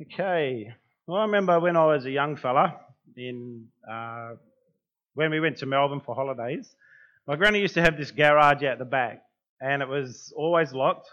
Okay. 0.00 0.72
Well, 1.06 1.18
I 1.18 1.24
remember 1.24 1.58
when 1.58 1.76
I 1.76 1.86
was 1.86 2.04
a 2.04 2.10
young 2.10 2.36
fella, 2.36 2.76
in 3.16 3.66
uh, 3.90 4.34
when 5.14 5.30
we 5.30 5.40
went 5.40 5.58
to 5.58 5.66
Melbourne 5.66 6.00
for 6.00 6.14
holidays, 6.14 6.74
my 7.26 7.34
granny 7.34 7.60
used 7.60 7.74
to 7.74 7.82
have 7.82 7.96
this 7.96 8.12
garage 8.12 8.62
out 8.62 8.78
the 8.78 8.84
back, 8.84 9.22
and 9.60 9.82
it 9.82 9.88
was 9.88 10.32
always 10.36 10.72
locked, 10.72 11.08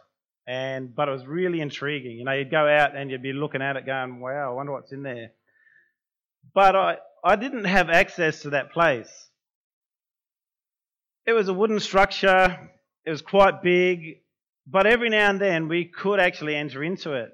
and 0.46 0.96
but 0.96 1.08
it 1.08 1.12
was 1.12 1.26
really 1.26 1.62
intriguing. 1.62 2.18
You 2.18 2.26
know, 2.26 2.34
you'd 2.34 2.52
go 2.52 2.68
out 2.68 2.96
and 2.96 3.10
you'd 3.10 3.24
be 3.24 3.34
looking 3.34 3.63
at 3.63 3.76
it, 3.76 3.86
going, 3.86 4.20
"Wow, 4.20 4.52
I 4.52 4.54
wonder 4.54 4.73
what's 4.73 4.91
in 4.91 5.02
there." 5.02 5.31
But 6.54 6.75
I 6.75 6.97
I 7.23 7.36
didn't 7.38 7.65
have 7.65 7.89
access 7.89 8.41
to 8.43 8.52
that 8.52 8.71
place. 8.71 9.29
It 11.25 11.33
was 11.33 11.47
a 11.47 11.54
wooden 11.54 11.79
structure. 11.79 12.70
It 13.04 13.09
was 13.09 13.23
quite 13.23 13.63
big, 13.63 14.21
but 14.67 14.86
every 14.86 15.09
now 15.09 15.31
and 15.31 15.41
then 15.41 15.67
we 15.67 15.86
could 15.86 16.20
actually 16.20 16.55
enter 16.55 16.83
into 16.83 17.13
it. 17.13 17.31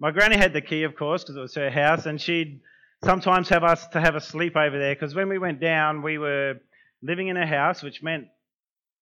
My 0.00 0.10
granny 0.12 0.38
had 0.38 0.54
the 0.54 0.62
key, 0.62 0.84
of 0.84 0.96
course, 0.96 1.22
because 1.22 1.36
it 1.36 1.40
was 1.40 1.54
her 1.56 1.70
house, 1.70 2.06
and 2.06 2.18
she'd 2.18 2.62
sometimes 3.04 3.50
have 3.50 3.62
us 3.62 3.86
to 3.88 4.00
have 4.00 4.14
a 4.14 4.20
sleep 4.20 4.56
over 4.56 4.78
there. 4.78 4.94
Because 4.94 5.14
when 5.14 5.28
we 5.28 5.38
went 5.38 5.60
down, 5.60 6.00
we 6.00 6.16
were 6.16 6.54
living 7.02 7.28
in 7.28 7.36
a 7.36 7.46
house, 7.46 7.82
which 7.82 8.02
meant 8.02 8.28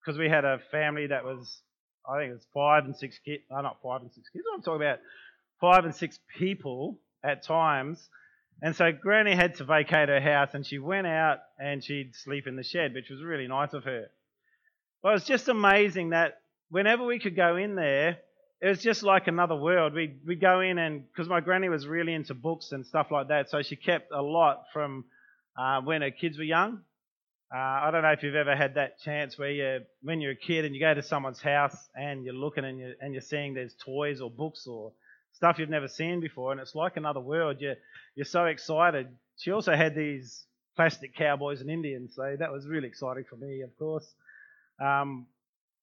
because 0.00 0.18
we 0.18 0.28
had 0.28 0.44
a 0.44 0.58
family 0.72 1.06
that 1.06 1.24
was, 1.24 1.62
I 2.08 2.18
think 2.18 2.30
it 2.30 2.34
was 2.34 2.46
five 2.52 2.84
and 2.84 2.96
six 2.96 3.16
kids. 3.24 3.44
No, 3.48 3.60
not 3.60 3.76
five 3.80 4.00
and 4.00 4.10
six 4.12 4.28
kids. 4.28 4.44
I'm 4.52 4.60
talking 4.60 4.82
about 4.82 4.98
five 5.60 5.84
and 5.84 5.94
six 5.94 6.18
people 6.36 6.98
at 7.22 7.44
times. 7.44 8.08
And 8.60 8.74
so 8.74 8.90
Granny 8.90 9.36
had 9.36 9.54
to 9.56 9.64
vacate 9.64 10.08
her 10.08 10.20
house, 10.20 10.50
and 10.52 10.66
she 10.66 10.80
went 10.80 11.06
out 11.06 11.38
and 11.60 11.84
she'd 11.84 12.16
sleep 12.16 12.48
in 12.48 12.56
the 12.56 12.64
shed, 12.64 12.92
which 12.92 13.08
was 13.08 13.22
really 13.22 13.46
nice 13.46 13.72
of 13.72 13.84
her. 13.84 14.06
But 15.00 15.10
it 15.10 15.12
was 15.12 15.24
just 15.24 15.46
amazing 15.46 16.10
that 16.10 16.40
whenever 16.70 17.04
we 17.04 17.20
could 17.20 17.36
go 17.36 17.54
in 17.54 17.76
there, 17.76 18.18
it 18.60 18.68
was 18.68 18.82
just 18.82 19.02
like 19.02 19.28
another 19.28 19.54
world. 19.54 19.94
We'd, 19.94 20.20
we'd 20.26 20.40
go 20.40 20.60
in 20.60 20.78
and, 20.78 21.04
because 21.08 21.28
my 21.28 21.40
granny 21.40 21.68
was 21.68 21.86
really 21.86 22.14
into 22.14 22.34
books 22.34 22.72
and 22.72 22.84
stuff 22.84 23.10
like 23.10 23.28
that, 23.28 23.50
so 23.50 23.62
she 23.62 23.76
kept 23.76 24.10
a 24.12 24.22
lot 24.22 24.64
from 24.72 25.04
uh, 25.56 25.80
when 25.80 26.02
her 26.02 26.10
kids 26.10 26.38
were 26.38 26.44
young. 26.44 26.80
Uh, 27.54 27.58
I 27.58 27.90
don't 27.90 28.02
know 28.02 28.10
if 28.10 28.22
you've 28.22 28.34
ever 28.34 28.54
had 28.54 28.74
that 28.74 29.00
chance 29.00 29.38
where 29.38 29.50
you, 29.50 29.80
when 30.02 30.20
you're 30.20 30.32
a 30.32 30.36
kid 30.36 30.64
and 30.64 30.74
you 30.74 30.80
go 30.80 30.92
to 30.92 31.02
someone's 31.02 31.40
house 31.40 31.76
and 31.94 32.24
you're 32.24 32.34
looking 32.34 32.64
and 32.64 32.78
you're, 32.78 32.92
and 33.00 33.14
you're 33.14 33.22
seeing 33.22 33.54
there's 33.54 33.74
toys 33.74 34.20
or 34.20 34.30
books 34.30 34.66
or 34.66 34.92
stuff 35.32 35.58
you've 35.58 35.70
never 35.70 35.88
seen 35.88 36.20
before, 36.20 36.52
and 36.52 36.60
it's 36.60 36.74
like 36.74 36.96
another 36.96 37.20
world. 37.20 37.56
You're, 37.60 37.76
you're 38.16 38.26
so 38.26 38.46
excited. 38.46 39.08
She 39.36 39.52
also 39.52 39.74
had 39.74 39.94
these 39.94 40.44
plastic 40.76 41.14
cowboys 41.14 41.60
and 41.60 41.70
Indians, 41.70 42.14
so 42.16 42.36
that 42.38 42.52
was 42.52 42.66
really 42.66 42.88
exciting 42.88 43.24
for 43.30 43.36
me, 43.36 43.62
of 43.62 43.76
course. 43.78 44.06
Um, 44.80 45.26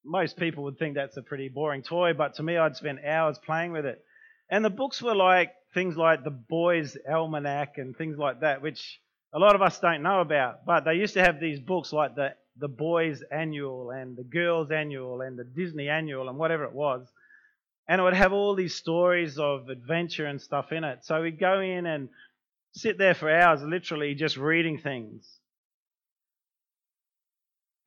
most 0.06 0.38
people 0.38 0.64
would 0.66 0.78
think 0.78 0.96
that's 0.96 1.18
a 1.18 1.22
pretty 1.22 1.50
boring 1.50 1.82
toy, 1.82 2.14
but 2.14 2.36
to 2.36 2.44
me, 2.44 2.58
I'd 2.58 2.76
spend 2.76 3.00
hours 3.06 3.38
playing 3.40 3.72
with 3.72 3.86
it. 3.86 4.04
And 4.50 4.64
the 4.64 4.70
books 4.70 5.02
were 5.02 5.16
like 5.16 5.52
things 5.74 5.98
like 5.98 6.24
the 6.24 6.32
Boys 6.32 6.98
Almanac 7.10 7.78
and 7.78 7.96
things 7.98 8.18
like 8.18 8.42
that, 8.42 8.62
which 8.62 9.00
a 9.34 9.40
lot 9.40 9.56
of 9.56 9.62
us 9.62 9.80
don't 9.80 10.04
know 10.04 10.22
about. 10.22 10.66
But 10.66 10.86
they 10.86 10.96
used 10.96 11.16
to 11.16 11.24
have 11.24 11.40
these 11.40 11.60
books 11.60 11.92
like 11.92 12.16
the 12.16 12.36
the 12.58 12.68
Boys 12.70 13.22
Annual 13.32 13.92
and 13.92 14.16
the 14.16 14.24
Girls 14.24 14.72
Annual 14.72 15.22
and 15.22 15.38
the 15.38 15.44
Disney 15.44 15.90
Annual 15.90 16.30
and 16.30 16.38
whatever 16.38 16.64
it 16.64 16.74
was. 16.74 17.06
And 17.88 18.00
it 18.00 18.04
would 18.04 18.14
have 18.14 18.34
all 18.34 18.56
these 18.56 18.76
stories 18.76 19.38
of 19.38 19.70
adventure 19.70 20.26
and 20.26 20.42
stuff 20.42 20.72
in 20.72 20.84
it. 20.84 21.04
So 21.04 21.22
we'd 21.22 21.40
go 21.40 21.60
in 21.60 21.86
and 21.86 22.10
sit 22.74 22.98
there 22.98 23.14
for 23.14 23.30
hours, 23.30 23.62
literally 23.62 24.16
just 24.16 24.38
reading 24.38 24.78
things. 24.78 25.28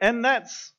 And 0.00 0.25
that's 0.25 0.72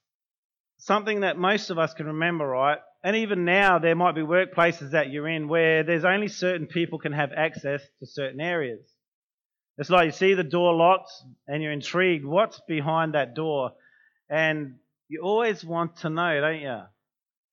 something 0.80 1.22
that 1.22 1.38
most 1.38 1.70
of 1.70 1.78
us 1.78 1.94
can 1.94 2.08
remember, 2.08 2.48
right? 2.48 2.80
And 3.04 3.16
even 3.16 3.46
now, 3.46 3.80
there 3.80 3.96
might 3.96 4.16
be 4.16 4.22
workplaces 4.22 4.92
that 4.92 5.10
you're 5.10 5.28
in 5.28 5.48
where 5.48 5.84
there's 5.84 6.04
only 6.04 6.28
certain 6.28 6.68
people 6.68 7.00
can 7.00 7.14
have 7.14 7.32
access 7.36 7.82
to 8.00 8.06
certain 8.06 8.42
areas. 8.42 8.82
It's 9.78 9.90
like 9.90 10.08
you 10.08 10.12
see 10.12 10.34
the 10.34 10.44
door 10.44 10.74
locked 10.74 11.12
and 11.48 11.64
you're 11.64 11.72
intrigued. 11.72 12.26
What's 12.26 12.60
behind 12.68 13.14
that 13.14 13.36
door? 13.36 13.72
And 14.30 14.76
you 15.08 15.22
always 15.22 15.64
want 15.64 15.98
to 15.98 16.10
know, 16.10 16.42
don't 16.42 16.62
you? 16.62 16.82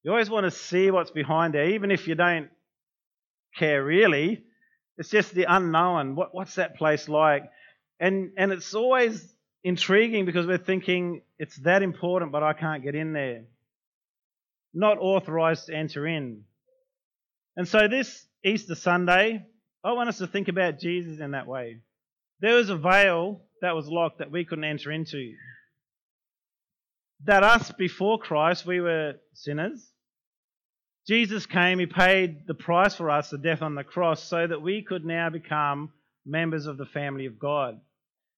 You 0.03 0.11
always 0.11 0.31
want 0.31 0.45
to 0.45 0.51
see 0.51 0.91
what's 0.91 1.13
behind 1.13 1.55
there, 1.55 1.71
even 1.71 1.91
if 1.91 2.09
you 2.09 2.17
don't 2.17 2.49
care 3.57 3.85
really. 3.85 4.43
It's 4.99 5.11
just 5.11 5.35
the 5.35 5.45
unknown. 5.49 6.17
What, 6.17 6.35
what's 6.35 6.57
that 6.57 6.77
place 6.77 7.09
like? 7.09 7.45
And, 8.01 8.33
and 8.37 8.51
it's 8.51 8.75
always 8.75 9.33
intriguing 9.67 10.25
because 10.25 10.47
we're 10.47 10.59
thinking 10.59 11.23
it's 11.41 11.57
that 11.57 11.83
important, 11.83 12.31
but 12.31 12.45
I 12.45 12.53
can't 12.53 12.85
get 12.85 12.95
in 12.95 13.13
there. 13.13 13.43
Not 14.73 14.99
authorized 14.99 15.67
to 15.67 15.75
enter 15.75 16.07
in. 16.07 16.45
And 17.57 17.67
so 17.67 17.89
this 17.89 18.25
Easter 18.45 18.77
Sunday, 18.77 19.45
I 19.83 19.93
want 19.93 20.09
us 20.09 20.19
to 20.19 20.29
think 20.29 20.47
about 20.47 20.79
Jesus 20.79 21.19
in 21.19 21.33
that 21.33 21.49
way. 21.49 21.81
There 22.39 22.55
was 22.55 22.71
a 22.71 22.77
veil 22.77 23.41
that 23.61 23.75
was 23.75 23.89
locked 23.89 24.19
that 24.21 24.31
we 24.31 24.45
couldn't 24.45 24.63
enter 24.63 24.93
into. 24.93 25.33
That 27.25 27.43
us 27.43 27.73
before 27.73 28.21
Christ, 28.21 28.67
we 28.67 28.81
were 28.81 29.15
sinners. 29.35 29.85
Jesus 31.09 31.45
came, 31.45 31.81
He 31.81 31.87
paid 31.87 32.47
the 32.47 32.55
price 32.55 32.95
for 32.95 33.11
us, 33.11 33.31
the 33.31 33.39
death 33.39 33.63
on 33.63 33.75
the 33.75 33.83
cross, 33.83 34.23
so 34.23 34.47
that 34.47 34.63
we 34.63 34.83
could 34.83 35.05
now 35.05 35.29
become 35.29 35.91
members 36.25 36.67
of 36.67 36.79
the 36.79 36.87
family 36.87 37.27
of 37.27 37.41
God 37.41 37.81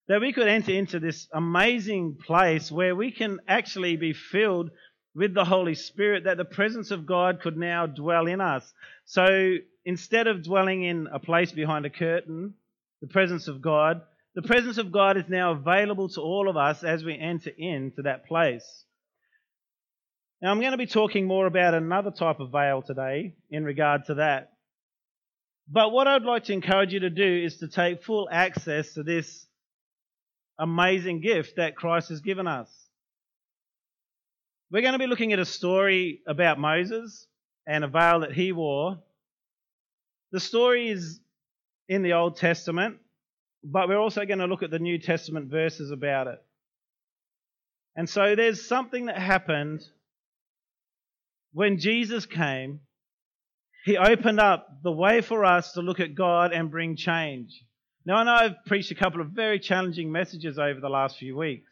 that 0.09 0.21
we 0.21 0.33
could 0.33 0.47
enter 0.47 0.71
into 0.71 0.99
this 0.99 1.27
amazing 1.31 2.17
place 2.25 2.71
where 2.71 2.95
we 2.95 3.11
can 3.11 3.39
actually 3.47 3.95
be 3.95 4.11
filled 4.11 4.71
with 5.15 5.35
the 5.35 5.45
Holy 5.45 5.75
Spirit, 5.75 6.23
that 6.23 6.37
the 6.37 6.45
presence 6.45 6.89
of 6.89 7.05
God 7.05 7.41
could 7.41 7.55
now 7.55 7.85
dwell 7.85 8.25
in 8.25 8.41
us. 8.41 8.73
So 9.05 9.55
instead 9.85 10.25
of 10.25 10.43
dwelling 10.43 10.83
in 10.83 11.07
a 11.13 11.19
place 11.19 11.51
behind 11.51 11.85
a 11.85 11.91
curtain, 11.91 12.55
the 13.01 13.07
presence 13.07 13.47
of 13.47 13.61
God, 13.61 14.01
the 14.33 14.41
presence 14.41 14.79
of 14.79 14.91
God 14.91 15.15
is 15.15 15.25
now 15.29 15.51
available 15.51 16.09
to 16.09 16.21
all 16.21 16.49
of 16.49 16.57
us 16.57 16.83
as 16.83 17.03
we 17.03 17.17
enter 17.17 17.51
into 17.55 18.01
that 18.01 18.25
place. 18.25 18.85
Now, 20.41 20.51
I'm 20.51 20.59
going 20.59 20.71
to 20.71 20.77
be 20.77 20.87
talking 20.87 21.27
more 21.27 21.45
about 21.45 21.75
another 21.75 22.11
type 22.11 22.39
of 22.39 22.51
veil 22.51 22.81
today 22.81 23.35
in 23.51 23.63
regard 23.63 24.05
to 24.05 24.15
that. 24.15 24.53
But 25.67 25.91
what 25.91 26.07
I'd 26.07 26.23
like 26.23 26.45
to 26.45 26.53
encourage 26.53 26.93
you 26.93 27.01
to 27.01 27.09
do 27.11 27.43
is 27.45 27.57
to 27.57 27.67
take 27.67 28.03
full 28.03 28.27
access 28.31 28.93
to 28.93 29.03
this 29.03 29.45
amazing 30.59 31.21
gift 31.21 31.55
that 31.55 31.75
Christ 31.75 32.09
has 32.09 32.21
given 32.21 32.45
us. 32.45 32.69
We're 34.71 34.81
going 34.81 34.93
to 34.93 34.99
be 34.99 35.07
looking 35.07 35.33
at 35.33 35.39
a 35.39 35.45
story 35.45 36.19
about 36.27 36.59
Moses 36.59 37.25
and 37.65 37.83
a 37.83 37.87
veil 37.87 38.19
that 38.19 38.33
he 38.33 38.51
wore. 38.51 38.99
The 40.31 40.39
story 40.39 40.89
is 40.89 41.19
in 41.87 42.03
the 42.03 42.13
Old 42.13 42.37
Testament, 42.37 42.97
but 43.63 43.87
we're 43.87 43.97
also 43.97 44.25
going 44.25 44.39
to 44.39 44.45
look 44.45 44.61
at 44.61 44.69
the 44.69 44.77
New 44.77 44.99
Testament 44.99 45.49
verses 45.49 45.89
about 45.89 46.27
it. 46.27 46.39
And 47.95 48.07
so 48.07 48.35
there's 48.35 48.67
something 48.67 49.07
that 49.07 49.17
happened 49.17 49.81
when 51.53 51.79
Jesus 51.79 52.25
came. 52.25 52.81
He 53.85 53.97
opened 53.97 54.39
up 54.39 54.83
the 54.83 54.91
way 54.91 55.21
for 55.21 55.45
us 55.45 55.73
to 55.73 55.81
look 55.81 55.99
at 55.99 56.13
God 56.13 56.53
and 56.53 56.69
bring 56.69 56.95
change. 56.95 57.63
Now, 58.05 58.17
I 58.17 58.23
know 58.23 58.31
I've 58.33 58.65
preached 58.65 58.91
a 58.91 58.95
couple 58.95 59.21
of 59.21 59.29
very 59.29 59.59
challenging 59.59 60.11
messages 60.11 60.57
over 60.57 60.79
the 60.79 60.89
last 60.89 61.17
few 61.17 61.35
weeks. 61.37 61.71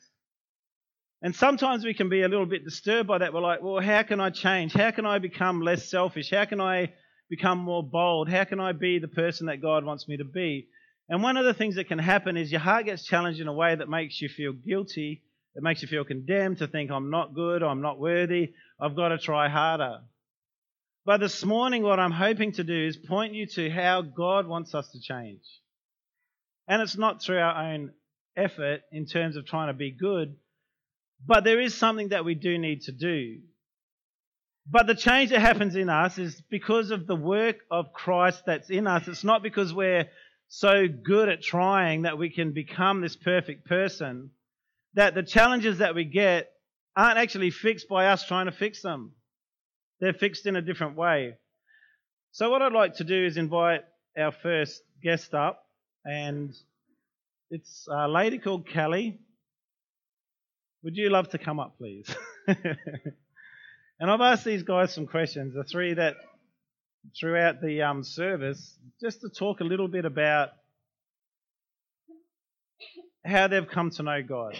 And 1.22 1.36
sometimes 1.36 1.84
we 1.84 1.94
can 1.94 2.10
be 2.10 2.22
a 2.22 2.28
little 2.28 2.46
bit 2.46 2.64
disturbed 2.64 3.08
by 3.08 3.18
that. 3.18 3.34
We're 3.34 3.42
like, 3.42 3.64
well, 3.64 3.82
how 3.82 4.04
can 4.04 4.20
I 4.20 4.30
change? 4.30 4.74
How 4.74 4.92
can 4.92 5.06
I 5.06 5.18
become 5.20 5.62
less 5.62 5.90
selfish? 5.90 6.30
How 6.30 6.46
can 6.46 6.62
I 6.62 6.94
become 7.30 7.58
more 7.58 7.82
bold? 7.82 8.30
How 8.30 8.44
can 8.44 8.60
I 8.60 8.74
be 8.74 9.00
the 9.00 9.08
person 9.08 9.48
that 9.48 9.62
God 9.62 9.84
wants 9.84 10.08
me 10.08 10.18
to 10.18 10.26
be? 10.26 10.68
And 11.10 11.24
one 11.24 11.38
of 11.38 11.46
the 11.46 11.54
things 11.54 11.76
that 11.76 11.88
can 11.88 12.00
happen 12.00 12.38
is 12.38 12.52
your 12.52 12.62
heart 12.62 12.86
gets 12.86 13.04
challenged 13.04 13.40
in 13.40 13.48
a 13.48 13.54
way 13.54 13.74
that 13.74 13.90
makes 13.90 14.22
you 14.22 14.30
feel 14.30 14.52
guilty. 14.54 15.24
It 15.56 15.64
makes 15.64 15.82
you 15.82 15.88
feel 15.88 16.04
condemned 16.04 16.60
to 16.60 16.68
think, 16.68 16.92
I'm 16.92 17.10
not 17.10 17.34
good, 17.34 17.64
I'm 17.64 17.82
not 17.82 18.00
worthy, 18.00 18.54
I've 18.80 18.96
got 18.96 19.10
to 19.10 19.18
try 19.18 19.50
harder. 19.50 20.02
But 21.04 21.20
this 21.20 21.44
morning, 21.44 21.82
what 21.82 22.00
I'm 22.00 22.12
hoping 22.12 22.52
to 22.54 22.64
do 22.64 22.86
is 22.86 22.98
point 22.98 23.34
you 23.34 23.48
to 23.48 23.70
how 23.72 24.02
God 24.04 24.46
wants 24.46 24.76
us 24.76 24.92
to 24.92 25.00
change. 25.00 25.42
And 26.68 26.82
it's 26.82 26.98
not 26.98 27.22
through 27.22 27.40
our 27.40 27.72
own 27.72 27.92
effort 28.36 28.82
in 28.92 29.06
terms 29.06 29.36
of 29.36 29.46
trying 29.46 29.68
to 29.68 29.74
be 29.74 29.92
good, 29.92 30.36
but 31.26 31.44
there 31.44 31.60
is 31.60 31.74
something 31.74 32.10
that 32.10 32.26
we 32.26 32.36
do 32.36 32.58
need 32.58 32.82
to 32.84 32.92
do. 32.92 33.40
But 34.70 34.86
the 34.86 34.96
change 34.96 35.30
that 35.30 35.40
happens 35.40 35.76
in 35.76 35.90
us 35.90 36.18
is 36.18 36.42
because 36.50 36.92
of 36.92 37.08
the 37.08 37.16
work 37.16 37.58
of 37.72 37.94
Christ 37.94 38.44
that's 38.46 38.70
in 38.70 38.86
us. 38.86 39.08
It's 39.08 39.24
not 39.24 39.42
because 39.42 39.74
we're 39.74 40.10
so 40.50 40.88
good 40.88 41.30
at 41.30 41.42
trying 41.42 42.02
that 42.02 42.18
we 42.18 42.30
can 42.30 42.52
become 42.52 43.02
this 43.02 43.16
perfect 43.16 43.66
person, 43.66 44.32
that 44.94 45.16
the 45.16 45.24
challenges 45.24 45.78
that 45.78 45.96
we 45.96 46.04
get 46.04 46.52
aren't 46.96 47.18
actually 47.18 47.52
fixed 47.52 47.88
by 47.88 48.08
us 48.08 48.26
trying 48.26 48.48
to 48.48 48.52
fix 48.52 48.82
them. 48.82 49.14
They're 50.00 50.14
fixed 50.14 50.46
in 50.46 50.56
a 50.56 50.62
different 50.62 50.96
way. 50.98 51.36
So, 52.32 52.50
what 52.50 52.62
I'd 52.62 52.74
like 52.74 52.96
to 52.96 53.04
do 53.04 53.26
is 53.26 53.38
invite 53.38 53.82
our 54.18 54.32
first 54.32 54.82
guest 55.02 55.34
up 55.34 55.64
and 56.08 56.56
it's 57.52 57.88
a 57.92 58.08
lady 58.08 58.40
called 58.40 58.68
Kelly. 58.68 59.20
Would 60.84 60.96
you 60.96 61.10
love 61.10 61.30
to 61.30 61.38
come 61.38 61.60
up, 61.60 61.78
please? 61.78 62.10
and 62.48 62.62
I've 64.00 64.22
asked 64.22 64.46
these 64.46 64.64
guys 64.64 64.94
some 64.94 65.06
questions, 65.06 65.54
the 65.54 65.66
three 65.66 65.94
that 65.96 66.16
throughout 67.20 67.62
the 67.62 67.82
um, 67.82 68.04
service 68.04 68.78
just 69.02 69.22
to 69.22 69.30
talk 69.30 69.60
a 69.60 69.64
little 69.66 69.88
bit 69.88 70.06
about 70.06 70.50
how 73.26 73.48
they've 73.48 73.68
come 73.68 73.90
to 73.92 74.04
know 74.04 74.24
God. 74.24 74.58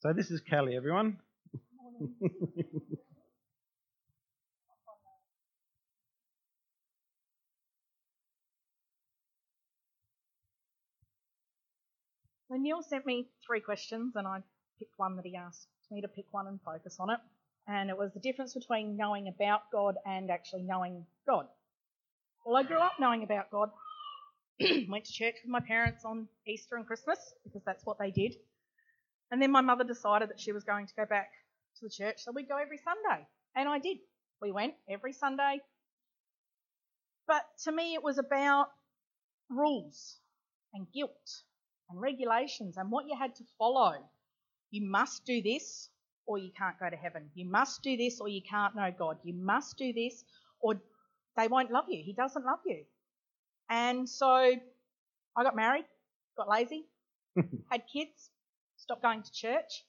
So 0.00 0.12
this 0.14 0.30
is 0.30 0.40
Kelly, 0.40 0.74
everyone. 0.74 1.18
Well, 12.48 12.58
Neil 12.58 12.82
sent 12.82 13.04
me 13.04 13.28
three 13.46 13.60
questions, 13.60 14.16
and 14.16 14.26
I 14.26 14.42
picked 14.78 14.98
one 14.98 15.16
that 15.16 15.26
he 15.26 15.36
asked 15.36 15.68
me 15.90 16.00
to 16.00 16.08
pick 16.08 16.24
one 16.30 16.46
and 16.46 16.58
focus 16.62 16.96
on 16.98 17.10
it. 17.10 17.18
And 17.66 17.90
it 17.90 17.98
was 17.98 18.12
the 18.14 18.20
difference 18.20 18.54
between 18.54 18.96
knowing 18.96 19.28
about 19.28 19.70
God 19.70 19.96
and 20.06 20.30
actually 20.30 20.62
knowing 20.62 21.04
God. 21.26 21.46
Well, 22.46 22.56
I 22.56 22.62
grew 22.62 22.78
up 22.78 22.94
knowing 22.98 23.22
about 23.22 23.50
God. 23.50 23.70
Went 24.88 25.04
to 25.04 25.12
church 25.12 25.34
with 25.44 25.50
my 25.50 25.60
parents 25.60 26.06
on 26.06 26.26
Easter 26.46 26.76
and 26.76 26.86
Christmas 26.86 27.18
because 27.44 27.62
that's 27.66 27.84
what 27.84 27.98
they 27.98 28.10
did. 28.10 28.34
And 29.30 29.42
then 29.42 29.52
my 29.52 29.60
mother 29.60 29.84
decided 29.84 30.30
that 30.30 30.40
she 30.40 30.52
was 30.52 30.64
going 30.64 30.86
to 30.86 30.94
go 30.94 31.04
back 31.04 31.28
to 31.78 31.84
the 31.84 31.90
church, 31.90 32.22
so 32.24 32.32
we'd 32.32 32.48
go 32.48 32.56
every 32.56 32.78
Sunday. 32.78 33.26
And 33.54 33.68
I 33.68 33.78
did. 33.78 33.98
We 34.40 34.52
went 34.52 34.72
every 34.88 35.12
Sunday. 35.12 35.60
But 37.26 37.42
to 37.64 37.72
me, 37.72 37.92
it 37.92 38.02
was 38.02 38.16
about 38.16 38.68
rules 39.50 40.16
and 40.72 40.86
guilt 40.90 41.42
and 41.90 42.00
regulations 42.00 42.76
and 42.76 42.90
what 42.90 43.06
you 43.06 43.16
had 43.16 43.34
to 43.36 43.44
follow. 43.58 43.94
You 44.70 44.88
must 44.90 45.24
do 45.24 45.42
this 45.42 45.88
or 46.26 46.38
you 46.38 46.50
can't 46.56 46.78
go 46.78 46.90
to 46.90 46.96
heaven. 46.96 47.30
You 47.34 47.46
must 47.46 47.82
do 47.82 47.96
this 47.96 48.20
or 48.20 48.28
you 48.28 48.42
can't 48.42 48.76
know 48.76 48.92
God. 48.96 49.18
You 49.24 49.34
must 49.34 49.78
do 49.78 49.92
this 49.92 50.24
or 50.60 50.74
they 51.36 51.48
won't 51.48 51.70
love 51.70 51.86
you. 51.88 52.02
He 52.04 52.12
doesn't 52.12 52.44
love 52.44 52.60
you. 52.66 52.84
And 53.70 54.08
so 54.08 54.26
I 54.26 55.42
got 55.42 55.56
married, 55.56 55.84
got 56.36 56.48
lazy, 56.48 56.84
had 57.70 57.82
kids, 57.92 58.30
stopped 58.76 59.02
going 59.02 59.22
to 59.22 59.32
church, 59.32 59.84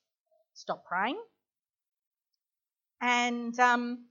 stopped 0.53 0.85
praying. 0.85 1.19
And 3.01 3.57
um, 3.59 4.05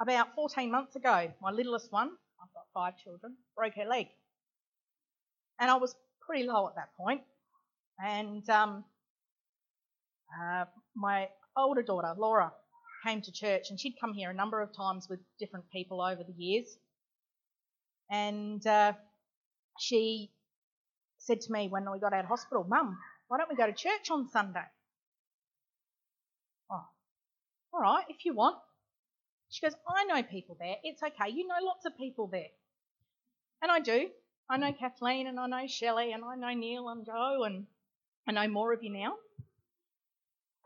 about 0.00 0.34
14 0.34 0.70
months 0.70 0.96
ago, 0.96 1.32
my 1.40 1.50
littlest 1.50 1.92
one, 1.92 2.10
I've 2.42 2.52
got 2.52 2.64
five 2.74 2.98
children, 3.02 3.36
broke 3.56 3.74
her 3.74 3.84
leg. 3.84 4.08
And 5.60 5.70
I 5.70 5.76
was 5.76 5.94
pretty 6.20 6.44
low 6.44 6.66
at 6.68 6.74
that 6.74 6.88
point. 6.96 7.22
And 7.98 8.48
um, 8.50 8.84
uh, 10.40 10.64
my 10.94 11.28
older 11.56 11.82
daughter, 11.82 12.14
Laura, 12.16 12.52
came 13.06 13.20
to 13.22 13.32
church 13.32 13.66
and 13.70 13.78
she'd 13.78 13.96
come 14.00 14.14
here 14.14 14.30
a 14.30 14.34
number 14.34 14.60
of 14.60 14.74
times 14.76 15.06
with 15.08 15.20
different 15.38 15.64
people 15.70 16.00
over 16.00 16.22
the 16.22 16.32
years. 16.32 16.66
And 18.10 18.64
uh, 18.66 18.92
she 19.78 20.30
said 21.18 21.40
to 21.42 21.52
me 21.52 21.68
when 21.68 21.90
we 21.90 21.98
got 21.98 22.12
out 22.12 22.24
of 22.24 22.26
hospital, 22.26 22.64
Mum, 22.68 22.98
why 23.28 23.38
don't 23.38 23.48
we 23.48 23.56
go 23.56 23.66
to 23.66 23.72
church 23.72 24.10
on 24.10 24.28
Sunday? 24.28 24.64
Oh, 26.70 26.84
all 27.72 27.80
right, 27.80 28.04
if 28.08 28.24
you 28.24 28.34
want. 28.34 28.56
She 29.50 29.64
goes, 29.64 29.74
I 29.86 30.04
know 30.04 30.22
people 30.22 30.56
there. 30.58 30.76
It's 30.82 31.02
okay. 31.02 31.30
You 31.30 31.46
know 31.46 31.56
lots 31.62 31.84
of 31.84 31.96
people 31.98 32.26
there. 32.26 32.48
And 33.60 33.70
I 33.70 33.80
do. 33.80 34.08
I 34.48 34.56
know 34.56 34.72
Kathleen 34.72 35.26
and 35.26 35.38
I 35.38 35.46
know 35.46 35.66
Shelley 35.66 36.12
and 36.12 36.24
I 36.24 36.36
know 36.36 36.58
Neil 36.58 36.88
and 36.88 37.04
Joe 37.04 37.44
and 37.44 37.66
I 38.26 38.32
know 38.32 38.48
more 38.48 38.72
of 38.72 38.82
you 38.82 38.90
now. 38.90 39.14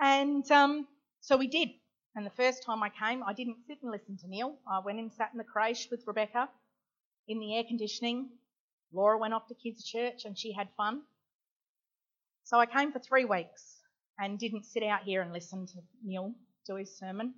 And 0.01 0.49
um, 0.51 0.87
so 1.21 1.37
we 1.37 1.47
did. 1.47 1.71
And 2.15 2.25
the 2.25 2.31
first 2.31 2.63
time 2.65 2.83
I 2.83 2.91
came, 2.91 3.23
I 3.23 3.33
didn't 3.33 3.59
sit 3.67 3.79
and 3.83 3.91
listen 3.91 4.17
to 4.19 4.29
Neil. 4.29 4.57
I 4.71 4.81
went 4.81 4.99
and 4.99 5.13
sat 5.13 5.31
in 5.33 5.39
the 5.39 5.45
creche 5.45 5.89
with 5.91 6.05
Rebecca 6.07 6.49
in 7.29 7.41
the 7.41 7.57
air 7.57 7.65
conditioning. 7.67 8.31
Laura 8.93 9.19
went 9.19 9.35
off 9.35 9.49
to 9.49 9.55
kids' 9.55 9.85
church 9.85 10.25
and 10.25 10.39
she 10.39 10.53
had 10.53 10.69
fun. 10.77 11.03
So 12.45 12.59
I 12.59 12.67
came 12.67 12.93
for 12.93 13.01
three 13.01 13.25
weeks 13.25 13.77
and 14.19 14.39
didn't 14.39 14.65
sit 14.65 14.83
out 14.83 15.03
here 15.03 15.21
and 15.21 15.33
listen 15.33 15.67
to 15.67 15.79
Neil 16.05 16.35
do 16.67 16.77
his 16.77 16.97
sermon. 16.99 17.35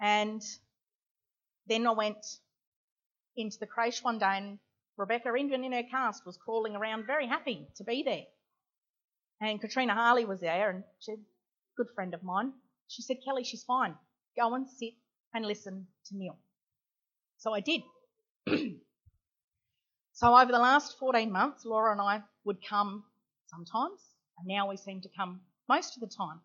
And 0.00 0.42
then 1.66 1.86
I 1.86 1.92
went 1.92 2.24
into 3.36 3.58
the 3.58 3.66
creche 3.66 4.02
one 4.02 4.18
day 4.18 4.36
and 4.36 4.58
Rebecca, 4.96 5.34
even 5.34 5.64
in 5.64 5.72
her 5.72 5.84
cast, 5.84 6.26
was 6.26 6.36
crawling 6.36 6.74
around 6.74 7.06
very 7.06 7.26
happy 7.26 7.68
to 7.76 7.84
be 7.84 8.02
there. 8.02 8.24
And 9.40 9.60
Katrina 9.60 9.94
Harley 9.94 10.24
was 10.24 10.40
there, 10.40 10.70
and 10.70 10.82
she's 10.98 11.16
a 11.16 11.20
good 11.76 11.86
friend 11.94 12.14
of 12.14 12.22
mine. 12.22 12.52
She 12.88 13.02
said, 13.02 13.18
Kelly, 13.24 13.44
she's 13.44 13.62
fine. 13.64 13.94
Go 14.36 14.54
and 14.54 14.68
sit 14.68 14.94
and 15.34 15.46
listen 15.46 15.86
to 16.06 16.16
Neil. 16.16 16.38
So 17.36 17.54
I 17.54 17.60
did. 17.60 17.82
so 20.12 20.36
over 20.36 20.50
the 20.50 20.58
last 20.58 20.98
14 20.98 21.30
months, 21.30 21.64
Laura 21.64 21.92
and 21.92 22.00
I 22.00 22.22
would 22.44 22.58
come 22.66 23.04
sometimes, 23.46 24.00
and 24.38 24.48
now 24.48 24.68
we 24.68 24.76
seem 24.76 25.00
to 25.02 25.08
come 25.16 25.40
most 25.68 25.96
of 25.96 26.00
the 26.00 26.14
time. 26.14 26.40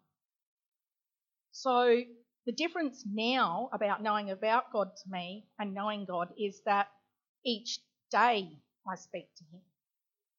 So 1.51 2.01
the 2.45 2.51
difference 2.51 3.03
now 3.09 3.69
about 3.73 4.03
knowing 4.03 4.29
about 4.29 4.71
God 4.73 4.89
to 5.03 5.09
me 5.09 5.45
and 5.57 5.73
knowing 5.73 6.05
God 6.05 6.29
is 6.37 6.61
that 6.65 6.87
each 7.45 7.79
day 8.11 8.49
I 8.87 8.95
speak 8.95 9.27
to 9.37 9.43
Him. 9.51 9.61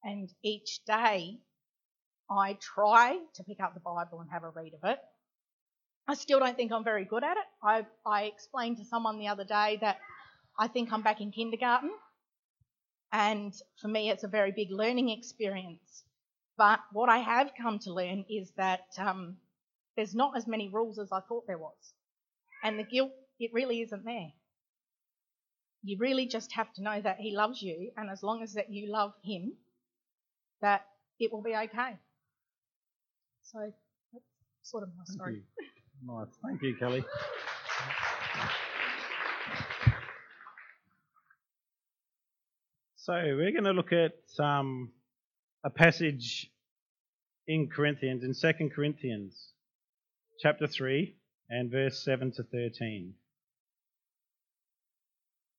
And 0.03 0.29
each 0.43 0.81
day 0.85 1.39
I 2.29 2.57
try 2.59 3.17
to 3.35 3.43
pick 3.43 3.59
up 3.59 3.73
the 3.73 3.79
Bible 3.79 4.19
and 4.21 4.29
have 4.31 4.43
a 4.43 4.49
read 4.49 4.73
of 4.73 4.89
it. 4.89 4.99
I 6.07 6.13
still 6.13 6.39
don't 6.39 6.55
think 6.55 6.71
I'm 6.71 6.83
very 6.83 7.05
good 7.05 7.23
at 7.23 7.37
it. 7.37 7.45
I, 7.63 7.85
I 8.05 8.23
explained 8.23 8.77
to 8.77 8.85
someone 8.85 9.17
the 9.19 9.27
other 9.27 9.43
day 9.43 9.77
that 9.81 9.97
I 10.57 10.67
think 10.67 10.91
I'm 10.91 11.01
back 11.01 11.21
in 11.21 11.31
kindergarten. 11.31 11.91
And 13.11 13.53
for 13.81 13.87
me, 13.87 14.09
it's 14.09 14.23
a 14.23 14.27
very 14.27 14.51
big 14.51 14.71
learning 14.71 15.09
experience. 15.09 16.03
But 16.57 16.79
what 16.91 17.09
I 17.09 17.19
have 17.19 17.51
come 17.59 17.79
to 17.79 17.93
learn 17.93 18.25
is 18.29 18.51
that 18.57 18.85
um, 18.97 19.37
there's 19.95 20.15
not 20.15 20.37
as 20.37 20.47
many 20.47 20.69
rules 20.69 20.99
as 20.99 21.11
I 21.11 21.21
thought 21.21 21.47
there 21.47 21.57
was. 21.57 21.93
And 22.63 22.79
the 22.79 22.83
guilt, 22.83 23.11
it 23.39 23.51
really 23.53 23.81
isn't 23.81 24.05
there. 24.05 24.31
You 25.83 25.97
really 25.99 26.27
just 26.27 26.53
have 26.53 26.73
to 26.73 26.83
know 26.83 26.99
that 27.01 27.19
He 27.19 27.35
loves 27.35 27.61
you, 27.61 27.91
and 27.95 28.09
as 28.09 28.23
long 28.23 28.41
as 28.41 28.53
that 28.53 28.71
you 28.71 28.91
love 28.91 29.13
Him, 29.23 29.53
that 30.61 30.85
it 31.19 31.31
will 31.31 31.43
be 31.43 31.55
okay. 31.55 31.97
So 33.45 33.59
that's 34.11 34.25
sort 34.63 34.83
of 34.83 34.89
my 34.97 35.03
Thank 35.07 35.17
story. 35.19 35.33
you. 35.35 35.41
Nice. 36.07 36.27
Thank 36.43 36.61
you, 36.63 36.75
Kelly. 36.77 37.05
So 42.97 43.13
we're 43.13 43.51
going 43.51 43.65
to 43.65 43.71
look 43.71 43.93
at 43.93 44.15
um, 44.43 44.89
a 45.63 45.69
passage 45.69 46.51
in 47.47 47.69
Corinthians, 47.69 48.23
in 48.23 48.33
2 48.33 48.69
Corinthians, 48.75 49.51
chapter 50.39 50.65
3, 50.65 51.15
and 51.51 51.69
verse 51.69 52.03
7 52.03 52.31
to 52.37 52.43
13. 52.43 53.13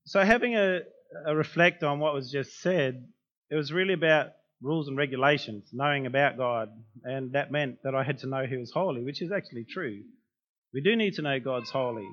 So 0.06 0.24
having 0.24 0.56
a, 0.56 0.80
a 1.24 1.36
reflect 1.36 1.84
on 1.84 2.00
what 2.00 2.14
was 2.14 2.32
just 2.32 2.60
said, 2.60 3.06
it 3.48 3.54
was 3.54 3.72
really 3.72 3.94
about 3.94 4.32
rules 4.62 4.88
and 4.88 4.96
regulations, 4.96 5.68
knowing 5.72 6.06
about 6.06 6.36
God, 6.36 6.70
and 7.04 7.32
that 7.32 7.52
meant 7.52 7.78
that 7.84 7.94
I 7.94 8.02
had 8.02 8.18
to 8.18 8.26
know 8.26 8.46
He 8.46 8.56
was 8.56 8.70
holy, 8.72 9.02
which 9.04 9.22
is 9.22 9.32
actually 9.32 9.64
true. 9.64 10.02
We 10.72 10.80
do 10.80 10.96
need 10.96 11.14
to 11.14 11.22
know 11.22 11.38
God's 11.40 11.70
holy, 11.70 12.08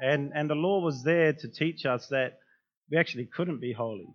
and 0.00 0.32
and 0.34 0.48
the 0.48 0.54
law 0.54 0.80
was 0.80 1.02
there 1.04 1.32
to 1.32 1.48
teach 1.48 1.86
us 1.86 2.06
that 2.08 2.38
we 2.90 2.98
actually 2.98 3.26
couldn't 3.26 3.60
be 3.60 3.72
holy. 3.72 4.08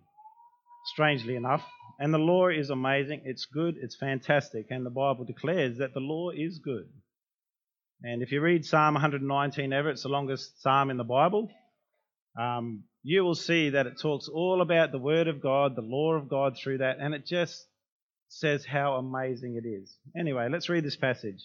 Strangely 0.94 1.36
enough, 1.36 1.64
and 1.98 2.14
the 2.14 2.18
law 2.18 2.48
is 2.48 2.70
amazing. 2.70 3.22
It's 3.24 3.46
good. 3.46 3.76
It's 3.80 3.96
fantastic, 3.96 4.66
and 4.70 4.86
the 4.86 4.90
Bible 4.90 5.24
declares 5.24 5.78
that 5.78 5.94
the 5.94 6.00
law 6.00 6.30
is 6.30 6.58
good. 6.58 6.88
And 8.02 8.22
if 8.22 8.30
you 8.30 8.40
read 8.40 8.64
Psalm 8.64 8.94
119 8.94 9.72
ever, 9.72 9.90
it's 9.90 10.04
the 10.04 10.08
longest 10.08 10.62
psalm 10.62 10.90
in 10.90 10.96
the 10.96 11.04
Bible. 11.04 11.50
Um, 12.38 12.84
you 13.02 13.24
will 13.24 13.34
see 13.34 13.70
that 13.70 13.86
it 13.86 14.00
talks 14.00 14.28
all 14.28 14.60
about 14.60 14.92
the 14.92 14.98
Word 14.98 15.28
of 15.28 15.40
God, 15.40 15.76
the 15.76 15.82
law 15.82 16.14
of 16.14 16.28
God 16.28 16.56
through 16.56 16.78
that, 16.78 16.98
and 17.00 17.14
it 17.14 17.26
just 17.26 17.66
says 18.28 18.64
how 18.64 18.94
amazing 18.94 19.56
it 19.56 19.66
is. 19.66 19.96
Anyway, 20.16 20.48
let's 20.50 20.68
read 20.68 20.84
this 20.84 20.96
passage. 20.96 21.42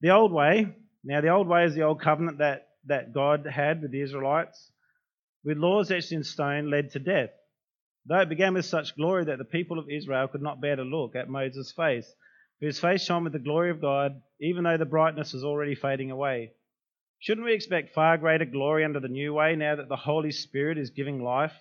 The 0.00 0.10
old 0.10 0.32
way, 0.32 0.74
now 1.04 1.20
the 1.20 1.30
old 1.30 1.48
way 1.48 1.64
is 1.64 1.74
the 1.74 1.82
old 1.82 2.00
covenant 2.00 2.38
that, 2.38 2.68
that 2.86 3.12
God 3.12 3.46
had 3.46 3.82
with 3.82 3.90
the 3.90 4.00
Israelites, 4.00 4.70
with 5.44 5.58
laws 5.58 5.90
etched 5.90 6.12
in 6.12 6.24
stone, 6.24 6.70
led 6.70 6.90
to 6.92 6.98
death. 6.98 7.30
Though 8.06 8.20
it 8.20 8.28
began 8.28 8.54
with 8.54 8.64
such 8.64 8.96
glory 8.96 9.26
that 9.26 9.38
the 9.38 9.44
people 9.44 9.78
of 9.78 9.90
Israel 9.90 10.28
could 10.28 10.42
not 10.42 10.60
bear 10.60 10.76
to 10.76 10.82
look 10.82 11.14
at 11.14 11.28
Moses' 11.28 11.72
face, 11.72 12.10
for 12.58 12.66
his 12.66 12.80
face 12.80 13.04
shone 13.04 13.24
with 13.24 13.32
the 13.32 13.38
glory 13.38 13.70
of 13.70 13.80
God, 13.80 14.22
even 14.40 14.64
though 14.64 14.78
the 14.78 14.86
brightness 14.86 15.32
was 15.32 15.44
already 15.44 15.74
fading 15.74 16.10
away. 16.10 16.52
Shouldn't 17.20 17.44
we 17.44 17.52
expect 17.52 17.94
far 17.94 18.16
greater 18.16 18.44
glory 18.44 18.84
under 18.84 19.00
the 19.00 19.08
new 19.08 19.34
way 19.34 19.56
now 19.56 19.74
that 19.74 19.88
the 19.88 19.96
Holy 19.96 20.30
Spirit 20.30 20.78
is 20.78 20.90
giving 20.90 21.22
life? 21.22 21.52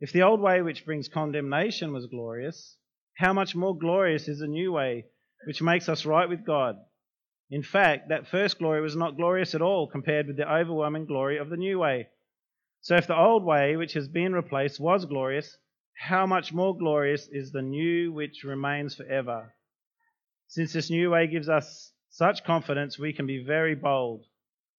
If 0.00 0.12
the 0.12 0.22
old 0.22 0.40
way, 0.40 0.60
which 0.60 0.84
brings 0.84 1.08
condemnation, 1.08 1.92
was 1.92 2.06
glorious, 2.06 2.76
how 3.16 3.32
much 3.32 3.54
more 3.54 3.78
glorious 3.78 4.26
is 4.26 4.40
the 4.40 4.48
new 4.48 4.72
way, 4.72 5.06
which 5.46 5.62
makes 5.62 5.88
us 5.88 6.04
right 6.04 6.28
with 6.28 6.44
God? 6.44 6.76
In 7.48 7.62
fact, 7.62 8.08
that 8.08 8.26
first 8.26 8.58
glory 8.58 8.80
was 8.80 8.96
not 8.96 9.16
glorious 9.16 9.54
at 9.54 9.62
all 9.62 9.86
compared 9.86 10.26
with 10.26 10.36
the 10.36 10.52
overwhelming 10.52 11.06
glory 11.06 11.36
of 11.36 11.48
the 11.48 11.56
new 11.56 11.78
way. 11.78 12.08
So 12.80 12.96
if 12.96 13.06
the 13.06 13.16
old 13.16 13.44
way, 13.44 13.76
which 13.76 13.92
has 13.92 14.08
been 14.08 14.32
replaced, 14.32 14.80
was 14.80 15.04
glorious, 15.04 15.56
how 15.96 16.26
much 16.26 16.52
more 16.52 16.76
glorious 16.76 17.28
is 17.28 17.52
the 17.52 17.62
new 17.62 18.12
which 18.12 18.42
remains 18.42 18.96
forever? 18.96 19.54
Since 20.48 20.72
this 20.72 20.90
new 20.90 21.10
way 21.10 21.28
gives 21.28 21.48
us 21.48 21.92
such 22.10 22.44
confidence, 22.44 22.98
we 22.98 23.12
can 23.12 23.26
be 23.26 23.44
very 23.44 23.76
bold. 23.76 24.26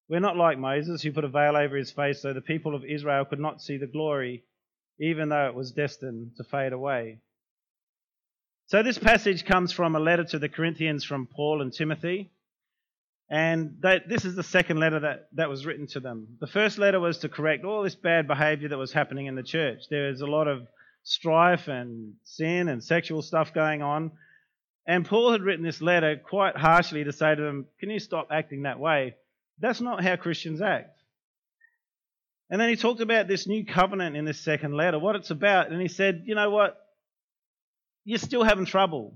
We're 0.07 0.19
not 0.19 0.37
like 0.37 0.59
Moses, 0.59 1.01
who 1.01 1.11
put 1.11 1.23
a 1.23 1.29
veil 1.29 1.55
over 1.55 1.75
his 1.75 1.91
face 1.91 2.21
so 2.21 2.33
the 2.33 2.41
people 2.41 2.75
of 2.75 2.85
Israel 2.85 3.25
could 3.25 3.39
not 3.39 3.61
see 3.61 3.77
the 3.77 3.87
glory, 3.87 4.43
even 4.99 5.29
though 5.29 5.47
it 5.47 5.55
was 5.55 5.71
destined 5.71 6.31
to 6.37 6.43
fade 6.43 6.73
away. 6.73 7.19
So, 8.67 8.83
this 8.83 8.97
passage 8.97 9.45
comes 9.45 9.71
from 9.71 9.95
a 9.95 9.99
letter 9.99 10.23
to 10.25 10.39
the 10.39 10.49
Corinthians 10.49 11.03
from 11.03 11.27
Paul 11.27 11.61
and 11.61 11.71
Timothy. 11.71 12.31
And 13.29 13.81
this 13.81 14.23
is 14.23 14.35
the 14.35 14.43
second 14.43 14.79
letter 14.79 14.99
that, 14.99 15.29
that 15.33 15.49
was 15.49 15.65
written 15.65 15.87
to 15.87 15.99
them. 15.99 16.37
The 16.39 16.47
first 16.47 16.77
letter 16.77 16.99
was 16.99 17.19
to 17.19 17.29
correct 17.29 17.65
all 17.65 17.81
this 17.81 17.95
bad 17.95 18.27
behavior 18.27 18.69
that 18.69 18.77
was 18.77 18.93
happening 18.93 19.25
in 19.25 19.33
the 19.33 19.41
church. 19.41 19.83
There 19.89 20.09
was 20.09 20.21
a 20.21 20.27
lot 20.27 20.47
of 20.47 20.67
strife 21.03 21.67
and 21.67 22.13
sin 22.23 22.67
and 22.67 22.83
sexual 22.83 23.23
stuff 23.23 23.53
going 23.53 23.81
on. 23.81 24.11
And 24.85 25.05
Paul 25.05 25.31
had 25.31 25.41
written 25.41 25.65
this 25.65 25.81
letter 25.81 26.17
quite 26.17 26.55
harshly 26.55 27.03
to 27.03 27.11
say 27.11 27.33
to 27.33 27.41
them, 27.41 27.65
Can 27.79 27.89
you 27.89 27.99
stop 27.99 28.27
acting 28.31 28.63
that 28.63 28.79
way? 28.79 29.15
That's 29.59 29.81
not 29.81 30.03
how 30.03 30.15
Christians 30.15 30.61
act. 30.61 30.97
And 32.49 32.61
then 32.61 32.69
he 32.69 32.75
talked 32.75 33.01
about 33.01 33.27
this 33.27 33.47
new 33.47 33.65
covenant 33.65 34.15
in 34.15 34.25
this 34.25 34.39
second 34.39 34.73
letter, 34.73 34.99
what 34.99 35.15
it's 35.15 35.31
about. 35.31 35.71
And 35.71 35.81
he 35.81 35.87
said, 35.87 36.23
You 36.25 36.35
know 36.35 36.49
what? 36.49 36.77
You're 38.03 38.19
still 38.19 38.43
having 38.43 38.65
trouble. 38.65 39.15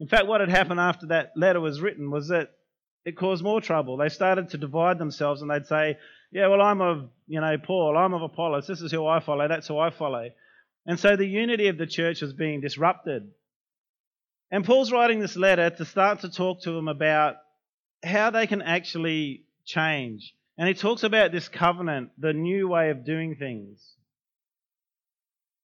In 0.00 0.08
fact, 0.08 0.26
what 0.26 0.40
had 0.40 0.48
happened 0.48 0.80
after 0.80 1.06
that 1.06 1.32
letter 1.36 1.60
was 1.60 1.80
written 1.80 2.10
was 2.10 2.28
that 2.28 2.50
it 3.04 3.16
caused 3.16 3.42
more 3.42 3.60
trouble. 3.60 3.96
They 3.96 4.08
started 4.08 4.50
to 4.50 4.58
divide 4.58 4.98
themselves 4.98 5.42
and 5.42 5.50
they'd 5.50 5.66
say, 5.66 5.98
Yeah, 6.30 6.48
well, 6.48 6.62
I'm 6.62 6.80
of, 6.80 7.10
you 7.26 7.40
know, 7.40 7.56
Paul, 7.58 7.96
I'm 7.96 8.14
of 8.14 8.22
Apollos, 8.22 8.66
this 8.66 8.80
is 8.80 8.90
who 8.90 9.06
I 9.06 9.20
follow, 9.20 9.46
that's 9.48 9.68
who 9.68 9.78
I 9.78 9.90
follow. 9.90 10.30
And 10.86 10.98
so 10.98 11.16
the 11.16 11.26
unity 11.26 11.68
of 11.68 11.78
the 11.78 11.86
church 11.86 12.22
was 12.22 12.32
being 12.32 12.60
disrupted. 12.60 13.30
And 14.50 14.64
Paul's 14.64 14.92
writing 14.92 15.20
this 15.20 15.36
letter 15.36 15.70
to 15.70 15.84
start 15.84 16.20
to 16.20 16.30
talk 16.30 16.62
to 16.62 16.72
them 16.72 16.88
about 16.88 17.36
how 18.04 18.30
they 18.30 18.46
can 18.46 18.62
actually 18.62 19.44
change. 19.64 20.34
And 20.58 20.68
he 20.68 20.74
talks 20.74 21.02
about 21.02 21.32
this 21.32 21.48
covenant, 21.48 22.10
the 22.18 22.32
new 22.32 22.68
way 22.68 22.90
of 22.90 23.04
doing 23.04 23.36
things. 23.36 23.94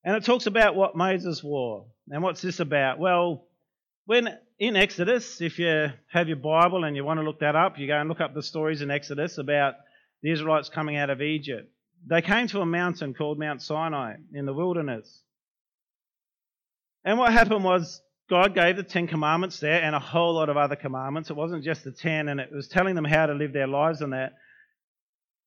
And 0.05 0.17
it 0.17 0.25
talks 0.25 0.47
about 0.47 0.75
what 0.75 0.97
Moses 0.97 1.43
wore. 1.43 1.87
And 2.09 2.23
what's 2.23 2.41
this 2.41 2.61
about? 2.61 2.99
Well, 2.99 3.45
when 4.07 4.29
in 4.59 4.77
Exodus, 4.77 5.41
if 5.41 5.59
you 5.59 5.89
have 6.11 6.29
your 6.29 6.39
Bible 6.39 6.85
and 6.85 6.97
you 6.97 7.05
want 7.05 7.21
to 7.21 7.25
look 7.25 7.41
that 7.41 7.57
up, 7.57 7.79
you 7.79 7.87
go 7.87 8.01
and 8.01 8.09
look 8.09 8.21
up 8.21 8.35
the 8.35 8.43
stories 8.43 8.81
in 8.81 8.91
Exodus 8.91 9.39
about 9.39 9.75
the 10.23 10.33
Israelites 10.33 10.69
coming 10.69 10.97
out 10.97 11.11
of 11.11 11.21
Egypt. 11.21 11.71
They 12.07 12.23
came 12.23 12.47
to 12.49 12.61
a 12.61 12.67
mountain 12.67 13.13
called 13.13 13.39
Mount 13.39 13.61
Sinai 13.61 14.15
in 14.33 14.47
the 14.47 14.55
wilderness. 14.55 15.23
And 17.05 17.19
what 17.19 17.33
happened 17.33 17.65
was 17.65 18.01
God 18.29 18.55
gave 18.55 18.77
the 18.77 18.83
Ten 18.83 19.07
Commandments 19.07 19.59
there 19.59 19.83
and 19.83 19.95
a 19.95 20.01
whole 20.01 20.35
lot 20.35 20.49
of 20.49 20.57
other 20.57 20.77
commandments. 20.77 21.31
It 21.31 21.37
wasn't 21.37 21.65
just 21.65 21.85
the 21.85 21.93
ten, 21.93 22.29
and 22.29 22.41
it 22.41 22.53
was 22.53 22.69
telling 22.69 22.95
them 22.95 23.05
how 23.05 23.27
to 23.27 23.33
live 23.33 23.53
their 23.53 23.67
lives 23.67 24.03
in 24.03 24.11
that. 24.11 24.35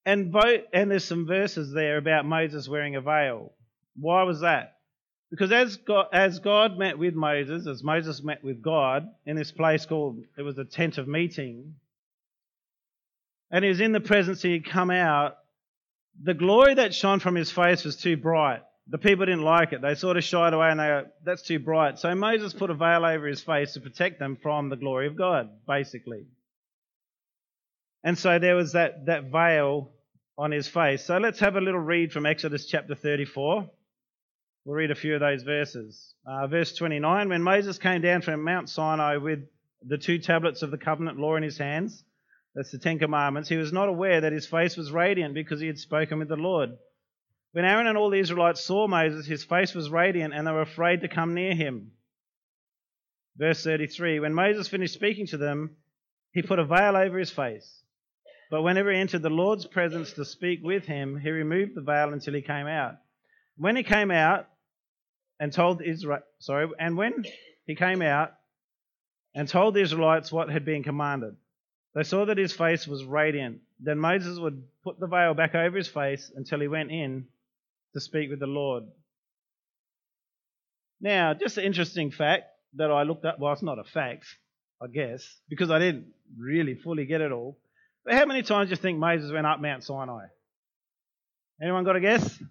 And, 0.04 0.32
vote, 0.32 0.66
and 0.74 0.90
there's 0.90 1.06
some 1.06 1.28
verses 1.28 1.72
there 1.74 1.98
about 1.98 2.26
Moses 2.26 2.68
wearing 2.68 2.96
a 2.96 3.02
veil. 3.02 3.54
Why 3.96 4.24
was 4.24 4.42
that? 4.42 4.78
Because 5.30 5.52
as 5.52 5.78
God, 5.78 6.08
as 6.12 6.40
God 6.40 6.78
met 6.78 6.98
with 6.98 7.14
Moses, 7.14 7.68
as 7.68 7.84
Moses 7.84 8.24
met 8.24 8.44
with 8.44 8.62
God 8.62 9.08
in 9.26 9.36
this 9.36 9.52
place 9.52 9.86
called, 9.86 10.24
it 10.38 10.42
was 10.42 10.58
a 10.58 10.66
tent 10.66 10.98
of 10.98 11.08
meeting, 11.08 11.76
and 13.52 13.64
he 13.64 13.70
was 13.70 13.80
in 13.80 13.92
the 13.92 14.00
presence, 14.00 14.42
he'd 14.42 14.66
come 14.66 14.90
out, 14.90 15.38
the 16.22 16.34
glory 16.34 16.74
that 16.74 16.94
shone 16.94 17.20
from 17.20 17.36
his 17.36 17.52
face 17.52 17.86
was 17.86 17.96
too 17.96 18.18
bright. 18.18 18.62
The 18.88 18.98
people 18.98 19.26
didn't 19.26 19.44
like 19.44 19.74
it. 19.74 19.82
They 19.82 19.96
sort 19.96 20.18
of 20.18 20.24
shied 20.24 20.54
away 20.54 20.70
and 20.70 20.80
they 20.80 20.88
go, 20.88 21.06
that's 21.24 21.44
too 21.44 21.60
bright. 21.60 22.00
So 22.00 22.14
Moses 22.16 22.54
put 22.54 22.70
a 22.70 22.74
veil 22.74 23.06
over 23.06 23.28
his 23.28 23.42
face 23.42 23.74
to 23.74 23.80
protect 23.80 24.20
them 24.20 24.38
from 24.42 24.70
the 24.70 24.76
glory 24.76 25.08
of 25.08 25.16
God, 25.16 25.50
basically. 25.68 26.26
And 28.04 28.18
so 28.18 28.40
there 28.40 28.56
was 28.56 28.74
that, 28.74 29.06
that 29.06 29.26
veil 29.32 29.92
on 30.38 30.52
his 30.52 30.68
face. 30.68 31.06
So 31.06 31.18
let's 31.18 31.40
have 31.40 31.56
a 31.56 31.62
little 31.62 31.80
read 31.80 32.12
from 32.12 32.26
Exodus 32.26 32.66
chapter 32.66 32.96
34. 32.96 33.70
We'll 34.66 34.76
read 34.76 34.92
a 34.92 34.96
few 34.96 35.14
of 35.16 35.20
those 35.20 35.44
verses. 35.44 36.14
Uh, 36.26 36.48
verse 36.48 36.74
29 36.74 37.30
When 37.30 37.44
Moses 37.44 37.78
came 37.78 38.02
down 38.02 38.22
from 38.22 38.44
Mount 38.44 38.70
Sinai 38.70 39.18
with 39.18 39.40
the 39.86 39.98
two 39.98 40.20
tablets 40.20 40.62
of 40.62 40.72
the 40.72 40.78
covenant 40.78 41.20
law 41.20 41.36
in 41.36 41.44
his 41.44 41.58
hands, 41.58 42.04
that's 42.54 42.72
the 42.72 42.78
Ten 42.78 43.00
Commandments, 43.00 43.50
he 43.50 43.56
was 43.56 43.72
not 43.72 43.88
aware 43.88 44.22
that 44.22 44.34
his 44.34 44.46
face 44.46 44.76
was 44.76 44.92
radiant 44.92 45.34
because 45.34 45.62
he 45.62 45.68
had 45.68 45.80
spoken 45.80 46.20
with 46.20 46.28
the 46.28 46.36
Lord. 46.36 46.72
When 47.53 47.65
Aaron 47.65 47.88
and 47.88 47.98
all 47.98 48.10
the 48.10 48.20
Israelites 48.20 48.63
saw 48.63 48.88
Moses, 48.88 49.25
his 49.25 49.43
face 49.43 49.75
was 49.75 49.89
radiant 49.89 50.34
and 50.34 50.48
they 50.48 50.51
were 50.51 50.62
afraid 50.62 51.01
to 51.01 51.10
come 51.10 51.34
near 51.34 51.53
him. 51.53 51.91
Verse 53.36 53.63
33 53.63 54.20
When 54.20 54.34
Moses 54.34 54.67
finished 54.67 54.93
speaking 54.93 55.27
to 55.27 55.38
them, 55.38 55.75
he 56.31 56.41
put 56.41 56.60
a 56.60 56.65
veil 56.65 56.96
over 56.96 57.17
his 57.17 57.31
face. 57.31 57.84
But 58.50 58.63
whenever 58.63 58.91
he 58.91 59.00
entered 59.00 59.22
the 59.22 59.29
Lord's 59.29 59.65
presence 59.65 60.13
to 60.13 60.25
speak 60.25 60.60
with 60.63 60.86
him, 60.86 61.17
he 61.17 61.29
removed 61.29 61.75
the 61.75 61.81
veil 61.81 62.13
until 62.13 62.34
he 62.34 62.41
came 62.41 62.67
out. 62.67 62.96
When 63.58 63.75
he 63.75 63.84
came 63.84 64.12
out, 64.12 64.48
and 65.41 65.51
told 65.51 65.81
Israel, 65.81 66.22
sorry, 66.38 66.70
and 66.77 66.96
when 66.96 67.25
he 67.65 67.74
came 67.74 68.03
out 68.03 68.31
and 69.34 69.48
told 69.48 69.74
the 69.74 69.81
Israelites 69.81 70.31
what 70.31 70.51
had 70.51 70.63
been 70.63 70.84
commanded, 70.84 71.36
they 71.96 72.03
saw 72.03 72.25
that 72.25 72.38
his 72.38 72.53
face 72.53 72.88
was 72.88 73.03
radiant. 73.03 73.60
Then 73.79 73.98
Moses 73.98 74.38
would 74.38 74.63
put 74.84 75.00
the 75.00 75.08
veil 75.08 75.34
back 75.34 75.55
over 75.55 75.75
his 75.75 75.88
face 75.88 76.31
until 76.36 76.60
he 76.60 76.67
went 76.67 76.91
in 76.91 77.25
to 77.93 78.01
speak 78.01 78.29
with 78.29 78.39
the 78.39 78.48
Lord. 78.48 78.83
Now, 81.00 81.33
just 81.33 81.57
an 81.57 81.63
interesting 81.63 82.12
fact 82.12 82.43
that 82.75 82.91
I 82.91 83.03
looked 83.03 83.25
up. 83.25 83.39
Well, 83.39 83.53
it's 83.53 83.63
not 83.63 83.79
a 83.79 83.83
fact, 83.83 84.25
I 84.81 84.88
guess, 84.88 85.24
because 85.50 85.71
I 85.71 85.79
didn't 85.79 86.07
really 86.38 86.75
fully 86.75 87.05
get 87.05 87.21
it 87.21 87.31
all. 87.31 87.57
But 88.05 88.13
how 88.13 88.25
many 88.25 88.43
times 88.43 88.69
do 88.69 88.71
you 88.71 88.75
think 88.77 89.00
Moses 89.00 89.31
went 89.31 89.45
up 89.45 89.60
Mount 89.60 89.83
Sinai? 89.83 90.25
Anyone 91.62 91.83
got 91.83 91.95
a 91.95 92.00
guess? 92.00 92.41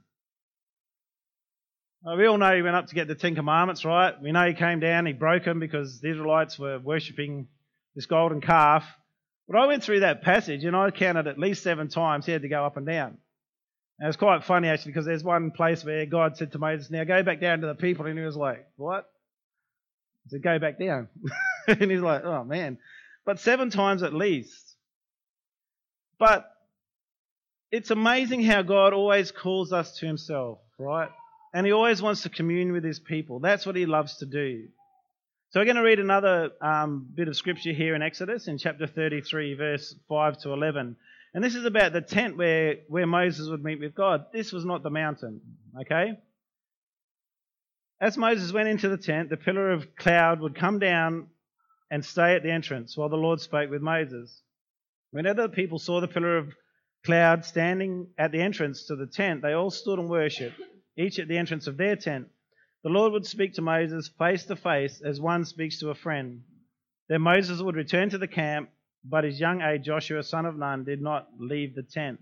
Well, 2.03 2.17
we 2.17 2.27
all 2.27 2.39
know 2.39 2.55
he 2.55 2.63
went 2.63 2.77
up 2.77 2.87
to 2.87 2.95
get 2.95 3.09
the 3.09 3.15
Ten 3.15 3.35
Commandments, 3.35 3.85
right? 3.85 4.15
We 4.23 4.33
know 4.33 4.47
he 4.47 4.55
came 4.55 4.81
down, 4.81 5.07
he 5.07 5.13
broke 5.13 5.45
them 5.45 5.61
because 5.61 6.01
the 6.01 6.11
Israelites 6.11 6.59
were 6.59 6.79
worshipping 6.79 7.49
this 7.95 8.07
golden 8.07 8.41
calf. 8.41 8.85
But 9.49 9.59
I 9.59 9.67
went 9.67 9.83
through 9.83 10.01
that 10.01 10.23
passage 10.23 10.65
and 10.65 10.77
I 10.77 10.91
counted 10.93 11.27
at 11.27 11.39
least 11.39 11.63
seven 11.63 11.89
times 11.89 12.25
he 12.25 12.33
had 12.33 12.43
to 12.43 12.49
go 12.49 12.65
up 12.65 12.77
and 12.77 12.87
down. 12.87 13.19
And 14.01 14.09
it's 14.09 14.17
quite 14.17 14.45
funny 14.45 14.69
actually 14.69 14.93
because 14.93 15.05
there's 15.05 15.23
one 15.23 15.51
place 15.51 15.85
where 15.85 16.07
God 16.07 16.39
said 16.39 16.53
to 16.53 16.59
Moses, 16.59 16.91
Now 16.91 17.05
go 17.05 17.23
back 17.23 17.39
down 17.39 17.61
to 17.61 17.67
the 17.67 17.75
people. 17.75 18.07
And 18.07 18.19
he 18.19 18.25
was 18.25 18.37
like, 18.37 18.67
What? 18.77 19.07
He 20.25 20.31
said, 20.31 20.43
Go 20.43 20.59
back 20.59 20.79
down. 20.79 21.09
and 21.69 21.91
he's 21.91 22.01
like, 22.01 22.25
Oh 22.25 22.43
man. 22.43 22.79
But 23.27 23.41
seven 23.41 23.69
times 23.69 24.03
at 24.03 24.15
least. 24.15 24.75
But 26.19 26.51
it's 27.71 27.91
amazing 27.91 28.43
how 28.43 28.63
God 28.63 28.95
always 28.95 29.31
calls 29.31 29.73
us 29.73 29.99
to 29.99 30.07
himself, 30.07 30.59
right? 30.79 31.11
And 31.53 31.67
he 31.67 31.73
always 31.73 32.01
wants 32.01 32.23
to 32.23 32.31
commune 32.31 32.73
with 32.73 32.85
his 32.85 32.99
people. 32.99 33.39
That's 33.39 33.67
what 33.67 33.77
he 33.77 33.85
loves 33.85 34.17
to 34.19 34.27
do. 34.27 34.69
So 35.51 35.61
we're 35.61 35.65
going 35.65 35.77
to 35.77 35.83
read 35.83 35.99
another 35.99 36.51
um, 36.61 37.09
bit 37.15 37.29
of 37.29 37.37
scripture 37.37 37.73
here 37.73 37.95
in 37.95 38.03
Exodus 38.03 38.49
in 38.49 38.57
chapter 38.57 38.87
33, 38.87 39.55
verse 39.55 39.95
5 40.09 40.39
to 40.43 40.53
11. 40.53 40.97
And 41.33 41.45
this 41.45 41.55
is 41.55 41.65
about 41.65 41.93
the 41.93 42.01
tent 42.01 42.37
where, 42.37 42.77
where 42.89 43.07
Moses 43.07 43.49
would 43.49 43.63
meet 43.63 43.81
with 43.81 43.95
God. 43.95 44.27
This 44.33 44.53
was 44.53 44.65
not 44.65 44.83
the 44.83 44.91
mountain, 44.91 45.41
okay? 45.81 46.19
As 48.01 48.17
Moses 48.17 48.53
went 48.53 48.69
into 48.69 48.89
the 48.89 48.97
tent, 48.97 49.31
the 49.31 49.37
pillar 49.37 49.71
of 49.71 49.95
cloud 49.95 50.41
would 50.41 50.57
come 50.57 50.79
down 50.79 51.29
and 51.91 52.05
stay 52.05 52.35
at 52.35 52.43
the 52.43 52.51
entrance 52.51 52.97
while 52.97 53.09
the 53.09 53.17
Lord 53.17 53.41
spoke 53.41 53.71
with 53.71 53.83
Moses. 53.83 54.43
Whenever 55.11 55.43
the 55.43 55.49
people 55.49 55.79
saw 55.79 56.01
the 56.01 56.09
pillar 56.09 56.39
of 56.39 56.55
cloud 57.05 57.45
standing 57.45 58.09
at 58.19 58.33
the 58.33 58.41
entrance 58.41 58.87
to 58.87 58.97
the 58.97 59.07
tent, 59.07 59.43
they 59.43 59.53
all 59.53 59.71
stood 59.71 59.99
and 59.99 60.09
worshipped 60.09 60.61
each 60.97 61.19
at 61.19 61.29
the 61.29 61.39
entrance 61.39 61.67
of 61.67 61.77
their 61.77 61.97
tent. 61.97 62.29
The 62.83 62.91
Lord 62.91 63.13
would 63.13 63.27
speak 63.27 63.55
to 63.55 63.63
Moses 63.63 64.09
face 64.19 64.45
to 64.47 64.57
face 64.57 65.01
as 65.05 65.21
one 65.21 65.45
speaks 65.45 65.81
to 65.81 65.91
a 65.91 65.95
friend. 65.95 66.43
Then 67.09 67.23
Moses 67.23 67.61
would 67.61 67.77
return 67.77 68.11
to 68.11 68.19
the 68.19 68.29
camp, 68.29 68.71
but 69.05 69.25
his 69.25 69.41
young 69.41 69.63
aide 69.63 69.83
Joshua, 69.83 70.23
son 70.23 70.47
of 70.47 70.57
Nun, 70.57 70.85
did 70.85 71.01
not 71.01 71.29
leave 71.39 71.75
the 71.75 71.83
tent. 71.83 72.21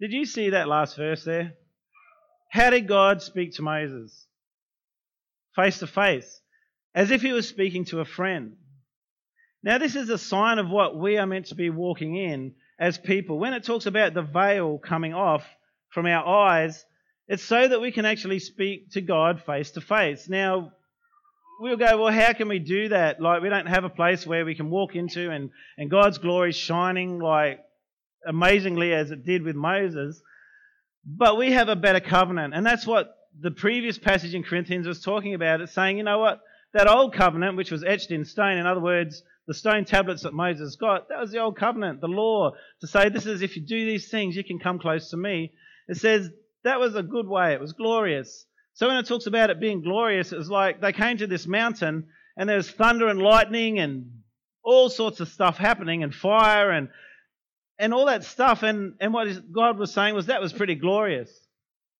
Did 0.00 0.12
you 0.12 0.24
see 0.24 0.50
that 0.50 0.68
last 0.68 0.96
verse 0.96 1.24
there? 1.24 1.54
How 2.50 2.70
did 2.70 2.88
God 2.88 3.22
speak 3.22 3.54
to 3.54 3.62
Moses? 3.62 4.26
Face 5.54 5.78
to 5.78 5.86
face, 5.86 6.40
as 6.94 7.10
if 7.10 7.22
he 7.22 7.32
was 7.32 7.48
speaking 7.48 7.84
to 7.86 8.00
a 8.00 8.04
friend. 8.04 8.56
Now, 9.62 9.78
this 9.78 9.94
is 9.94 10.08
a 10.08 10.18
sign 10.18 10.58
of 10.58 10.68
what 10.68 10.98
we 10.98 11.18
are 11.18 11.26
meant 11.26 11.46
to 11.46 11.54
be 11.54 11.70
walking 11.70 12.16
in 12.16 12.54
as 12.80 12.98
people. 12.98 13.38
When 13.38 13.52
it 13.52 13.64
talks 13.64 13.86
about 13.86 14.12
the 14.12 14.22
veil 14.22 14.78
coming 14.78 15.14
off 15.14 15.46
from 15.90 16.06
our 16.06 16.26
eyes, 16.26 16.84
it's 17.28 17.44
so 17.44 17.68
that 17.68 17.80
we 17.80 17.92
can 17.92 18.04
actually 18.04 18.40
speak 18.40 18.90
to 18.92 19.00
God 19.00 19.42
face 19.42 19.70
to 19.72 19.80
face. 19.80 20.28
Now, 20.28 20.72
we'll 21.60 21.76
go, 21.76 22.02
well, 22.02 22.12
how 22.12 22.32
can 22.32 22.48
we 22.48 22.58
do 22.58 22.88
that? 22.88 23.20
Like, 23.20 23.42
we 23.42 23.48
don't 23.48 23.66
have 23.66 23.84
a 23.84 23.90
place 23.90 24.26
where 24.26 24.44
we 24.44 24.54
can 24.54 24.70
walk 24.70 24.94
into 24.94 25.30
and, 25.30 25.50
and 25.78 25.90
God's 25.90 26.18
glory 26.18 26.52
shining 26.52 27.18
like 27.18 27.60
amazingly 28.26 28.92
as 28.92 29.10
it 29.10 29.24
did 29.24 29.42
with 29.42 29.56
Moses. 29.56 30.20
But 31.04 31.36
we 31.36 31.52
have 31.52 31.68
a 31.68 31.76
better 31.76 32.00
covenant. 32.00 32.54
And 32.54 32.64
that's 32.64 32.86
what 32.86 33.16
the 33.38 33.50
previous 33.50 33.98
passage 33.98 34.34
in 34.34 34.42
Corinthians 34.42 34.86
was 34.86 35.00
talking 35.00 35.34
about. 35.34 35.60
It's 35.60 35.72
saying, 35.72 35.98
you 35.98 36.04
know 36.04 36.18
what? 36.18 36.40
That 36.74 36.88
old 36.88 37.14
covenant, 37.14 37.56
which 37.56 37.70
was 37.70 37.84
etched 37.84 38.10
in 38.10 38.24
stone, 38.24 38.58
in 38.58 38.66
other 38.66 38.80
words, 38.80 39.22
the 39.46 39.54
stone 39.54 39.84
tablets 39.84 40.22
that 40.22 40.32
Moses 40.32 40.76
got, 40.76 41.08
that 41.08 41.18
was 41.18 41.32
the 41.32 41.40
old 41.40 41.56
covenant, 41.56 42.00
the 42.00 42.06
law, 42.06 42.52
to 42.80 42.86
say, 42.86 43.08
this 43.08 43.26
is 43.26 43.42
if 43.42 43.56
you 43.56 43.62
do 43.62 43.84
these 43.84 44.08
things, 44.08 44.36
you 44.36 44.44
can 44.44 44.58
come 44.58 44.78
close 44.78 45.10
to 45.10 45.16
me. 45.16 45.52
It 45.88 45.96
says 45.96 46.30
that 46.64 46.80
was 46.80 46.94
a 46.94 47.02
good 47.02 47.26
way. 47.26 47.52
It 47.52 47.60
was 47.60 47.72
glorious. 47.72 48.46
So 48.74 48.88
when 48.88 48.96
it 48.96 49.06
talks 49.06 49.26
about 49.26 49.50
it 49.50 49.60
being 49.60 49.82
glorious, 49.82 50.32
it 50.32 50.38
was 50.38 50.50
like 50.50 50.80
they 50.80 50.92
came 50.92 51.18
to 51.18 51.26
this 51.26 51.46
mountain 51.46 52.08
and 52.36 52.48
there's 52.48 52.70
thunder 52.70 53.08
and 53.08 53.20
lightning 53.20 53.78
and 53.78 54.22
all 54.62 54.88
sorts 54.88 55.20
of 55.20 55.28
stuff 55.28 55.58
happening 55.58 56.02
and 56.02 56.14
fire 56.14 56.70
and 56.70 56.88
and 57.78 57.92
all 57.92 58.06
that 58.06 58.24
stuff. 58.24 58.62
And, 58.62 58.94
and 59.00 59.12
what 59.12 59.52
God 59.52 59.78
was 59.78 59.92
saying 59.92 60.14
was 60.14 60.26
that 60.26 60.40
was 60.40 60.52
pretty 60.52 60.76
glorious. 60.76 61.30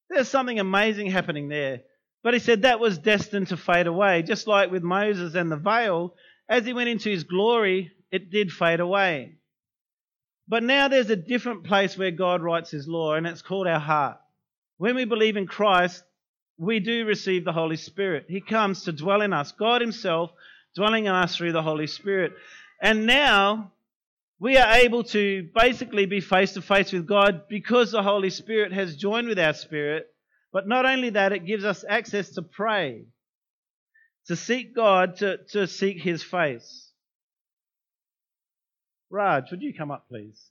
There's 0.08 0.28
something 0.28 0.60
amazing 0.60 1.08
happening 1.10 1.48
there. 1.48 1.82
But 2.22 2.34
he 2.34 2.40
said 2.40 2.62
that 2.62 2.78
was 2.78 2.98
destined 2.98 3.48
to 3.48 3.56
fade 3.56 3.88
away, 3.88 4.22
just 4.22 4.46
like 4.46 4.70
with 4.70 4.84
Moses 4.84 5.34
and 5.34 5.50
the 5.50 5.56
veil. 5.56 6.14
As 6.48 6.64
he 6.64 6.72
went 6.72 6.88
into 6.88 7.10
his 7.10 7.24
glory, 7.24 7.90
it 8.12 8.30
did 8.30 8.52
fade 8.52 8.78
away. 8.78 9.36
But 10.46 10.62
now 10.62 10.88
there's 10.88 11.10
a 11.10 11.16
different 11.16 11.64
place 11.64 11.96
where 11.98 12.10
God 12.10 12.42
writes 12.42 12.70
his 12.70 12.86
law, 12.86 13.14
and 13.14 13.26
it's 13.26 13.42
called 13.42 13.66
our 13.66 13.80
heart. 13.80 14.18
When 14.76 14.94
we 14.94 15.04
believe 15.04 15.36
in 15.36 15.46
Christ, 15.46 16.04
we 16.58 16.80
do 16.80 17.04
receive 17.04 17.44
the 17.44 17.52
Holy 17.52 17.76
Spirit. 17.76 18.26
He 18.28 18.40
comes 18.40 18.84
to 18.84 18.92
dwell 18.92 19.22
in 19.22 19.32
us, 19.32 19.52
God 19.52 19.80
Himself 19.80 20.32
dwelling 20.74 21.06
in 21.06 21.12
us 21.12 21.36
through 21.36 21.52
the 21.52 21.62
Holy 21.62 21.86
Spirit. 21.86 22.32
And 22.80 23.06
now 23.06 23.72
we 24.38 24.56
are 24.56 24.74
able 24.74 25.04
to 25.04 25.48
basically 25.54 26.06
be 26.06 26.20
face 26.20 26.54
to 26.54 26.62
face 26.62 26.92
with 26.92 27.06
God 27.06 27.48
because 27.48 27.92
the 27.92 28.02
Holy 28.02 28.30
Spirit 28.30 28.72
has 28.72 28.96
joined 28.96 29.28
with 29.28 29.38
our 29.38 29.54
spirit. 29.54 30.08
But 30.52 30.68
not 30.68 30.84
only 30.84 31.10
that, 31.10 31.32
it 31.32 31.46
gives 31.46 31.64
us 31.64 31.84
access 31.88 32.30
to 32.30 32.42
pray, 32.42 33.04
to 34.26 34.36
seek 34.36 34.74
God, 34.74 35.16
to, 35.16 35.38
to 35.52 35.66
seek 35.66 36.02
His 36.02 36.22
face. 36.22 36.90
Raj, 39.10 39.50
would 39.50 39.62
you 39.62 39.72
come 39.74 39.90
up, 39.90 40.08
please? 40.08 40.50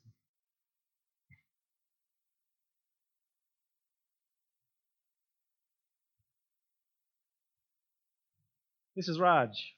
This 8.95 9.07
is 9.07 9.19
Raj. 9.19 9.75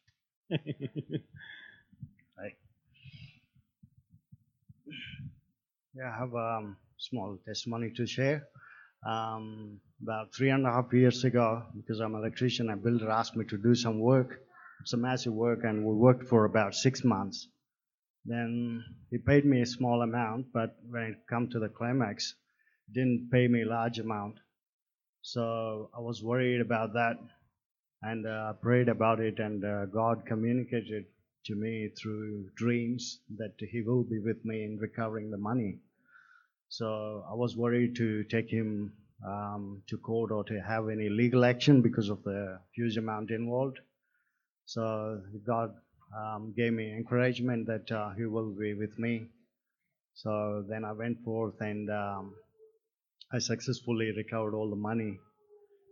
Yeah, 5.96 6.12
I 6.12 6.18
have 6.18 6.34
a 6.34 6.58
um, 6.58 6.78
small 6.98 7.38
testimony 7.46 7.92
to 7.98 8.08
share. 8.08 8.48
Um, 9.08 9.80
about 10.02 10.34
three 10.34 10.50
and 10.50 10.66
a 10.66 10.72
half 10.72 10.92
years 10.92 11.24
ago, 11.24 11.62
because 11.76 12.00
I'm 12.00 12.16
an 12.16 12.22
electrician, 12.22 12.72
a 12.72 12.76
builder 12.76 13.12
asked 13.12 13.36
me 13.36 13.46
to 13.46 13.58
do 13.60 13.76
some 13.76 14.00
work. 14.00 14.40
A 14.92 14.98
massive 14.98 15.34
work, 15.34 15.60
and 15.64 15.86
we 15.86 15.94
worked 15.94 16.28
for 16.28 16.46
about 16.46 16.74
six 16.74 17.04
months. 17.04 17.48
Then 18.26 18.84
he 19.12 19.20
paid 19.20 19.46
me 19.46 19.62
a 19.62 19.68
small 19.68 20.02
amount, 20.02 20.48
but 20.52 20.76
when 20.90 21.04
it 21.04 21.18
come 21.30 21.48
to 21.52 21.60
the 21.60 21.70
climax, 21.70 22.34
didn't 22.92 23.30
pay 23.32 23.48
me 23.48 23.62
a 23.62 23.68
large 23.68 24.00
amount. 24.00 24.40
So 25.22 25.92
I 25.96 26.02
was 26.02 26.24
worried 26.24 26.60
about 26.60 26.94
that 26.94 27.18
and 28.04 28.28
uh, 28.28 28.54
prayed 28.54 28.90
about 28.90 29.20
it, 29.20 29.40
and 29.40 29.64
uh, 29.66 29.86
God 29.86 30.26
communicated 30.26 31.06
to 31.46 31.56
me 31.56 31.90
through 32.00 32.50
dreams 32.56 33.20
that 33.38 33.54
He 33.60 33.82
will 33.82 34.04
be 34.04 34.20
with 34.20 34.44
me 34.46 34.64
in 34.64 34.78
recovering 34.78 35.32
the 35.32 35.38
money. 35.38 35.80
So 36.70 37.24
I 37.30 37.36
was 37.36 37.56
worried 37.56 37.96
to 37.98 38.24
take 38.24 38.50
him 38.50 38.94
um, 39.24 39.84
to 39.90 39.98
court 39.98 40.32
or 40.32 40.44
to 40.46 40.60
have 40.60 40.90
any 40.90 41.08
legal 41.08 41.46
action 41.46 41.84
because 41.84 42.10
of 42.10 42.24
the 42.24 42.60
huge 42.76 42.98
amount 42.98 43.30
involved. 43.30 43.80
So 44.66 45.22
God 45.46 45.74
um, 46.18 46.54
gave 46.58 46.74
me 46.74 46.92
encouragement 46.92 47.68
that 47.68 47.92
uh, 47.92 48.10
He 48.18 48.26
will 48.26 48.52
be 48.52 48.74
with 48.74 48.98
me. 48.98 49.28
So 50.16 50.64
then 50.68 50.84
I 50.84 50.94
went 50.94 51.24
forth 51.24 51.62
and 51.62 51.90
um, 51.92 52.34
I 53.32 53.40
successfully 53.40 54.12
recovered 54.16 54.56
all 54.56 54.70
the 54.70 54.76
money. 54.76 55.20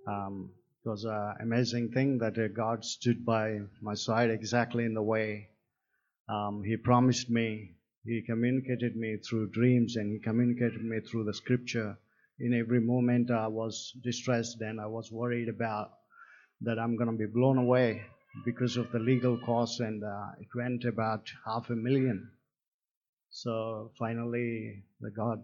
Um, 0.07 0.51
it 0.83 0.89
was 0.89 1.03
an 1.03 1.35
amazing 1.41 1.91
thing 1.91 2.17
that 2.19 2.37
uh, 2.39 2.47
God 2.47 2.83
stood 2.83 3.23
by 3.23 3.59
my 3.81 3.93
side 3.93 4.31
exactly 4.31 4.83
in 4.83 4.95
the 4.95 5.03
way 5.03 5.49
um, 6.27 6.63
He 6.63 6.75
promised 6.77 7.29
me. 7.29 7.75
He 8.03 8.23
communicated 8.25 8.95
me 8.95 9.17
through 9.17 9.51
dreams 9.51 9.95
and 9.95 10.11
He 10.11 10.19
communicated 10.19 10.83
me 10.83 10.99
through 11.01 11.25
the 11.25 11.35
scripture. 11.35 11.97
In 12.39 12.55
every 12.55 12.79
moment, 12.79 13.29
I 13.29 13.45
was 13.45 13.95
distressed 14.03 14.61
and 14.61 14.81
I 14.81 14.87
was 14.87 15.11
worried 15.11 15.49
about 15.49 15.91
that 16.61 16.79
I'm 16.79 16.95
going 16.95 17.11
to 17.11 17.17
be 17.17 17.31
blown 17.31 17.59
away 17.59 18.01
because 18.45 18.77
of 18.77 18.91
the 18.91 18.99
legal 18.99 19.37
costs, 19.45 19.81
and 19.81 20.03
uh, 20.03 20.27
it 20.39 20.47
went 20.55 20.85
about 20.85 21.29
half 21.45 21.69
a 21.69 21.75
million. 21.75 22.31
So 23.29 23.91
finally, 23.99 24.83
the 24.99 25.11
God 25.11 25.43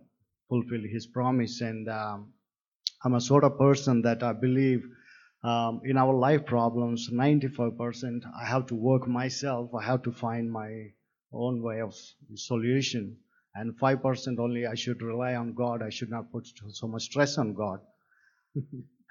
fulfilled 0.50 0.86
His 0.92 1.06
promise, 1.06 1.62
and 1.62 1.90
um, 1.90 2.34
I'm 3.04 3.16
a 3.16 3.22
sort 3.22 3.44
of 3.44 3.58
person 3.58 4.02
that 4.04 4.24
I 4.24 4.34
believe 4.34 4.84
um, 5.44 5.82
in 5.84 5.98
our 5.98 6.14
life 6.14 6.46
problems, 6.46 7.10
95% 7.12 8.24
I 8.40 8.46
have 8.46 8.66
to 8.68 8.76
work 8.76 9.08
myself. 9.08 9.74
I 9.76 9.84
have 9.84 10.02
to 10.04 10.12
find 10.12 10.52
my 10.52 10.92
own 11.32 11.62
way 11.62 11.82
of 11.82 11.96
solution. 12.36 13.18
And 13.56 13.78
5% 13.80 14.40
only 14.40 14.68
I 14.68 14.76
should 14.76 15.02
rely 15.02 15.36
on 15.36 15.54
God. 15.54 15.82
I 15.82 15.90
should 15.90 16.10
not 16.10 16.32
put 16.32 16.48
so 16.70 16.88
much 16.88 17.04
stress 17.04 17.38
on 17.38 17.54
God. 17.54 17.80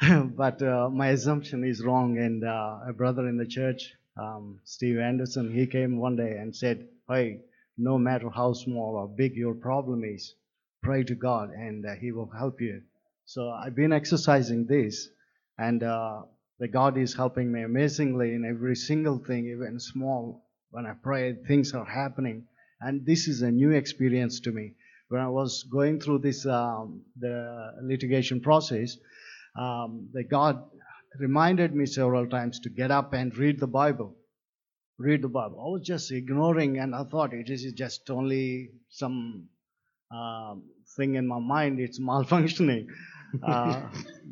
but 0.36 0.62
uh, 0.62 0.88
my 0.90 1.08
assumption 1.08 1.64
is 1.64 1.84
wrong. 1.84 2.18
And 2.18 2.44
uh, 2.44 2.78
a 2.88 2.92
brother 2.92 3.28
in 3.28 3.36
the 3.36 3.46
church, 3.46 3.92
um, 4.16 4.60
Steve 4.64 4.98
Anderson, 4.98 5.52
he 5.52 5.66
came 5.66 5.98
one 5.98 6.16
day 6.16 6.36
and 6.38 6.54
said, 6.54 6.88
Hey, 7.08 7.40
no 7.78 7.98
matter 7.98 8.30
how 8.30 8.52
small 8.52 8.96
or 8.96 9.08
big 9.08 9.36
your 9.36 9.54
problem 9.54 10.04
is, 10.04 10.34
pray 10.82 11.04
to 11.04 11.14
God 11.14 11.50
and 11.50 11.84
uh, 11.84 11.94
He 11.94 12.12
will 12.12 12.30
help 12.30 12.60
you. 12.60 12.82
So 13.24 13.50
I've 13.50 13.74
been 13.74 13.92
exercising 13.92 14.66
this 14.66 15.08
and 15.58 15.82
uh, 15.82 16.22
the 16.58 16.68
God 16.68 16.96
is 16.96 17.14
helping 17.14 17.52
me 17.52 17.62
amazingly 17.62 18.34
in 18.34 18.44
every 18.44 18.76
single 18.76 19.18
thing, 19.18 19.46
even 19.46 19.78
small. 19.78 20.44
When 20.70 20.86
I 20.86 20.92
pray, 20.92 21.34
things 21.46 21.72
are 21.74 21.84
happening, 21.84 22.46
and 22.80 23.06
this 23.06 23.28
is 23.28 23.42
a 23.42 23.50
new 23.50 23.70
experience 23.70 24.40
to 24.40 24.52
me. 24.52 24.72
When 25.08 25.20
I 25.20 25.28
was 25.28 25.64
going 25.70 26.00
through 26.00 26.18
this 26.18 26.44
um, 26.46 27.02
the 27.18 27.72
litigation 27.82 28.40
process, 28.40 28.96
um, 29.56 30.08
the 30.12 30.24
God 30.24 30.62
reminded 31.18 31.74
me 31.74 31.86
several 31.86 32.26
times 32.26 32.60
to 32.60 32.68
get 32.68 32.90
up 32.90 33.12
and 33.12 33.36
read 33.36 33.60
the 33.60 33.66
Bible. 33.66 34.16
Read 34.98 35.22
the 35.22 35.28
Bible. 35.28 35.60
I 35.60 35.70
was 35.70 35.82
just 35.86 36.10
ignoring, 36.10 36.78
and 36.78 36.94
I 36.94 37.04
thought 37.04 37.32
it 37.32 37.48
is 37.48 37.70
just 37.74 38.10
only 38.10 38.70
some 38.88 39.48
um, 40.10 40.64
thing 40.96 41.14
in 41.14 41.26
my 41.26 41.38
mind. 41.38 41.80
It's 41.80 42.00
malfunctioning. 42.10 42.86
Uh, 43.42 43.88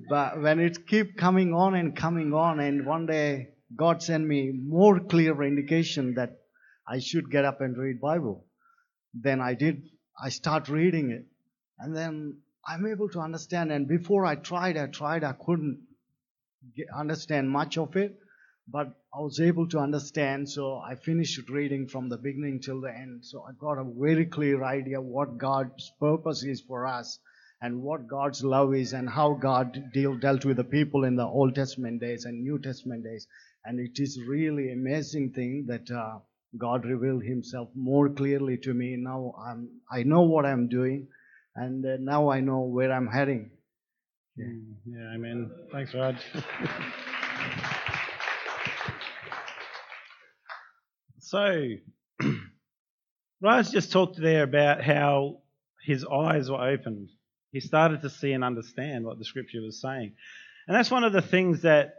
but 0.08 0.40
when 0.40 0.60
it 0.60 0.86
keep 0.86 1.16
coming 1.16 1.52
on 1.54 1.74
and 1.74 1.96
coming 1.96 2.32
on, 2.32 2.60
and 2.60 2.86
one 2.86 3.06
day 3.06 3.48
God 3.76 4.02
sent 4.02 4.26
me 4.26 4.52
more 4.52 5.00
clear 5.00 5.42
indication 5.42 6.14
that 6.14 6.38
I 6.86 6.98
should 7.00 7.30
get 7.30 7.44
up 7.44 7.60
and 7.60 7.76
read 7.76 8.00
Bible. 8.00 8.46
Then 9.14 9.40
I 9.40 9.54
did. 9.54 9.82
I 10.22 10.28
start 10.28 10.68
reading 10.68 11.10
it, 11.10 11.26
and 11.78 11.96
then 11.96 12.38
I'm 12.66 12.86
able 12.86 13.08
to 13.10 13.20
understand. 13.20 13.72
And 13.72 13.88
before 13.88 14.24
I 14.24 14.36
tried, 14.36 14.76
I 14.76 14.86
tried, 14.86 15.24
I 15.24 15.32
couldn't 15.32 15.80
get, 16.76 16.86
understand 16.96 17.50
much 17.50 17.78
of 17.78 17.96
it, 17.96 18.18
but 18.68 18.88
I 19.12 19.20
was 19.20 19.40
able 19.40 19.68
to 19.68 19.78
understand. 19.78 20.48
So 20.48 20.78
I 20.78 20.94
finished 20.94 21.48
reading 21.48 21.88
from 21.88 22.08
the 22.08 22.18
beginning 22.18 22.60
till 22.60 22.80
the 22.80 22.92
end. 22.92 23.24
So 23.24 23.42
I 23.42 23.52
got 23.58 23.78
a 23.78 23.84
very 23.84 24.26
clear 24.26 24.62
idea 24.62 25.00
what 25.00 25.38
God's 25.38 25.92
purpose 25.98 26.44
is 26.44 26.60
for 26.60 26.86
us 26.86 27.18
and 27.64 27.82
what 27.82 28.06
God's 28.06 28.44
love 28.44 28.74
is 28.74 28.92
and 28.92 29.08
how 29.08 29.32
God 29.32 29.90
deal, 29.94 30.14
dealt 30.18 30.44
with 30.44 30.58
the 30.58 30.64
people 30.64 31.04
in 31.04 31.16
the 31.16 31.24
Old 31.24 31.54
Testament 31.54 31.98
days 31.98 32.26
and 32.26 32.42
New 32.42 32.58
Testament 32.58 33.04
days. 33.04 33.26
And 33.64 33.80
it 33.80 33.98
is 33.98 34.20
really 34.28 34.70
amazing 34.70 35.32
thing 35.32 35.64
that 35.68 35.90
uh, 35.90 36.18
God 36.58 36.84
revealed 36.84 37.24
Himself 37.24 37.70
more 37.74 38.10
clearly 38.10 38.58
to 38.58 38.74
me. 38.74 38.96
Now 38.98 39.32
I'm, 39.42 39.70
I 39.90 40.02
know 40.02 40.20
what 40.20 40.44
I'm 40.44 40.68
doing, 40.68 41.08
and 41.56 41.86
uh, 41.86 41.96
now 42.00 42.28
I 42.28 42.40
know 42.40 42.60
where 42.60 42.92
I'm 42.92 43.06
heading. 43.06 43.50
Yeah, 44.36 44.44
yeah 44.84 45.14
amen. 45.14 45.50
Thanks, 45.72 45.94
Raj. 45.94 46.16
so, 51.18 51.66
Raj 53.40 53.70
just 53.70 53.90
talked 53.90 54.20
there 54.20 54.42
about 54.42 54.82
how 54.82 55.38
his 55.82 56.04
eyes 56.04 56.50
were 56.50 56.60
opened 56.60 57.08
he 57.54 57.60
started 57.60 58.02
to 58.02 58.10
see 58.10 58.32
and 58.32 58.42
understand 58.42 59.06
what 59.06 59.16
the 59.16 59.24
scripture 59.24 59.62
was 59.62 59.80
saying. 59.80 60.12
And 60.66 60.76
that's 60.76 60.90
one 60.90 61.04
of 61.04 61.12
the 61.12 61.22
things 61.22 61.62
that 61.62 61.94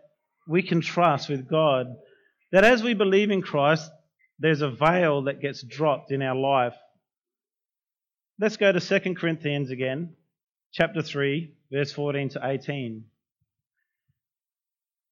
we 0.46 0.62
can 0.62 0.82
trust 0.82 1.30
with 1.30 1.48
God 1.48 1.88
that 2.52 2.66
as 2.66 2.84
we 2.84 2.94
believe 2.94 3.32
in 3.32 3.42
Christ, 3.42 3.90
there's 4.38 4.62
a 4.62 4.70
veil 4.70 5.24
that 5.24 5.40
gets 5.40 5.64
dropped 5.64 6.12
in 6.12 6.22
our 6.22 6.36
life. 6.36 6.76
Let's 8.38 8.58
go 8.58 8.70
to 8.70 8.82
2 8.82 9.16
Corinthians 9.16 9.72
again, 9.72 10.16
chapter 10.74 11.02
3, 11.02 11.54
verse 11.72 11.94
14 11.94 12.30
to 12.32 12.42
18. 12.44 13.06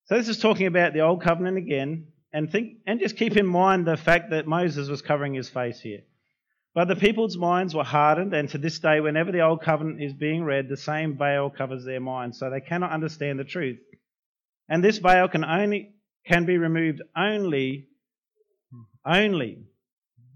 So 0.07 0.17
this 0.17 0.27
is 0.27 0.39
talking 0.39 0.67
about 0.67 0.91
the 0.91 1.01
old 1.01 1.23
covenant 1.23 1.57
again, 1.57 2.07
and 2.33 2.51
think 2.51 2.79
and 2.85 2.99
just 2.99 3.15
keep 3.15 3.37
in 3.37 3.47
mind 3.47 3.87
the 3.87 3.95
fact 3.95 4.31
that 4.31 4.45
Moses 4.45 4.89
was 4.89 5.01
covering 5.01 5.35
his 5.35 5.47
face 5.47 5.79
here. 5.79 6.01
But 6.75 6.87
the 6.87 6.95
people's 6.95 7.37
minds 7.37 7.75
were 7.75 7.83
hardened, 7.83 8.33
and 8.33 8.49
to 8.49 8.57
this 8.57 8.79
day, 8.79 8.99
whenever 8.99 9.31
the 9.31 9.41
old 9.41 9.61
covenant 9.61 10.01
is 10.01 10.13
being 10.13 10.43
read, 10.43 10.69
the 10.69 10.77
same 10.77 11.17
veil 11.17 11.49
covers 11.49 11.85
their 11.85 11.99
minds, 11.99 12.39
so 12.39 12.49
they 12.49 12.61
cannot 12.61 12.91
understand 12.91 13.37
the 13.37 13.43
truth. 13.43 13.79
And 14.67 14.83
this 14.83 14.97
veil 14.97 15.27
can 15.27 15.43
only 15.43 15.93
can 16.25 16.45
be 16.45 16.57
removed 16.57 17.01
only 17.15 17.89
only 19.05 19.65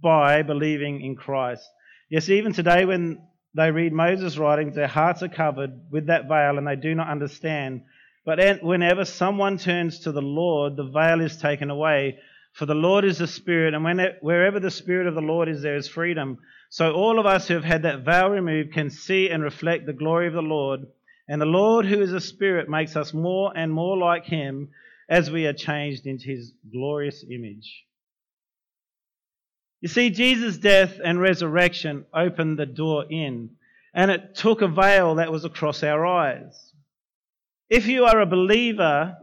by 0.01 0.43
believing 0.43 1.01
in 1.01 1.15
Christ. 1.15 1.67
Yes, 2.09 2.29
even 2.29 2.53
today 2.53 2.85
when 2.85 3.21
they 3.55 3.71
read 3.71 3.93
Moses' 3.93 4.37
writings, 4.37 4.75
their 4.75 4.87
hearts 4.87 5.23
are 5.23 5.29
covered 5.29 5.71
with 5.89 6.07
that 6.07 6.27
veil 6.27 6.57
and 6.57 6.67
they 6.67 6.75
do 6.75 6.93
not 6.93 7.09
understand. 7.09 7.81
But 8.25 8.61
whenever 8.61 9.05
someone 9.05 9.57
turns 9.57 10.01
to 10.01 10.11
the 10.11 10.21
Lord, 10.21 10.75
the 10.75 10.83
veil 10.83 11.21
is 11.21 11.37
taken 11.37 11.69
away. 11.69 12.19
For 12.57 12.65
the 12.65 12.73
Lord 12.73 13.05
is 13.05 13.19
the 13.19 13.27
Spirit, 13.27 13.75
and 13.75 13.83
when 13.83 13.99
it, 13.99 14.17
wherever 14.21 14.59
the 14.59 14.71
Spirit 14.71 15.05
of 15.05 15.13
the 15.13 15.21
Lord 15.21 15.47
is, 15.47 15.61
there 15.61 15.75
is 15.75 15.87
freedom. 15.87 16.39
So 16.71 16.91
all 16.91 17.19
of 17.19 17.27
us 17.27 17.47
who 17.47 17.53
have 17.53 17.63
had 17.63 17.83
that 17.83 18.03
veil 18.03 18.29
removed 18.29 18.73
can 18.73 18.89
see 18.89 19.29
and 19.29 19.43
reflect 19.43 19.85
the 19.85 19.93
glory 19.93 20.25
of 20.25 20.33
the 20.33 20.41
Lord. 20.41 20.87
And 21.29 21.39
the 21.39 21.45
Lord, 21.45 21.85
who 21.85 22.01
is 22.01 22.13
a 22.13 22.19
Spirit, 22.19 22.67
makes 22.67 22.95
us 22.95 23.13
more 23.13 23.55
and 23.55 23.71
more 23.71 23.95
like 23.95 24.25
Him 24.25 24.69
as 25.07 25.29
we 25.29 25.45
are 25.45 25.53
changed 25.53 26.07
into 26.07 26.25
His 26.25 26.51
glorious 26.71 27.23
image. 27.29 27.83
You 29.79 29.87
see, 29.87 30.09
Jesus' 30.09 30.57
death 30.57 30.99
and 31.03 31.21
resurrection 31.21 32.05
opened 32.11 32.57
the 32.57 32.65
door 32.65 33.05
in, 33.07 33.51
and 33.93 34.09
it 34.09 34.33
took 34.33 34.63
a 34.63 34.67
veil 34.67 35.13
that 35.15 35.31
was 35.31 35.45
across 35.45 35.83
our 35.83 36.03
eyes. 36.07 36.73
If 37.69 37.85
you 37.85 38.05
are 38.05 38.19
a 38.19 38.25
believer, 38.25 39.15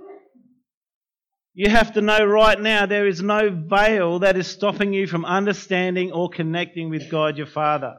you 1.54 1.70
have 1.70 1.92
to 1.92 2.00
know 2.00 2.24
right 2.24 2.60
now 2.60 2.84
there 2.84 3.06
is 3.06 3.22
no 3.22 3.48
veil 3.48 4.18
that 4.18 4.36
is 4.36 4.48
stopping 4.48 4.92
you 4.92 5.06
from 5.06 5.24
understanding 5.24 6.10
or 6.10 6.28
connecting 6.28 6.90
with 6.90 7.08
God 7.08 7.38
your 7.38 7.46
Father. 7.46 7.98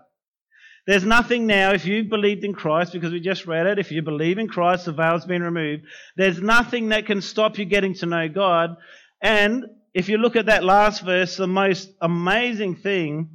There's 0.86 1.06
nothing 1.06 1.48
now, 1.48 1.72
if 1.72 1.86
you've 1.86 2.10
believed 2.10 2.44
in 2.44 2.54
Christ, 2.54 2.92
because 2.92 3.12
we 3.12 3.20
just 3.22 3.48
read 3.48 3.66
it, 3.66 3.80
if 3.80 3.92
you 3.92 4.02
believe 4.02 4.38
in 4.38 4.50
Christ, 4.50 4.86
the 4.86 4.92
veil's 4.92 5.26
been 5.26 5.42
removed. 5.42 5.84
There's 6.18 6.40
nothing 6.40 6.90
that 6.90 7.08
can 7.08 7.22
stop 7.22 7.58
you 7.58 7.66
getting 7.66 7.96
to 7.96 8.06
know 8.06 8.28
God. 8.28 8.76
And 9.22 9.66
if 9.94 10.10
you 10.10 10.18
look 10.18 10.36
at 10.36 10.48
that 10.48 10.66
last 10.66 11.02
verse, 11.02 11.38
the 11.38 11.48
most 11.48 11.90
amazing 12.02 12.76
thing 12.76 13.30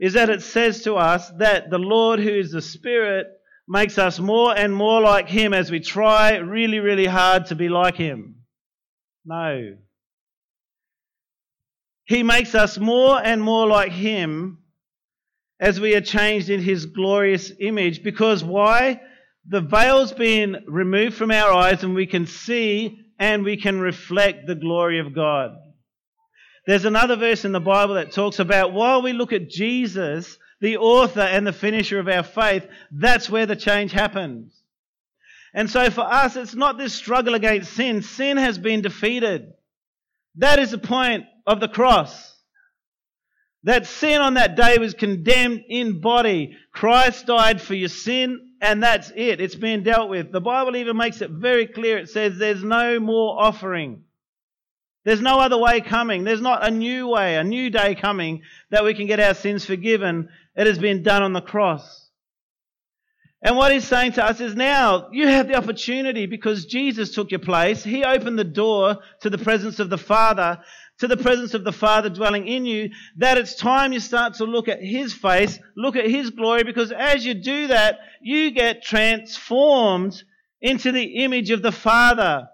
is 0.00 0.14
that 0.14 0.28
it 0.28 0.42
says 0.42 0.82
to 0.82 0.96
us 0.96 1.30
that 1.38 1.70
the 1.70 1.78
Lord, 1.78 2.18
who 2.18 2.30
is 2.30 2.50
the 2.50 2.60
Spirit, 2.60 3.28
makes 3.68 3.96
us 3.96 4.18
more 4.18 4.54
and 4.54 4.74
more 4.74 5.00
like 5.00 5.28
Him 5.28 5.54
as 5.54 5.70
we 5.70 5.78
try 5.78 6.36
really, 6.38 6.80
really 6.80 7.06
hard 7.06 7.46
to 7.46 7.54
be 7.54 7.68
like 7.68 7.94
Him. 7.94 8.41
No. 9.24 9.76
He 12.04 12.22
makes 12.22 12.54
us 12.54 12.78
more 12.78 13.20
and 13.22 13.42
more 13.42 13.66
like 13.66 13.92
Him 13.92 14.58
as 15.60 15.80
we 15.80 15.94
are 15.94 16.00
changed 16.00 16.50
in 16.50 16.60
His 16.60 16.86
glorious 16.86 17.52
image. 17.60 18.02
Because 18.02 18.42
why? 18.42 19.00
The 19.48 19.60
veil's 19.60 20.12
been 20.12 20.64
removed 20.66 21.16
from 21.16 21.30
our 21.30 21.52
eyes 21.52 21.82
and 21.82 21.94
we 21.94 22.06
can 22.06 22.26
see 22.26 22.98
and 23.18 23.44
we 23.44 23.56
can 23.56 23.80
reflect 23.80 24.46
the 24.46 24.54
glory 24.54 24.98
of 24.98 25.14
God. 25.14 25.56
There's 26.66 26.84
another 26.84 27.16
verse 27.16 27.44
in 27.44 27.52
the 27.52 27.60
Bible 27.60 27.94
that 27.94 28.12
talks 28.12 28.38
about 28.38 28.72
while 28.72 29.02
we 29.02 29.12
look 29.12 29.32
at 29.32 29.48
Jesus, 29.48 30.38
the 30.60 30.76
author 30.76 31.20
and 31.20 31.46
the 31.46 31.52
finisher 31.52 31.98
of 31.98 32.08
our 32.08 32.22
faith, 32.22 32.66
that's 32.92 33.28
where 33.28 33.46
the 33.46 33.56
change 33.56 33.90
happens. 33.90 34.61
And 35.54 35.70
so 35.70 35.90
for 35.90 36.00
us, 36.00 36.36
it's 36.36 36.54
not 36.54 36.78
this 36.78 36.94
struggle 36.94 37.34
against 37.34 37.72
sin. 37.74 38.02
Sin 38.02 38.36
has 38.36 38.58
been 38.58 38.80
defeated. 38.80 39.52
That 40.36 40.58
is 40.58 40.70
the 40.70 40.78
point 40.78 41.24
of 41.46 41.60
the 41.60 41.68
cross. 41.68 42.30
That 43.64 43.86
sin 43.86 44.20
on 44.20 44.34
that 44.34 44.56
day 44.56 44.78
was 44.78 44.94
condemned 44.94 45.64
in 45.68 46.00
body. 46.00 46.56
Christ 46.72 47.26
died 47.26 47.60
for 47.60 47.74
your 47.74 47.90
sin, 47.90 48.54
and 48.60 48.82
that's 48.82 49.12
it. 49.14 49.40
It's 49.40 49.54
been 49.54 49.84
dealt 49.84 50.08
with. 50.08 50.32
The 50.32 50.40
Bible 50.40 50.74
even 50.76 50.96
makes 50.96 51.20
it 51.20 51.30
very 51.30 51.66
clear. 51.66 51.98
It 51.98 52.08
says 52.08 52.38
there's 52.38 52.64
no 52.64 52.98
more 52.98 53.40
offering. 53.40 54.04
There's 55.04 55.20
no 55.20 55.38
other 55.38 55.58
way 55.58 55.80
coming. 55.80 56.24
There's 56.24 56.40
not 56.40 56.66
a 56.66 56.70
new 56.70 57.08
way, 57.08 57.36
a 57.36 57.44
new 57.44 57.70
day 57.70 57.94
coming 57.94 58.42
that 58.70 58.84
we 58.84 58.94
can 58.94 59.06
get 59.06 59.20
our 59.20 59.34
sins 59.34 59.64
forgiven. 59.64 60.28
It 60.56 60.66
has 60.66 60.78
been 60.78 61.02
done 61.02 61.22
on 61.22 61.32
the 61.32 61.40
cross. 61.40 62.01
And 63.44 63.56
what 63.56 63.72
he's 63.72 63.86
saying 63.86 64.12
to 64.12 64.24
us 64.24 64.40
is 64.40 64.54
now 64.54 65.08
you 65.10 65.26
have 65.26 65.48
the 65.48 65.56
opportunity 65.56 66.26
because 66.26 66.64
Jesus 66.66 67.12
took 67.12 67.32
your 67.32 67.40
place. 67.40 67.82
He 67.82 68.04
opened 68.04 68.38
the 68.38 68.44
door 68.44 68.98
to 69.22 69.30
the 69.30 69.38
presence 69.38 69.80
of 69.80 69.90
the 69.90 69.98
Father, 69.98 70.60
to 70.98 71.08
the 71.08 71.16
presence 71.16 71.52
of 71.52 71.64
the 71.64 71.72
Father 71.72 72.08
dwelling 72.08 72.46
in 72.46 72.64
you, 72.64 72.90
that 73.16 73.38
it's 73.38 73.56
time 73.56 73.92
you 73.92 73.98
start 73.98 74.34
to 74.34 74.44
look 74.44 74.68
at 74.68 74.80
His 74.80 75.12
face, 75.12 75.58
look 75.76 75.96
at 75.96 76.08
His 76.08 76.30
glory, 76.30 76.62
because 76.62 76.92
as 76.92 77.26
you 77.26 77.34
do 77.34 77.66
that, 77.66 77.98
you 78.20 78.52
get 78.52 78.84
transformed 78.84 80.22
into 80.60 80.92
the 80.92 81.24
image 81.24 81.50
of 81.50 81.62
the 81.62 81.72
Father. 81.72 82.46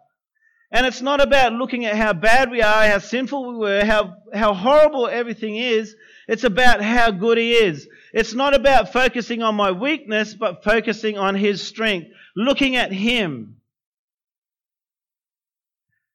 And 0.73 0.87
it's 0.87 1.03
not 1.03 1.21
about 1.21 1.53
looking 1.53 1.85
at 1.85 1.97
how 1.97 2.15
bad 2.15 2.51
we 2.51 2.63
are, 2.63 2.87
how 2.87 2.99
sinful 2.99 3.53
we 3.53 3.59
were, 3.59 3.85
how, 3.85 4.17
how 4.33 4.55
horrible 4.55 5.07
everything 5.07 5.57
is. 5.57 5.95
It's 6.27 6.45
about 6.45 6.83
how 6.83 7.11
good 7.11 7.37
He 7.37 7.53
is. 7.53 7.87
It's 8.13 8.35
not 8.35 8.55
about 8.55 8.93
focusing 8.93 9.43
on 9.43 9.55
my 9.55 9.73
weakness, 9.73 10.35
but 10.35 10.65
focusing 10.65 11.19
on 11.19 11.35
His 11.35 11.63
strength, 11.63 12.09
looking 12.35 12.77
at 12.77 12.93
Him. 12.93 13.57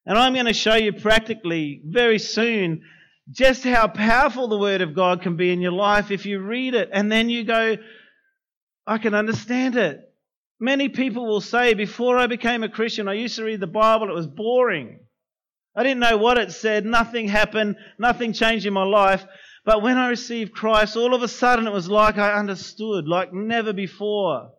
And 0.06 0.18
I'm 0.18 0.34
going 0.34 0.46
to 0.46 0.52
show 0.52 0.74
you 0.74 0.92
practically 0.92 1.80
very 1.84 2.18
soon 2.18 2.82
just 3.30 3.64
how 3.64 3.88
powerful 3.88 4.48
the 4.48 4.58
Word 4.58 4.82
of 4.82 4.94
God 4.94 5.22
can 5.22 5.36
be 5.36 5.50
in 5.50 5.60
your 5.60 5.72
life 5.72 6.10
if 6.10 6.26
you 6.26 6.40
read 6.40 6.74
it 6.74 6.90
and 6.92 7.10
then 7.10 7.30
you 7.30 7.44
go, 7.44 7.76
I 8.86 8.98
can 8.98 9.14
understand 9.14 9.76
it. 9.76 10.12
Many 10.60 10.90
people 10.90 11.26
will 11.26 11.40
say, 11.40 11.74
before 11.74 12.18
I 12.18 12.26
became 12.26 12.62
a 12.62 12.68
Christian, 12.68 13.08
I 13.08 13.14
used 13.14 13.36
to 13.36 13.44
read 13.44 13.60
the 13.60 13.66
Bible, 13.66 14.10
it 14.10 14.14
was 14.14 14.26
boring. 14.26 15.00
I 15.74 15.82
didn't 15.82 16.00
know 16.00 16.18
what 16.18 16.38
it 16.38 16.52
said, 16.52 16.84
nothing 16.84 17.28
happened, 17.28 17.76
nothing 17.98 18.32
changed 18.32 18.66
in 18.66 18.72
my 18.72 18.84
life. 18.84 19.24
But 19.64 19.82
when 19.82 19.96
I 19.96 20.08
received 20.08 20.52
Christ, 20.52 20.96
all 20.96 21.14
of 21.14 21.22
a 21.22 21.28
sudden 21.28 21.66
it 21.66 21.72
was 21.72 21.88
like 21.88 22.18
I 22.18 22.34
understood, 22.34 23.08
like 23.08 23.32
never 23.32 23.72
before. 23.72 24.52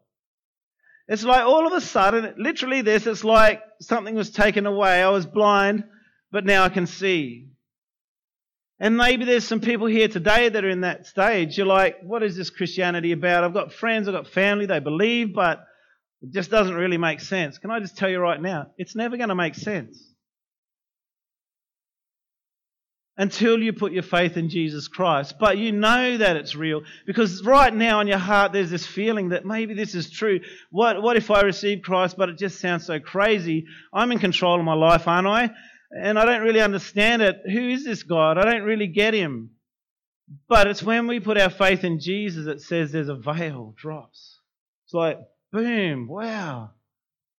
It's 1.08 1.24
like 1.24 1.44
all 1.44 1.68
of 1.68 1.74
a 1.74 1.82
sudden, 1.82 2.34
literally 2.38 2.82
this, 2.82 3.06
it's 3.06 3.24
like 3.24 3.62
something 3.80 4.16
was 4.16 4.32
taken 4.32 4.66
away. 4.66 5.04
I 5.04 5.10
was 5.10 5.28
blind, 5.28 5.84
but 6.32 6.46
now 6.46 6.64
I 6.64 6.70
can 6.70 6.88
see. 6.88 7.50
And 8.80 8.98
maybe 8.98 9.26
there's 9.26 9.48
some 9.48 9.62
people 9.62 9.86
here 9.86 10.08
today 10.08 10.50
that 10.50 10.66
are 10.66 10.70
in 10.70 10.82
that 10.82 11.06
stage. 11.06 11.58
You're 11.58 11.68
like, 11.68 11.98
what 12.02 12.24
is 12.24 12.36
this 12.36 12.50
Christianity 12.50 13.12
about? 13.12 13.44
I've 13.44 13.54
got 13.54 13.74
friends, 13.74 14.08
I've 14.08 14.16
got 14.16 14.28
family, 14.28 14.66
they 14.66 14.80
believe, 14.80 15.36
but 15.36 15.64
it 16.24 16.34
just 16.34 16.50
doesn't 16.50 16.74
really 16.74 16.98
make 16.98 17.22
sense. 17.22 17.60
Can 17.60 17.70
I 17.70 17.80
just 17.80 17.96
tell 17.96 18.10
you 18.10 18.20
right 18.20 18.42
now? 18.42 18.72
It's 18.78 18.96
never 18.96 19.18
going 19.18 19.30
to 19.30 19.36
make 19.36 19.54
sense 19.54 20.15
until 23.18 23.62
you 23.62 23.72
put 23.72 23.94
your 23.94 24.04
faith 24.04 24.38
in 24.38 24.50
Jesus 24.50 24.88
Christ. 24.88 25.36
But 25.40 25.58
you 25.58 25.72
know 25.72 26.18
that 26.18 26.36
it's 26.36 26.56
real 26.56 26.82
because 27.06 27.44
right 27.44 27.74
now 27.74 28.02
in 28.02 28.08
your 28.08 28.18
heart 28.18 28.52
there's 28.52 28.70
this 28.70 28.86
feeling 28.86 29.30
that 29.30 29.46
maybe 29.46 29.74
this 29.74 29.96
is 29.96 30.10
true. 30.10 30.42
What, 30.70 31.02
what 31.02 31.16
if 31.16 31.32
I 31.32 31.42
receive 31.42 31.82
Christ 31.82 32.18
but 32.18 32.30
it 32.30 32.38
just 32.38 32.60
sounds 32.60 32.86
so 32.86 33.00
crazy? 33.00 33.66
I'm 33.94 34.12
in 34.12 34.20
control 34.20 34.60
of 34.60 34.66
my 34.66 34.74
life, 34.74 35.08
aren't 35.08 35.28
I? 35.28 35.52
And 35.92 36.20
I 36.20 36.26
don't 36.26 36.42
really 36.42 36.62
understand 36.62 37.22
it. 37.22 37.38
Who 37.46 37.70
is 37.70 37.86
this 37.86 38.04
God? 38.04 38.38
I 38.38 38.44
don't 38.44 38.64
really 38.64 38.88
get 38.88 39.14
him. 39.14 39.52
But 40.50 40.68
it's 40.68 40.84
when 40.84 41.08
we 41.08 41.20
put 41.20 41.38
our 41.38 41.52
faith 41.52 41.84
in 41.84 42.00
Jesus 42.00 42.48
it 42.48 42.62
says 42.62 42.92
there's 42.92 43.10
a 43.10 43.16
veil 43.16 43.74
drops. 43.78 44.40
It's 44.86 44.94
like, 44.94 45.20
Boom. 45.56 46.10
Wow. 46.10 46.72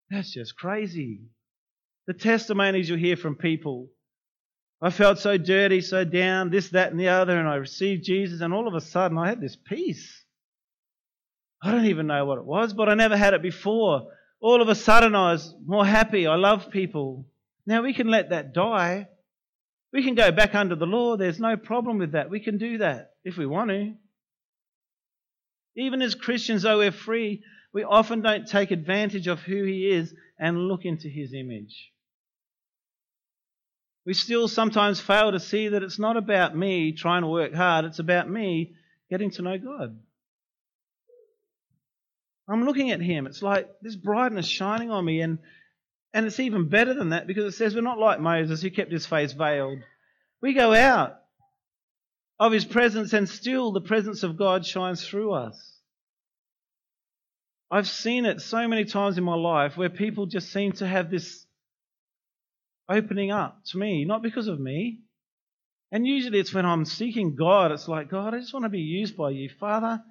That's 0.09 0.33
just 0.33 0.57
crazy. 0.57 1.21
The 2.07 2.15
testimonies 2.15 2.89
you 2.89 2.97
hear 2.97 3.17
from 3.17 3.35
people. 3.35 3.91
I 4.81 4.91
felt 4.91 5.19
so 5.19 5.39
dirty, 5.39 5.81
so 5.81 6.05
down, 6.05 6.51
this, 6.51 6.69
that, 6.71 6.91
and 6.91 7.01
the 7.01 7.09
other, 7.09 7.39
and 7.39 7.49
I 7.49 7.55
received 7.57 8.05
Jesus, 8.05 8.41
and 8.41 8.53
all 8.53 8.69
of 8.69 8.75
a 8.75 8.81
sudden 8.81 9.17
I 9.17 9.29
had 9.29 9.41
this 9.41 9.57
peace. 9.57 10.25
I 11.63 11.73
don't 11.73 11.87
even 11.87 12.07
know 12.07 12.25
what 12.27 12.39
it 12.39 12.45
was, 12.45 12.75
but 12.75 12.89
I 12.89 12.95
never 12.95 13.17
had 13.17 13.35
it 13.35 13.43
before. 13.43 14.09
All 14.41 14.61
of 14.61 14.69
a 14.69 14.75
sudden 14.75 15.15
I 15.15 15.33
was 15.33 15.55
more 15.65 15.87
happy. 15.87 16.27
I 16.27 16.37
love 16.37 16.71
people. 16.71 17.27
Now 17.67 17.83
we 17.83 17.95
can 17.95 18.09
let 18.09 18.31
that 18.31 18.53
die. 18.53 19.09
We 19.93 20.05
can 20.05 20.15
go 20.15 20.31
back 20.31 20.55
under 20.55 20.77
the 20.77 20.87
law. 20.87 21.17
There's 21.17 21.41
no 21.41 21.57
problem 21.57 21.99
with 21.99 22.13
that. 22.13 22.29
We 22.29 22.41
can 22.41 22.59
do 22.59 22.79
that 22.79 23.13
if 23.25 23.39
we 23.39 23.47
want 23.47 23.71
to. 23.71 23.95
Even 25.77 26.03
as 26.03 26.15
Christians, 26.15 26.63
though 26.63 26.79
we're 26.79 26.93
free, 26.93 27.43
we 27.73 27.83
often 27.83 28.21
don't 28.21 28.47
take 28.47 28.71
advantage 28.71 29.27
of 29.27 29.41
who 29.41 29.65
He 29.65 29.91
is 29.91 30.15
and 30.39 30.69
look 30.69 30.85
into 30.85 31.09
His 31.09 31.33
image. 31.33 31.93
We 34.07 34.15
still 34.15 34.47
sometimes 34.47 35.01
fail 35.01 35.33
to 35.33 35.41
see 35.41 35.69
that 35.69 35.83
it's 35.83 35.99
not 35.99 36.17
about 36.17 36.57
me 36.57 36.93
trying 36.93 37.23
to 37.23 37.29
work 37.29 37.53
hard, 37.53 37.85
it's 37.85 37.99
about 37.99 38.31
me 38.31 38.77
getting 39.11 39.33
to 39.33 39.43
know 39.43 39.59
God. 39.59 39.99
I'm 42.49 42.65
looking 42.65 42.93
at 42.93 43.01
Him. 43.01 43.27
It's 43.27 43.43
like 43.43 43.69
this 43.83 43.97
brightness 43.97 44.47
shining 44.47 44.93
on 44.93 45.05
me, 45.05 45.21
and, 45.21 45.41
and 46.15 46.25
it's 46.25 46.39
even 46.39 46.69
better 46.69 46.95
than 46.95 47.09
that 47.09 47.27
because 47.27 47.53
it 47.53 47.57
says 47.57 47.75
we're 47.75 47.81
not 47.81 47.99
like 47.99 48.21
Moses 48.21 48.63
who 48.63 48.71
kept 48.71 48.93
his 48.93 49.05
face 49.05 49.33
veiled. 49.33 49.81
We 50.41 50.53
go 50.53 50.73
out 50.73 51.17
of 52.39 52.53
His 52.53 52.65
presence, 52.65 53.13
and 53.13 53.29
still 53.29 53.73
the 53.73 53.81
presence 53.81 54.23
of 54.23 54.37
God 54.37 54.65
shines 54.65 55.05
through 55.05 55.33
us. 55.33 55.81
I've 57.73 57.89
seen 57.89 58.25
it 58.25 58.41
so 58.41 58.69
many 58.69 58.85
times 58.85 59.19
in 59.19 59.25
my 59.25 59.35
life 59.35 59.77
where 59.77 59.91
people 59.91 60.27
just 60.27 60.53
seem 60.53 60.71
to 60.73 60.87
have 60.87 61.11
this 61.11 61.46
opening 62.89 63.31
up 63.31 63.63
to 63.67 63.79
me, 63.79 64.05
not 64.05 64.23
because 64.23 64.49
of 64.49 64.61
me. 64.61 65.01
And 65.93 66.07
usually 66.07 66.41
it's 66.41 66.53
when 66.53 66.67
I'm 66.67 66.85
seeking 66.85 67.37
God, 67.37 67.73
it's 67.73 67.89
like, 67.89 68.11
God, 68.11 68.35
I 68.35 68.39
just 68.39 68.53
want 68.53 68.65
to 68.65 68.71
be 68.71 68.81
used 68.81 69.17
by 69.17 69.31
you. 69.31 69.49
Father, 69.49 70.03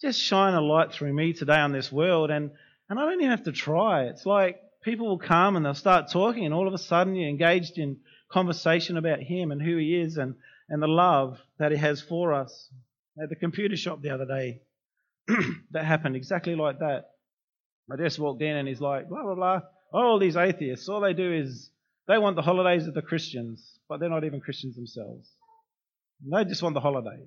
just 0.00 0.20
shine 0.20 0.54
a 0.54 0.60
light 0.60 0.92
through 0.92 1.12
me 1.12 1.32
today 1.32 1.58
on 1.58 1.72
this 1.72 1.92
world. 1.92 2.30
And, 2.30 2.50
and 2.88 2.98
I 2.98 3.04
don't 3.04 3.20
even 3.20 3.30
have 3.30 3.44
to 3.44 3.52
try. 3.52 4.04
It's 4.04 4.26
like 4.26 4.60
people 4.82 5.08
will 5.08 5.18
come 5.18 5.56
and 5.56 5.64
they'll 5.64 5.74
start 5.74 6.10
talking, 6.10 6.44
and 6.44 6.54
all 6.54 6.66
of 6.66 6.74
a 6.74 6.78
sudden 6.78 7.14
you're 7.14 7.28
engaged 7.28 7.78
in 7.78 7.98
conversation 8.30 8.96
about 8.96 9.20
Him 9.20 9.52
and 9.52 9.62
who 9.62 9.76
He 9.76 10.00
is 10.00 10.16
and, 10.16 10.34
and 10.68 10.82
the 10.82 10.88
love 10.88 11.38
that 11.58 11.72
He 11.72 11.78
has 11.78 12.00
for 12.00 12.32
us. 12.32 12.68
At 13.22 13.28
the 13.28 13.36
computer 13.36 13.76
shop 13.76 14.00
the 14.02 14.10
other 14.10 14.24
day, 14.24 14.62
that 15.72 15.84
happened 15.84 16.16
exactly 16.16 16.54
like 16.54 16.78
that. 16.78 17.10
I 17.92 17.96
just 17.96 18.18
walked 18.18 18.42
in 18.42 18.56
and 18.56 18.68
he's 18.68 18.80
like, 18.80 19.08
blah, 19.08 19.22
blah, 19.22 19.34
blah. 19.34 19.60
Oh, 19.92 19.98
all 19.98 20.18
these 20.18 20.36
atheists, 20.36 20.88
all 20.88 21.00
they 21.00 21.12
do 21.12 21.32
is 21.32 21.70
they 22.10 22.18
want 22.18 22.34
the 22.34 22.42
holidays 22.42 22.88
of 22.88 22.94
the 22.94 23.02
Christians, 23.02 23.78
but 23.88 24.00
they're 24.00 24.08
not 24.08 24.24
even 24.24 24.40
Christians 24.40 24.74
themselves. 24.74 25.30
They 26.28 26.44
just 26.44 26.60
want 26.60 26.74
the 26.74 26.80
holiday. 26.80 27.20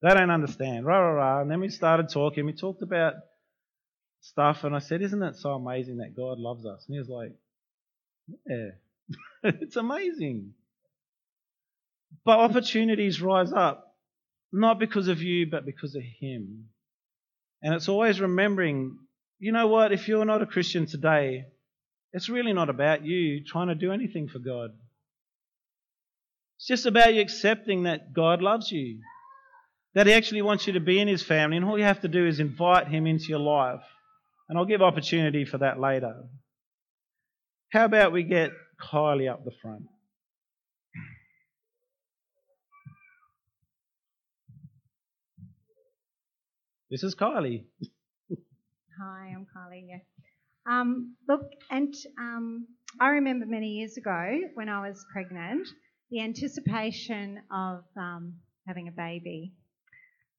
They 0.00 0.10
don't 0.10 0.30
understand. 0.30 0.86
Rah, 0.86 0.96
rah, 0.96 1.10
rah. 1.10 1.40
And 1.40 1.50
then 1.50 1.58
we 1.58 1.68
started 1.70 2.08
talking. 2.08 2.46
We 2.46 2.52
talked 2.52 2.82
about 2.82 3.14
stuff, 4.20 4.62
and 4.62 4.76
I 4.76 4.78
said, 4.78 5.02
Isn't 5.02 5.24
it 5.24 5.34
so 5.34 5.54
amazing 5.54 5.96
that 5.96 6.16
God 6.16 6.38
loves 6.38 6.64
us? 6.64 6.84
And 6.86 6.94
he 6.94 7.00
was 7.00 7.08
like, 7.08 7.32
Yeah, 8.48 9.50
it's 9.60 9.74
amazing. 9.74 10.54
But 12.24 12.38
opportunities 12.38 13.20
rise 13.20 13.52
up, 13.52 13.96
not 14.52 14.78
because 14.78 15.08
of 15.08 15.20
you, 15.20 15.50
but 15.50 15.66
because 15.66 15.96
of 15.96 16.02
Him. 16.20 16.68
And 17.60 17.74
it's 17.74 17.88
always 17.88 18.20
remembering, 18.20 18.98
you 19.40 19.50
know 19.50 19.66
what, 19.66 19.90
if 19.90 20.06
you're 20.06 20.24
not 20.24 20.42
a 20.42 20.46
Christian 20.46 20.86
today, 20.86 21.46
it's 22.12 22.28
really 22.28 22.52
not 22.52 22.70
about 22.70 23.04
you 23.04 23.44
trying 23.44 23.68
to 23.68 23.74
do 23.74 23.92
anything 23.92 24.28
for 24.28 24.38
God. 24.38 24.70
It's 26.56 26.66
just 26.66 26.86
about 26.86 27.14
you 27.14 27.20
accepting 27.20 27.82
that 27.82 28.12
God 28.14 28.40
loves 28.40 28.72
you, 28.72 29.00
that 29.94 30.06
He 30.06 30.12
actually 30.12 30.42
wants 30.42 30.66
you 30.66 30.72
to 30.74 30.80
be 30.80 30.98
in 30.98 31.08
His 31.08 31.22
family, 31.22 31.56
and 31.56 31.66
all 31.66 31.78
you 31.78 31.84
have 31.84 32.00
to 32.00 32.08
do 32.08 32.26
is 32.26 32.40
invite 32.40 32.88
Him 32.88 33.06
into 33.06 33.26
your 33.26 33.40
life. 33.40 33.82
And 34.48 34.56
I'll 34.56 34.64
give 34.64 34.80
opportunity 34.80 35.44
for 35.44 35.58
that 35.58 35.80
later. 35.80 36.14
How 37.70 37.84
about 37.84 38.12
we 38.12 38.22
get 38.22 38.52
Kylie 38.80 39.30
up 39.30 39.44
the 39.44 39.50
front? 39.60 39.82
This 46.88 47.02
is 47.02 47.16
Kylie. 47.16 47.64
Hi, 49.00 49.34
I'm 49.34 49.46
Kylie. 49.54 49.88
Yeah. 49.88 49.98
Um, 50.68 51.14
look, 51.28 51.52
and 51.70 51.94
um, 52.18 52.66
I 53.00 53.08
remember 53.10 53.46
many 53.46 53.68
years 53.68 53.96
ago 53.96 54.40
when 54.54 54.68
I 54.68 54.88
was 54.88 55.06
pregnant, 55.12 55.68
the 56.10 56.20
anticipation 56.20 57.40
of 57.52 57.84
um, 57.96 58.34
having 58.66 58.88
a 58.88 58.92
baby. 58.92 59.52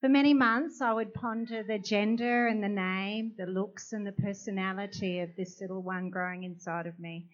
For 0.01 0.09
many 0.09 0.33
months, 0.33 0.81
I 0.81 0.93
would 0.93 1.13
ponder 1.13 1.63
the 1.63 1.79
gender 1.79 2.47
and 2.47 2.61
the 2.61 2.69
name, 2.69 3.33
the 3.37 3.45
looks 3.45 3.93
and 3.93 4.05
the 4.05 4.11
personality 4.11 5.19
of 5.21 5.35
this 5.35 5.59
little 5.61 5.81
one 5.81 6.09
growing 6.09 6.43
inside 6.43 6.87
of 6.87 6.99
me. 6.99 7.27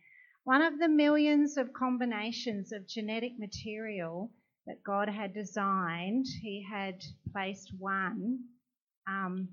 One 0.43 0.61
of 0.61 0.77
the 0.77 0.87
millions 0.87 1.57
of 1.57 1.73
combinations 1.73 2.71
of 2.71 2.87
genetic 2.87 3.33
material 3.39 4.31
that 4.67 4.83
God 4.85 5.09
had 5.09 5.33
designed, 5.33 6.25
He 6.41 6.65
had 6.69 7.01
placed 7.31 7.71
one 7.77 8.39
um, 9.07 9.49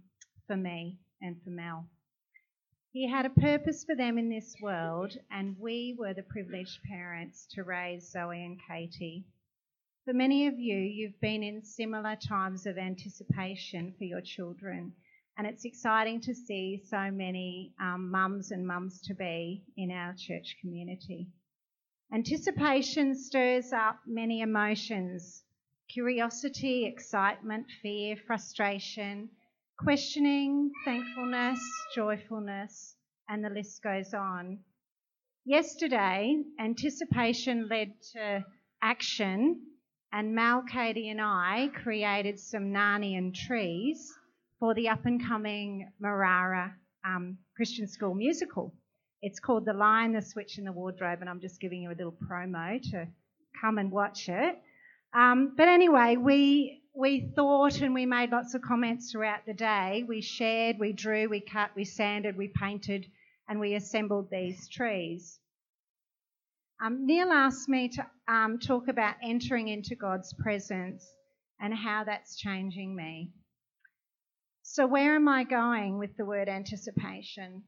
for 0.47 0.57
me 0.57 0.99
and 1.23 1.37
for 1.43 1.51
Mel. 1.51 1.89
He 2.93 3.07
had 3.07 3.25
a 3.25 3.31
purpose 3.31 3.85
for 3.85 3.95
them 3.95 4.19
in 4.19 4.29
this 4.29 4.57
world, 4.61 5.17
and 5.31 5.57
we 5.61 5.95
were 5.97 6.13
the 6.13 6.25
privileged 6.25 6.83
parents 6.83 7.47
to 7.53 7.63
raise 7.63 8.11
Zoe 8.11 8.45
and 8.45 8.61
Katie. 8.67 9.27
For 10.05 10.13
many 10.13 10.49
of 10.49 10.59
you, 10.59 10.77
you've 10.77 11.21
been 11.21 11.45
in 11.45 11.63
similar 11.63 12.17
times 12.17 12.67
of 12.67 12.79
anticipation 12.79 13.95
for 13.97 14.03
your 14.03 14.21
children, 14.21 14.93
and 15.39 15.47
it's 15.47 15.65
exciting 15.65 16.21
to 16.23 16.35
see 16.35 16.83
so 16.85 17.13
many 17.13 17.73
um, 17.81 18.11
mums 18.11 18.51
and 18.51 18.67
mums 18.67 19.01
to 19.03 19.15
be 19.15 19.63
in 19.77 19.93
our 19.93 20.13
church 20.15 20.57
community. 20.61 21.29
Anticipation 22.13 23.15
stirs 23.15 23.73
up 23.73 24.01
many 24.05 24.41
emotions 24.41 25.45
curiosity, 25.89 26.87
excitement, 26.87 27.67
fear, 27.83 28.17
frustration 28.17 29.31
questioning, 29.83 30.71
thankfulness, 30.85 31.59
joyfulness, 31.95 32.97
and 33.31 33.43
the 33.43 33.49
list 33.49 33.83
goes 33.83 34.13
on. 34.13 34.59
Yesterday, 35.47 36.37
anticipation 36.61 37.67
led 37.69 37.93
to 38.13 38.45
action, 38.83 39.59
and 40.13 40.35
Mal, 40.35 40.63
Katie, 40.71 41.09
and 41.09 41.21
I 41.21 41.71
created 41.83 42.39
some 42.39 42.73
Narnian 42.73 43.35
trees 43.35 44.13
for 44.59 44.75
the 44.75 44.91
up 44.91 45.07
and 45.07 45.27
coming 45.27 45.91
Marara 46.03 46.73
um, 47.07 47.39
Christian 47.57 47.89
School 47.89 48.15
musical. 48.15 48.75
It's 49.23 49.41
called 49.41 49.65
The 49.65 49.73
Lion, 49.73 50.13
the 50.13 50.25
Witch, 50.37 50.59
and 50.59 50.67
the 50.67 50.73
Wardrobe, 50.73 51.21
and 51.23 51.31
I'm 51.31 51.41
just 51.41 51.59
giving 51.59 51.83
you 51.83 51.91
a 51.91 51.97
little 51.97 52.17
promo 52.29 52.83
to 52.91 53.07
come 53.59 53.79
and 53.79 53.91
watch 53.91 54.29
it. 54.29 54.59
Um, 55.15 55.55
but 55.57 55.69
anyway, 55.69 56.17
we 56.17 56.80
we 56.95 57.33
thought 57.37 57.81
and 57.81 57.95
we 57.95 58.07
made 58.07 58.31
lots 58.31 58.55
of 58.55 58.63
comments 58.63 59.13
throughout 59.13 59.47
the 59.47 59.55
day. 59.55 60.05
We 60.07 60.21
shared, 60.21 60.79
we 60.79 60.93
drew, 60.93 61.29
we 61.29 61.41
cut, 61.41 61.71
we 61.77 61.85
sanded, 61.85 62.37
we 62.37 62.49
painted, 62.49 63.07
and 63.49 63.61
we 63.61 63.75
assembled 63.75 64.29
these 64.31 64.69
trees. 64.69 65.39
Um, 66.83 67.07
Neil 67.07 67.31
asked 67.31 67.69
me 67.69 67.89
to 67.91 68.07
um, 68.27 68.59
talk 68.59 68.89
about 68.89 69.17
entering 69.23 69.69
into 69.69 69.95
God's 69.95 70.33
presence 70.35 71.07
and 71.61 71.75
how 71.75 72.05
that's 72.05 72.37
changing 72.37 72.97
me. 72.97 73.31
So, 74.63 74.87
where 74.87 75.15
am 75.15 75.29
I 75.29 75.45
going 75.45 75.99
with 75.99 76.17
the 76.17 76.25
word 76.25 76.49
anticipation? 76.49 77.65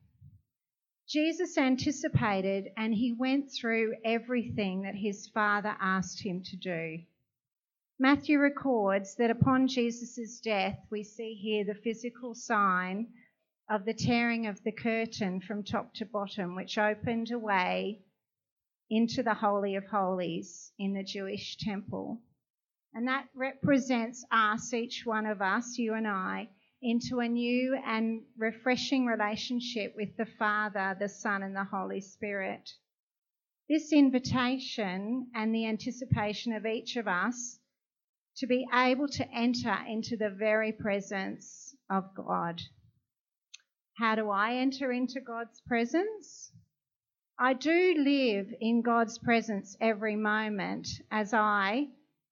Jesus 1.09 1.59
anticipated 1.59 2.69
and 2.77 2.95
he 2.95 3.13
went 3.13 3.51
through 3.53 3.95
everything 4.05 4.83
that 4.83 4.95
his 4.95 5.29
Father 5.29 5.77
asked 5.81 6.25
him 6.25 6.43
to 6.45 6.57
do. 6.57 6.99
Matthew 8.03 8.41
records 8.41 9.15
that 9.15 9.31
upon 9.31 9.69
Jesus' 9.69 10.41
death, 10.41 10.77
we 10.91 11.05
see 11.05 11.35
here 11.35 11.65
the 11.65 11.81
physical 11.81 12.35
sign 12.35 13.07
of 13.71 13.85
the 13.85 13.95
tearing 13.95 14.49
of 14.49 14.61
the 14.65 14.73
curtain 14.73 15.41
from 15.41 15.63
top 15.63 15.95
to 15.95 16.05
bottom, 16.05 16.57
which 16.57 16.79
opened 16.79 17.31
a 17.31 17.39
way 17.39 18.01
into 18.91 19.23
the 19.23 19.35
Holy 19.35 19.77
of 19.77 19.87
Holies 19.87 20.73
in 20.81 20.95
the 20.95 21.05
Jewish 21.05 21.57
temple. 21.59 22.21
And 22.93 23.07
that 23.07 23.29
represents 23.37 24.25
us, 24.33 24.75
each 24.75 25.03
one 25.05 25.25
of 25.25 25.41
us, 25.41 25.79
you 25.79 25.95
and 25.95 26.09
I, 26.09 26.49
into 26.83 27.21
a 27.21 27.29
new 27.29 27.79
and 27.87 28.23
refreshing 28.37 29.07
relationship 29.07 29.95
with 29.97 30.17
the 30.17 30.27
Father, 30.27 30.97
the 30.99 31.09
Son, 31.09 31.45
and 31.45 31.55
the 31.55 31.69
Holy 31.73 32.01
Spirit. 32.01 32.69
This 33.69 33.93
invitation 33.93 35.29
and 35.37 35.55
the 35.55 35.67
anticipation 35.67 36.53
of 36.53 36.67
each 36.67 36.97
of 36.97 37.07
us 37.07 37.61
to 38.37 38.47
be 38.47 38.67
able 38.75 39.09
to 39.09 39.29
enter 39.33 39.77
into 39.89 40.17
the 40.17 40.31
very 40.31 40.73
presence 40.73 41.75
of 41.91 42.15
God. 42.15 42.61
How 43.99 44.15
do 44.15 44.31
I 44.31 44.55
enter 44.55 44.91
into 44.91 45.21
God's 45.21 45.61
presence? 45.67 46.53
I 47.39 47.53
do 47.55 47.95
live 47.99 48.53
in 48.61 48.83
God's 48.83 49.19
presence 49.19 49.77
every 49.81 50.17
moment 50.17 50.89
as 51.11 51.35
I 51.35 51.89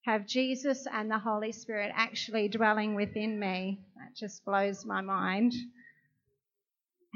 have 0.07 0.27
Jesus 0.27 0.87
and 0.91 1.11
the 1.11 1.19
Holy 1.19 1.53
Spirit 1.53 1.93
actually 1.95 2.49
dwelling 2.49 2.95
within 2.95 3.39
me. 3.39 3.81
That 3.97 4.17
just 4.17 4.45
blows 4.45 4.87
my 4.87 5.01
mind. 5.01 5.53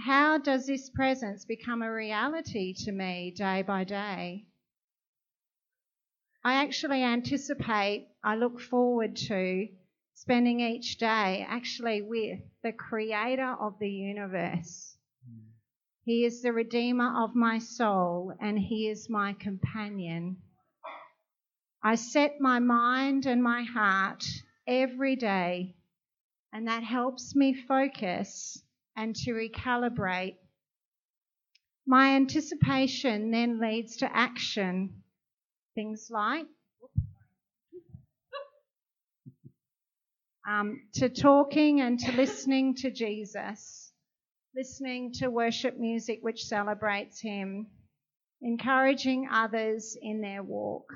How 0.04 0.38
does 0.38 0.66
this 0.66 0.90
presence 0.90 1.44
become 1.44 1.82
a 1.82 1.92
reality 1.92 2.74
to 2.84 2.92
me 2.92 3.32
day 3.36 3.62
by 3.62 3.84
day? 3.84 4.46
I 6.44 6.54
actually 6.54 7.02
anticipate, 7.02 8.08
I 8.24 8.36
look 8.36 8.58
forward 8.58 9.16
to 9.28 9.68
spending 10.14 10.60
each 10.60 10.96
day 10.96 11.44
actually 11.46 12.00
with 12.00 12.40
the 12.62 12.72
creator 12.72 13.54
of 13.60 13.78
the 13.78 13.90
universe. 13.90 14.96
Hmm. 15.28 15.42
He 16.04 16.24
is 16.24 16.40
the 16.40 16.52
redeemer 16.52 17.22
of 17.22 17.34
my 17.34 17.58
soul 17.58 18.32
and 18.40 18.58
he 18.58 18.88
is 18.88 19.10
my 19.10 19.34
companion. 19.34 20.38
I 21.82 21.96
set 21.96 22.40
my 22.40 22.60
mind 22.60 23.26
and 23.26 23.42
my 23.42 23.64
heart 23.64 24.24
every 24.66 25.16
day, 25.16 25.76
and 26.50 26.66
that 26.66 26.82
helps 26.82 27.36
me 27.36 27.52
focus 27.52 28.62
and 28.96 29.14
to 29.16 29.32
recalibrate. 29.32 30.38
My 31.86 32.16
anticipation 32.16 33.30
then 33.30 33.60
leads 33.60 33.98
to 33.98 34.16
action. 34.16 35.02
Things 35.74 36.08
like 36.10 36.46
um, 40.48 40.80
to 40.94 41.08
talking 41.08 41.80
and 41.80 41.98
to 42.00 42.12
listening 42.12 42.74
to 42.76 42.90
Jesus, 42.90 43.92
listening 44.54 45.12
to 45.14 45.28
worship 45.28 45.78
music 45.78 46.18
which 46.22 46.44
celebrates 46.44 47.20
Him, 47.20 47.66
encouraging 48.42 49.28
others 49.32 49.96
in 50.00 50.20
their 50.20 50.42
walk. 50.42 50.92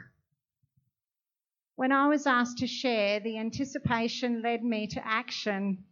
When 1.77 1.93
I 1.93 2.09
was 2.09 2.27
asked 2.27 2.59
to 2.59 2.67
share, 2.67 3.21
the 3.21 3.39
anticipation 3.39 4.43
led 4.43 4.65
me 4.65 4.89
to 4.89 5.07
action. 5.07 5.85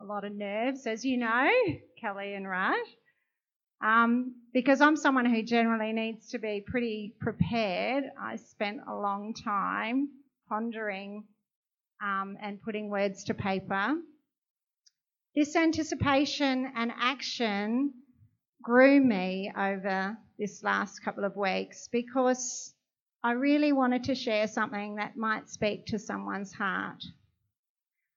A 0.00 0.04
lot 0.04 0.24
of 0.24 0.32
nerves, 0.32 0.86
as 0.86 1.04
you 1.04 1.16
know, 1.16 1.50
Kelly 2.00 2.34
and 2.34 2.48
Raj. 2.48 2.86
Um, 3.84 4.36
because 4.52 4.80
I'm 4.80 4.96
someone 4.96 5.26
who 5.26 5.42
generally 5.42 5.92
needs 5.92 6.30
to 6.30 6.38
be 6.38 6.64
pretty 6.66 7.14
prepared, 7.20 8.04
I 8.18 8.36
spent 8.36 8.80
a 8.88 8.94
long 8.94 9.34
time 9.34 10.08
pondering 10.48 11.24
um, 12.02 12.36
and 12.40 12.62
putting 12.62 12.90
words 12.90 13.24
to 13.24 13.34
paper. 13.34 13.94
This 15.34 15.56
anticipation 15.56 16.72
and 16.76 16.92
action 16.96 17.92
grew 18.62 19.00
me 19.00 19.52
over 19.56 20.16
this 20.38 20.62
last 20.62 21.00
couple 21.04 21.24
of 21.24 21.36
weeks 21.36 21.88
because 21.88 22.74
I 23.22 23.32
really 23.32 23.72
wanted 23.72 24.04
to 24.04 24.14
share 24.14 24.46
something 24.46 24.96
that 24.96 25.16
might 25.16 25.48
speak 25.48 25.86
to 25.86 25.98
someone's 25.98 26.52
heart. 26.52 27.02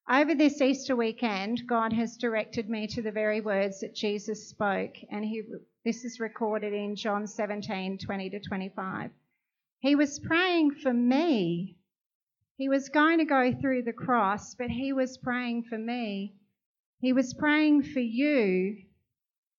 Over 0.09 0.35
this 0.35 0.61
Easter 0.61 0.95
weekend, 0.95 1.63
God 1.67 1.91
has 1.93 2.17
directed 2.17 2.69
me 2.69 2.87
to 2.87 3.01
the 3.01 3.11
very 3.11 3.41
words 3.41 3.79
that 3.79 3.95
Jesus 3.95 4.49
spoke, 4.49 4.95
and 5.09 5.25
he, 5.25 5.43
this 5.83 6.05
is 6.05 6.19
recorded 6.19 6.73
in 6.73 6.95
John 6.95 7.25
17 7.25 7.97
20 7.97 8.29
to 8.29 8.39
25. 8.39 9.11
He 9.79 9.95
was 9.95 10.19
praying 10.19 10.75
for 10.75 10.93
me 10.93 11.76
he 12.57 12.69
was 12.69 12.89
going 12.89 13.19
to 13.19 13.25
go 13.25 13.53
through 13.53 13.83
the 13.83 13.93
cross, 13.93 14.55
but 14.55 14.71
he 14.71 14.91
was 14.91 15.19
praying 15.19 15.63
for 15.69 15.77
me. 15.77 16.33
He 16.99 17.13
was 17.13 17.35
praying 17.35 17.83
for 17.83 17.99
you. 17.99 18.77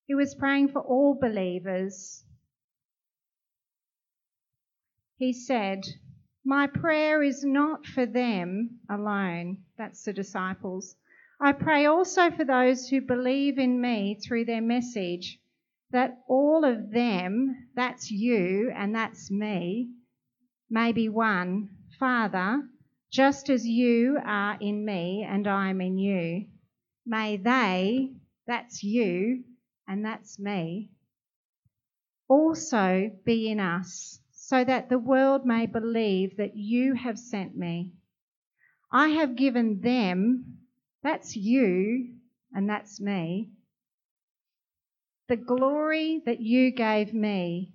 He 0.06 0.14
was 0.16 0.34
praying 0.34 0.68
for 0.68 0.80
all 0.80 1.14
believers. 1.14 2.24
He 5.16 5.32
said, 5.32 5.84
My 6.44 6.66
prayer 6.66 7.22
is 7.22 7.44
not 7.44 7.86
for 7.86 8.04
them 8.04 8.80
alone. 8.90 9.58
That's 9.76 10.02
the 10.02 10.12
disciples. 10.12 10.96
I 11.40 11.52
pray 11.52 11.86
also 11.86 12.32
for 12.32 12.44
those 12.44 12.88
who 12.88 13.00
believe 13.00 13.58
in 13.58 13.80
me 13.80 14.18
through 14.26 14.46
their 14.46 14.60
message, 14.60 15.38
that 15.92 16.18
all 16.28 16.64
of 16.64 16.90
them, 16.90 17.68
that's 17.76 18.10
you 18.10 18.72
and 18.74 18.92
that's 18.92 19.30
me, 19.30 19.90
may 20.68 20.90
be 20.90 21.08
one. 21.08 21.68
Father, 22.00 22.62
just 23.10 23.48
as 23.48 23.66
you 23.66 24.18
are 24.24 24.56
in 24.60 24.84
me 24.84 25.26
and 25.28 25.46
I 25.46 25.70
am 25.70 25.80
in 25.80 25.98
you, 25.98 26.46
may 27.06 27.36
they, 27.36 28.10
that's 28.46 28.82
you 28.82 29.44
and 29.86 30.04
that's 30.04 30.38
me, 30.38 30.90
also 32.28 33.10
be 33.24 33.50
in 33.50 33.60
us, 33.60 34.20
so 34.32 34.62
that 34.64 34.88
the 34.90 34.98
world 34.98 35.46
may 35.46 35.66
believe 35.66 36.36
that 36.36 36.56
you 36.56 36.94
have 36.94 37.18
sent 37.18 37.56
me. 37.56 37.92
I 38.92 39.08
have 39.08 39.36
given 39.36 39.80
them, 39.80 40.58
that's 41.02 41.36
you 41.36 42.14
and 42.54 42.68
that's 42.68 43.00
me, 43.00 43.50
the 45.28 45.36
glory 45.36 46.22
that 46.26 46.40
you 46.40 46.70
gave 46.70 47.12
me, 47.14 47.72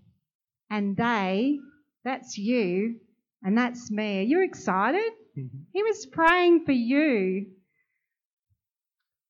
and 0.70 0.98
they, 0.98 1.60
that's 2.04 2.38
you 2.38 3.00
and 3.44 3.58
that's 3.58 3.92
me. 3.92 4.20
Are 4.20 4.24
you 4.24 4.44
excited? 4.44 5.12
He 5.36 5.82
was 5.82 6.06
praying 6.06 6.64
for 6.66 6.74
you. 6.74 7.48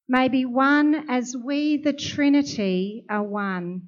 Maybe 0.10 0.44
one 0.44 1.10
as 1.10 1.34
we, 1.36 1.78
the 1.78 1.94
Trinity, 1.94 3.06
are 3.10 3.24
one. 3.24 3.88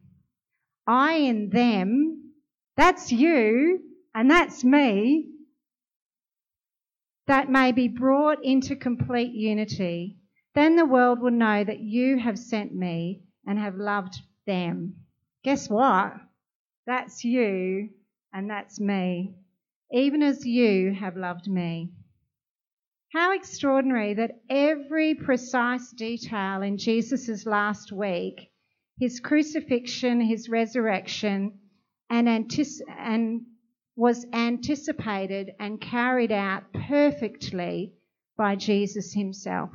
I 0.88 1.16
and 1.16 1.52
them, 1.52 2.32
that's 2.78 3.12
you, 3.12 3.82
and 4.14 4.32
that's 4.32 4.64
me. 4.64 5.30
That 7.28 7.50
may 7.50 7.74
be 7.74 7.90
brought 7.90 8.46
into 8.46 8.78
complete 8.78 9.34
unity. 9.34 10.18
Then 10.54 10.78
the 10.78 10.86
world 10.86 11.20
will 11.20 11.32
know 11.32 11.66
that 11.66 11.82
you 11.82 12.18
have 12.20 12.40
sent 12.40 12.74
me 12.74 13.24
and 13.46 13.60
have 13.60 13.76
loved 13.76 14.22
them. 14.46 14.96
Guess 15.44 15.70
what? 15.70 16.14
That's 16.86 17.26
you, 17.26 17.90
and 18.32 18.50
that's 18.50 18.80
me, 18.80 19.36
even 19.92 20.24
as 20.24 20.46
you 20.46 20.94
have 20.94 21.18
loved 21.18 21.50
me. 21.50 21.92
How 23.16 23.32
extraordinary 23.32 24.14
that 24.16 24.42
every 24.50 25.16
precise 25.16 25.90
detail 25.92 26.62
in 26.62 26.78
Jesus' 26.78 27.46
last 27.46 27.94
week, 27.94 28.52
his 29.00 29.22
crucifixion, 29.22 30.20
his 30.20 30.50
resurrection, 30.50 31.58
and, 32.10 32.28
antici- 32.28 32.82
and 32.90 33.46
was 33.96 34.26
anticipated 34.34 35.52
and 35.62 35.80
carried 35.80 36.34
out 36.34 36.74
perfectly 36.74 37.94
by 38.36 38.58
Jesus 38.58 39.14
himself. 39.14 39.72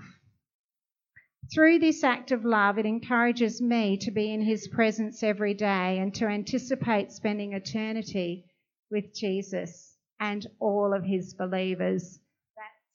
Through 1.50 1.79
this 1.79 2.05
act 2.05 2.33
of 2.33 2.44
love, 2.44 2.79
it 2.79 2.85
encourages 2.85 3.62
me 3.62 3.96
to 4.03 4.11
be 4.11 4.31
in 4.31 4.42
his 4.42 4.68
presence 4.68 5.22
every 5.22 5.55
day 5.55 5.98
and 5.98 6.14
to 6.16 6.26
anticipate 6.26 7.11
spending 7.11 7.55
eternity 7.55 8.44
with 8.90 9.14
Jesus 9.14 9.96
and 10.20 10.46
all 10.61 10.92
of 10.92 11.05
his 11.05 11.33
believers 11.33 12.20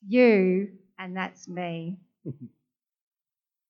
you, 0.06 0.68
and 0.98 1.16
that's 1.16 1.48
me. 1.48 1.98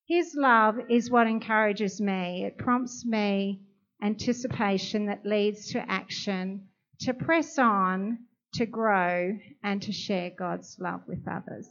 His 0.06 0.34
love 0.36 0.76
is 0.88 1.10
what 1.10 1.26
encourages 1.26 2.00
me. 2.00 2.44
It 2.44 2.58
prompts 2.58 3.04
me 3.04 3.60
anticipation 4.02 5.06
that 5.06 5.26
leads 5.26 5.72
to 5.72 5.84
action, 5.90 6.68
to 7.00 7.12
press 7.12 7.58
on, 7.58 8.18
to 8.54 8.66
grow, 8.66 9.36
and 9.64 9.82
to 9.82 9.92
share 9.92 10.30
God's 10.30 10.76
love 10.78 11.00
with 11.08 11.26
others. 11.28 11.68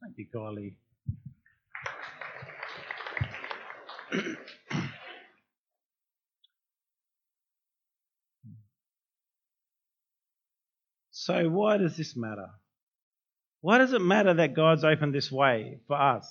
Thank 0.00 0.16
you, 0.16 0.26
Kylie. 0.34 0.76
so, 11.10 11.48
why 11.50 11.76
does 11.76 11.96
this 11.96 12.16
matter? 12.16 12.48
Why 13.62 13.78
does 13.78 13.92
it 13.92 14.02
matter 14.02 14.34
that 14.34 14.54
God's 14.54 14.84
opened 14.84 15.14
this 15.14 15.30
way 15.30 15.78
for 15.86 15.96
us? 16.00 16.26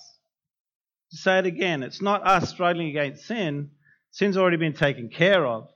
To 1.10 1.16
say 1.16 1.38
it 1.38 1.46
again, 1.46 1.82
it's 1.82 2.02
not 2.02 2.26
us 2.26 2.50
struggling 2.50 2.90
against 2.90 3.26
sin. 3.26 3.70
Sin's 4.10 4.36
already 4.36 4.58
been 4.58 4.74
taken 4.74 5.08
care 5.08 5.44
of. 5.44 5.68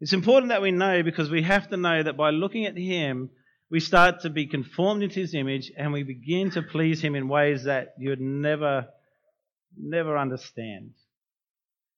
It's 0.00 0.12
important 0.12 0.50
that 0.50 0.62
we 0.62 0.70
know 0.70 1.02
because 1.02 1.28
we 1.28 1.42
have 1.42 1.68
to 1.70 1.76
know 1.76 2.02
that 2.02 2.16
by 2.16 2.30
looking 2.30 2.66
at 2.66 2.76
Him, 2.76 3.30
we 3.68 3.80
start 3.80 4.20
to 4.20 4.30
be 4.30 4.46
conformed 4.46 5.02
into 5.02 5.18
His 5.18 5.34
image 5.34 5.72
and 5.76 5.92
we 5.92 6.04
begin 6.04 6.52
to 6.52 6.62
please 6.62 7.00
Him 7.00 7.16
in 7.16 7.26
ways 7.28 7.64
that 7.64 7.94
you 7.98 8.10
would 8.10 8.20
never, 8.20 8.86
never 9.76 10.16
understand. 10.16 10.92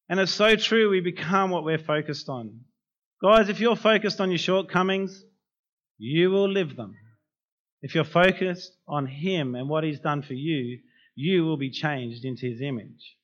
And 0.09 0.19
it's 0.19 0.33
so 0.33 0.57
true, 0.57 0.89
we 0.89 1.01
become 1.01 1.51
what 1.51 1.65
we're 1.65 1.77
focused 1.77 2.31
on. 2.31 2.61
Guys, 3.23 3.51
if 3.51 3.61
you're 3.61 3.77
focused 3.77 4.21
on 4.21 4.31
your 4.31 4.39
shortcomings, 4.39 5.23
you 5.99 6.31
will 6.31 6.49
live 6.49 6.75
them. 6.75 6.95
If 7.83 7.95
you're 7.95 8.05
focused 8.05 8.77
on 8.87 9.07
Him 9.07 9.55
and 9.55 9.69
what 9.69 9.85
He's 9.85 10.01
done 10.01 10.23
for 10.23 10.35
you, 10.35 10.81
you 11.15 11.45
will 11.45 11.57
be 11.57 11.71
changed 11.71 12.25
into 12.25 12.47
His 12.47 12.61
image. 12.61 13.17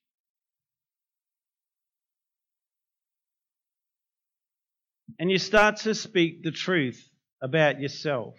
And 5.18 5.30
you 5.30 5.38
start 5.38 5.76
to 5.78 5.94
speak 5.94 6.42
the 6.42 6.50
truth 6.50 7.08
about 7.40 7.80
yourself. 7.80 8.34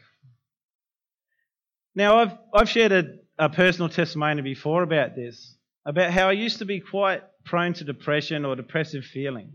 Now, 1.94 2.18
I've, 2.18 2.38
I've 2.54 2.70
shared 2.70 2.92
a, 2.92 3.04
a 3.38 3.50
personal 3.50 3.88
testimony 3.88 4.42
before 4.42 4.84
about 4.84 5.16
this, 5.16 5.56
about 5.86 6.12
how 6.12 6.28
I 6.28 6.34
used 6.34 6.60
to 6.60 6.66
be 6.66 6.82
quite 6.82 7.24
prone 7.46 7.74
to 7.74 7.86
depression 7.86 8.44
or 8.44 8.56
depressive 8.56 9.06
feeling. 9.06 9.54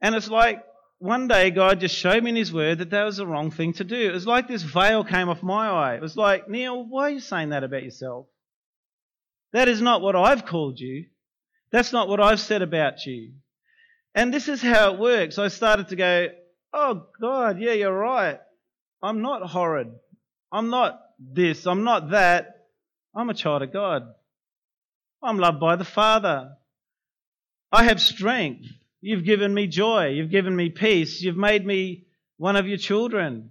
And 0.00 0.14
it's 0.14 0.28
like 0.28 0.64
one 0.98 1.28
day 1.28 1.50
God 1.50 1.80
just 1.80 1.96
showed 1.96 2.22
me 2.22 2.30
in 2.30 2.36
His 2.36 2.52
Word 2.52 2.78
that 2.78 2.90
that 2.90 3.04
was 3.04 3.18
the 3.18 3.26
wrong 3.26 3.50
thing 3.50 3.72
to 3.74 3.84
do. 3.84 4.08
It 4.08 4.14
was 4.14 4.26
like 4.26 4.48
this 4.48 4.62
veil 4.62 5.04
came 5.04 5.28
off 5.28 5.42
my 5.42 5.68
eye. 5.68 5.94
It 5.94 6.00
was 6.00 6.16
like, 6.16 6.48
Neil, 6.48 6.84
why 6.84 7.02
are 7.04 7.10
you 7.10 7.20
saying 7.20 7.50
that 7.50 7.64
about 7.64 7.82
yourself? 7.82 8.26
That 9.52 9.68
is 9.68 9.80
not 9.80 10.00
what 10.00 10.16
I've 10.16 10.46
called 10.46 10.80
you. 10.80 11.06
That's 11.70 11.92
not 11.92 12.08
what 12.08 12.20
I've 12.20 12.40
said 12.40 12.62
about 12.62 13.04
you. 13.06 13.32
And 14.14 14.32
this 14.32 14.48
is 14.48 14.62
how 14.62 14.94
it 14.94 15.00
works. 15.00 15.38
I 15.38 15.48
started 15.48 15.88
to 15.88 15.96
go, 15.96 16.28
oh, 16.72 17.06
God, 17.20 17.58
yeah, 17.58 17.72
you're 17.72 17.92
right. 17.92 18.40
I'm 19.02 19.22
not 19.22 19.42
horrid. 19.42 19.92
I'm 20.50 20.70
not 20.70 21.00
this. 21.18 21.66
I'm 21.66 21.84
not 21.84 22.10
that. 22.10 22.68
I'm 23.14 23.28
a 23.28 23.34
child 23.34 23.62
of 23.62 23.72
God. 23.72 24.04
I'm 25.22 25.38
loved 25.38 25.60
by 25.60 25.76
the 25.76 25.84
Father. 25.84 26.52
I 27.72 27.84
have 27.84 28.00
strength. 28.00 28.68
You've 29.06 29.24
given 29.24 29.52
me 29.52 29.66
joy. 29.66 30.06
You've 30.06 30.30
given 30.30 30.56
me 30.56 30.70
peace. 30.70 31.20
You've 31.20 31.36
made 31.36 31.66
me 31.66 32.06
one 32.38 32.56
of 32.56 32.66
your 32.66 32.78
children. 32.78 33.50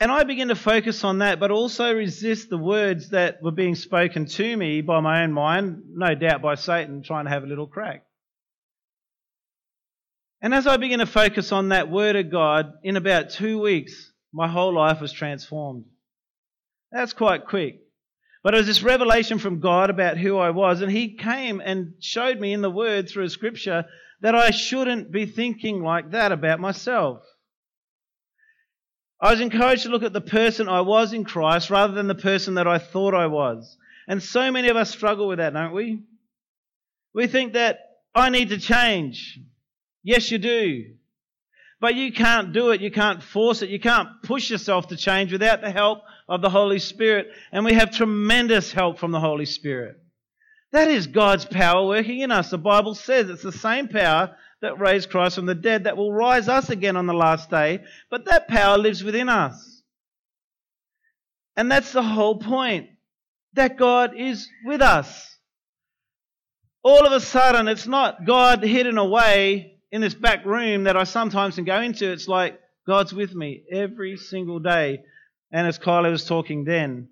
And 0.00 0.10
I 0.10 0.24
begin 0.24 0.48
to 0.48 0.56
focus 0.56 1.04
on 1.04 1.18
that, 1.18 1.38
but 1.38 1.52
also 1.52 1.94
resist 1.94 2.50
the 2.50 2.58
words 2.58 3.10
that 3.10 3.40
were 3.44 3.52
being 3.52 3.76
spoken 3.76 4.26
to 4.26 4.56
me 4.56 4.80
by 4.80 4.98
my 4.98 5.22
own 5.22 5.32
mind, 5.32 5.84
no 5.94 6.16
doubt 6.16 6.42
by 6.42 6.56
Satan 6.56 7.04
trying 7.04 7.26
to 7.26 7.30
have 7.30 7.44
a 7.44 7.46
little 7.46 7.68
crack. 7.68 8.06
And 10.42 10.52
as 10.52 10.66
I 10.66 10.78
begin 10.78 10.98
to 10.98 11.06
focus 11.06 11.52
on 11.52 11.68
that 11.68 11.88
word 11.88 12.16
of 12.16 12.32
God, 12.32 12.72
in 12.82 12.96
about 12.96 13.30
two 13.30 13.60
weeks, 13.60 14.12
my 14.32 14.48
whole 14.48 14.74
life 14.74 15.00
was 15.00 15.12
transformed. 15.12 15.84
That's 16.90 17.12
quite 17.12 17.46
quick. 17.46 17.82
But 18.42 18.54
it 18.54 18.56
was 18.56 18.66
this 18.66 18.82
revelation 18.82 19.38
from 19.38 19.60
God 19.60 19.90
about 19.90 20.18
who 20.18 20.36
I 20.38 20.50
was, 20.50 20.80
and 20.80 20.90
He 20.90 21.14
came 21.14 21.60
and 21.60 21.94
showed 22.00 22.40
me 22.40 22.52
in 22.52 22.62
the 22.62 22.68
Word 22.70 23.08
through 23.08 23.28
scripture 23.28 23.84
that 24.24 24.34
I 24.34 24.52
shouldn't 24.52 25.12
be 25.12 25.26
thinking 25.26 25.82
like 25.82 26.12
that 26.12 26.32
about 26.32 26.58
myself. 26.58 27.22
I 29.20 29.32
was 29.32 29.40
encouraged 29.42 29.82
to 29.82 29.90
look 29.90 30.02
at 30.02 30.14
the 30.14 30.22
person 30.22 30.66
I 30.66 30.80
was 30.80 31.12
in 31.12 31.24
Christ 31.24 31.68
rather 31.68 31.92
than 31.92 32.06
the 32.06 32.14
person 32.14 32.54
that 32.54 32.66
I 32.66 32.78
thought 32.78 33.12
I 33.12 33.26
was. 33.26 33.76
And 34.08 34.22
so 34.22 34.50
many 34.50 34.70
of 34.70 34.78
us 34.78 34.90
struggle 34.90 35.28
with 35.28 35.40
that, 35.40 35.52
don't 35.52 35.74
we? 35.74 36.04
We 37.12 37.26
think 37.26 37.52
that 37.52 37.80
I 38.14 38.30
need 38.30 38.48
to 38.48 38.58
change. 38.58 39.38
Yes, 40.02 40.30
you 40.30 40.38
do. 40.38 40.94
But 41.78 41.94
you 41.94 42.10
can't 42.10 42.54
do 42.54 42.70
it. 42.70 42.80
You 42.80 42.90
can't 42.90 43.22
force 43.22 43.60
it. 43.60 43.68
You 43.68 43.78
can't 43.78 44.08
push 44.22 44.50
yourself 44.50 44.88
to 44.88 44.96
change 44.96 45.32
without 45.32 45.60
the 45.60 45.70
help 45.70 45.98
of 46.30 46.40
the 46.40 46.48
Holy 46.48 46.78
Spirit. 46.78 47.26
And 47.52 47.62
we 47.62 47.74
have 47.74 47.90
tremendous 47.90 48.72
help 48.72 48.98
from 48.98 49.12
the 49.12 49.20
Holy 49.20 49.44
Spirit. 49.44 50.00
That 50.74 50.90
is 50.90 51.06
God's 51.06 51.44
power 51.44 51.86
working 51.86 52.18
in 52.18 52.32
us. 52.32 52.50
The 52.50 52.58
Bible 52.58 52.96
says 52.96 53.30
it's 53.30 53.44
the 53.44 53.52
same 53.52 53.86
power 53.86 54.34
that 54.60 54.80
raised 54.80 55.08
Christ 55.08 55.36
from 55.36 55.46
the 55.46 55.54
dead 55.54 55.84
that 55.84 55.96
will 55.96 56.12
rise 56.12 56.48
us 56.48 56.68
again 56.68 56.96
on 56.96 57.06
the 57.06 57.14
last 57.14 57.48
day, 57.48 57.84
but 58.10 58.24
that 58.24 58.48
power 58.48 58.76
lives 58.76 59.04
within 59.04 59.28
us. 59.28 59.82
And 61.56 61.70
that's 61.70 61.92
the 61.92 62.02
whole 62.02 62.40
point 62.40 62.88
that 63.52 63.76
God 63.76 64.16
is 64.16 64.48
with 64.64 64.82
us. 64.82 65.38
All 66.82 67.06
of 67.06 67.12
a 67.12 67.20
sudden, 67.20 67.68
it's 67.68 67.86
not 67.86 68.26
God 68.26 68.64
hidden 68.64 68.98
away 68.98 69.78
in 69.92 70.00
this 70.00 70.14
back 70.14 70.44
room 70.44 70.84
that 70.84 70.96
I 70.96 71.04
sometimes 71.04 71.54
can 71.54 71.64
go 71.64 71.80
into. 71.82 72.10
It's 72.10 72.26
like 72.26 72.58
God's 72.84 73.12
with 73.12 73.32
me 73.32 73.62
every 73.70 74.16
single 74.16 74.58
day. 74.58 75.02
And 75.52 75.68
as 75.68 75.78
Kylie 75.78 76.10
was 76.10 76.24
talking 76.24 76.64
then, 76.64 77.10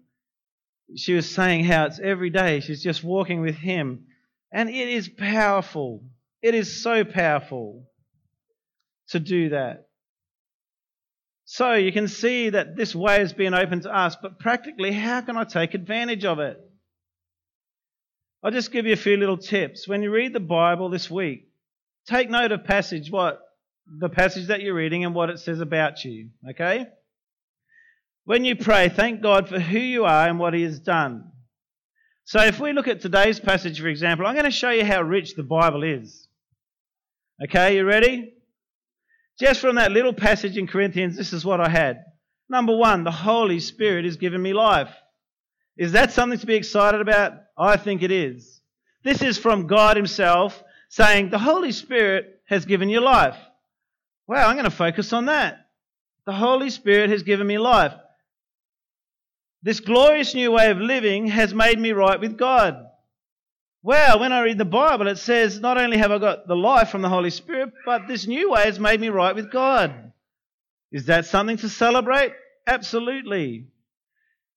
she 0.97 1.15
was 1.15 1.33
saying 1.33 1.65
how 1.65 1.87
it's 1.87 2.01
every 2.01 2.31
day 2.31 2.61
she's 2.61 2.83
just 2.83 3.03
walking 3.03 3.41
with 3.41 3.57
Him. 3.57 4.07
And 4.53 4.69
it 4.69 4.89
is 4.89 5.09
powerful. 5.09 6.03
It 6.43 6.55
is 6.55 6.83
so 6.83 7.05
powerful 7.05 7.85
to 9.09 9.21
do 9.21 9.51
that. 9.51 9.89
So 11.45 11.75
you 11.75 11.93
can 11.93 12.09
see 12.09 12.51
that 12.51 12.77
this 12.77 12.95
way 12.95 13.19
has 13.19 13.33
been 13.33 13.55
open 13.55 13.81
to 13.81 13.95
us, 13.95 14.17
but 14.21 14.39
practically, 14.39 14.93
how 14.93 15.21
can 15.21 15.37
I 15.37 15.45
take 15.45 15.75
advantage 15.75 16.25
of 16.25 16.39
it? 16.39 16.59
I'll 18.43 18.51
just 18.51 18.73
give 18.73 18.87
you 18.87 18.93
a 18.93 18.97
few 18.97 19.17
little 19.17 19.37
tips. 19.37 19.87
When 19.87 20.03
you 20.03 20.11
read 20.11 20.33
the 20.33 20.41
Bible 20.41 20.89
this 20.89 21.11
week, 21.11 21.49
take 22.09 22.31
note 22.31 22.53
of 22.53 22.65
passage 22.65 23.11
what 23.11 23.41
the 23.87 24.09
passage 24.09 24.47
that 24.47 24.63
you're 24.63 24.75
reading 24.75 25.05
and 25.05 25.15
what 25.15 25.31
it 25.31 25.39
says 25.39 25.61
about 25.61 26.05
you, 26.05 26.31
okay? 26.51 26.87
When 28.25 28.45
you 28.45 28.57
pray, 28.57 28.89
thank 28.89 29.21
God 29.21 29.49
for 29.49 29.59
who 29.59 29.79
you 29.79 30.05
are 30.05 30.29
and 30.29 30.39
what 30.39 30.55
He 30.55 30.63
has 30.63 30.79
done. 30.79 31.33
So 32.25 32.41
if 32.43 32.61
we 32.61 32.73
look 32.73 32.87
at 32.87 33.01
today's 33.01 33.41
passage, 33.41 33.81
for 33.81 33.89
example, 33.89 34.27
I'm 34.27 34.35
going 34.35 34.45
to 34.45 34.51
show 34.51 34.71
you 34.71 34.85
how 34.85 35.03
rich 35.03 35.35
the 35.35 35.43
Bible 35.43 35.83
is. 35.83 36.29
Okay, 37.43 37.77
you 37.77 37.85
ready? 37.85 38.35
Just 39.41 39.61
from 39.61 39.75
that 39.77 39.91
little 39.91 40.13
passage 40.13 40.57
in 40.57 40.69
Corinthians, 40.69 41.17
this 41.17 41.33
is 41.33 41.45
what 41.45 41.61
I 41.61 41.69
had. 41.69 42.05
Number 42.49 42.77
one, 42.77 43.03
the 43.03 43.11
Holy 43.11 43.59
Spirit 43.59 44.05
has 44.05 44.17
given 44.17 44.41
me 44.41 44.53
life. 44.53 44.95
Is 45.77 45.93
that 45.93 46.13
something 46.13 46.39
to 46.39 46.47
be 46.47 46.55
excited 46.55 47.01
about? 47.01 47.33
I 47.59 47.77
think 47.77 48.03
it 48.03 48.13
is. 48.13 48.61
This 49.03 49.23
is 49.23 49.39
from 49.39 49.67
God 49.67 49.97
Himself 49.97 50.63
saying, 50.91 51.31
The 51.31 51.39
Holy 51.39 51.73
Spirit 51.73 52.41
has 52.47 52.67
given 52.67 52.89
you 52.89 53.01
life. 53.01 53.37
Wow, 54.29 54.47
I'm 54.47 54.55
going 54.55 54.65
to 54.65 54.71
focus 54.71 55.13
on 55.13 55.27
that. 55.27 55.67
The 56.27 56.33
Holy 56.33 56.71
Spirit 56.71 57.11
has 57.11 57.25
given 57.25 57.47
me 57.47 57.59
life. 57.59 57.95
This 59.63 59.81
glorious 59.81 60.35
new 60.35 60.51
way 60.51 60.71
of 60.71 60.79
living 60.79 61.29
has 61.29 61.55
made 61.55 61.79
me 61.79 61.93
right 61.93 62.19
with 62.19 62.37
God. 62.37 62.87
Well, 63.85 64.21
when 64.21 64.33
I 64.33 64.43
read 64.43 64.59
the 64.59 64.65
Bible, 64.65 65.09
it 65.09 65.19
says, 65.19 65.61
not 65.61 65.79
only 65.79 65.99
have 65.99 66.13
I 66.13 66.19
got 66.19 66.47
the 66.47 66.57
life 66.57 66.91
from 66.91 67.03
the 67.03 67.09
Holy 67.09 67.31
Spirit, 67.31 67.71
but 67.85 68.07
this 68.09 68.27
new 68.27 68.51
way 68.51 68.65
has 68.65 68.79
made 68.79 69.01
me 69.01 69.09
right 69.09 69.35
with 69.35 69.51
God. 69.51 70.13
Is 70.91 71.07
that 71.07 71.27
something 71.27 71.57
to 71.59 71.69
celebrate? 71.69 72.33
Absolutely. 72.67 73.67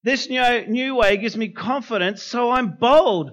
This 0.03 0.29
new, 0.29 0.67
new 0.67 0.95
way 0.95 1.17
gives 1.17 1.35
me 1.35 1.49
confidence, 1.49 2.21
so 2.21 2.51
I'm 2.51 2.77
bold. 2.79 3.31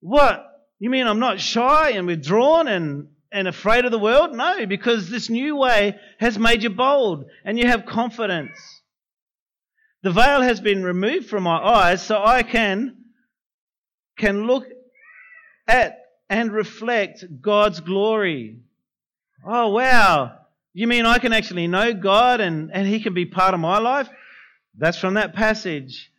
What? 0.00 0.44
You 0.78 0.90
mean 0.90 1.06
I'm 1.06 1.20
not 1.20 1.40
shy 1.40 1.90
and 1.90 2.06
withdrawn 2.06 2.68
and, 2.68 3.08
and 3.32 3.48
afraid 3.48 3.84
of 3.84 3.90
the 3.90 3.98
world? 3.98 4.34
No, 4.34 4.66
because 4.66 5.08
this 5.08 5.30
new 5.30 5.56
way 5.56 5.96
has 6.18 6.38
made 6.38 6.62
you 6.62 6.70
bold 6.70 7.26
and 7.44 7.58
you 7.58 7.66
have 7.66 7.86
confidence. 7.86 8.77
The 10.02 10.12
veil 10.12 10.42
has 10.42 10.60
been 10.60 10.84
removed 10.84 11.28
from 11.28 11.42
my 11.42 11.56
eyes 11.56 12.02
so 12.02 12.22
I 12.22 12.42
can, 12.42 12.96
can 14.16 14.46
look 14.46 14.66
at 15.66 15.98
and 16.30 16.52
reflect 16.52 17.24
God's 17.40 17.80
glory. 17.80 18.58
Oh, 19.44 19.68
wow. 19.68 20.38
You 20.72 20.86
mean 20.86 21.06
I 21.06 21.18
can 21.18 21.32
actually 21.32 21.66
know 21.66 21.92
God 21.92 22.40
and, 22.40 22.70
and 22.72 22.86
He 22.86 23.00
can 23.00 23.14
be 23.14 23.26
part 23.26 23.54
of 23.54 23.60
my 23.60 23.78
life? 23.78 24.08
That's 24.76 24.98
from 24.98 25.14
that 25.14 25.34
passage. 25.34 26.12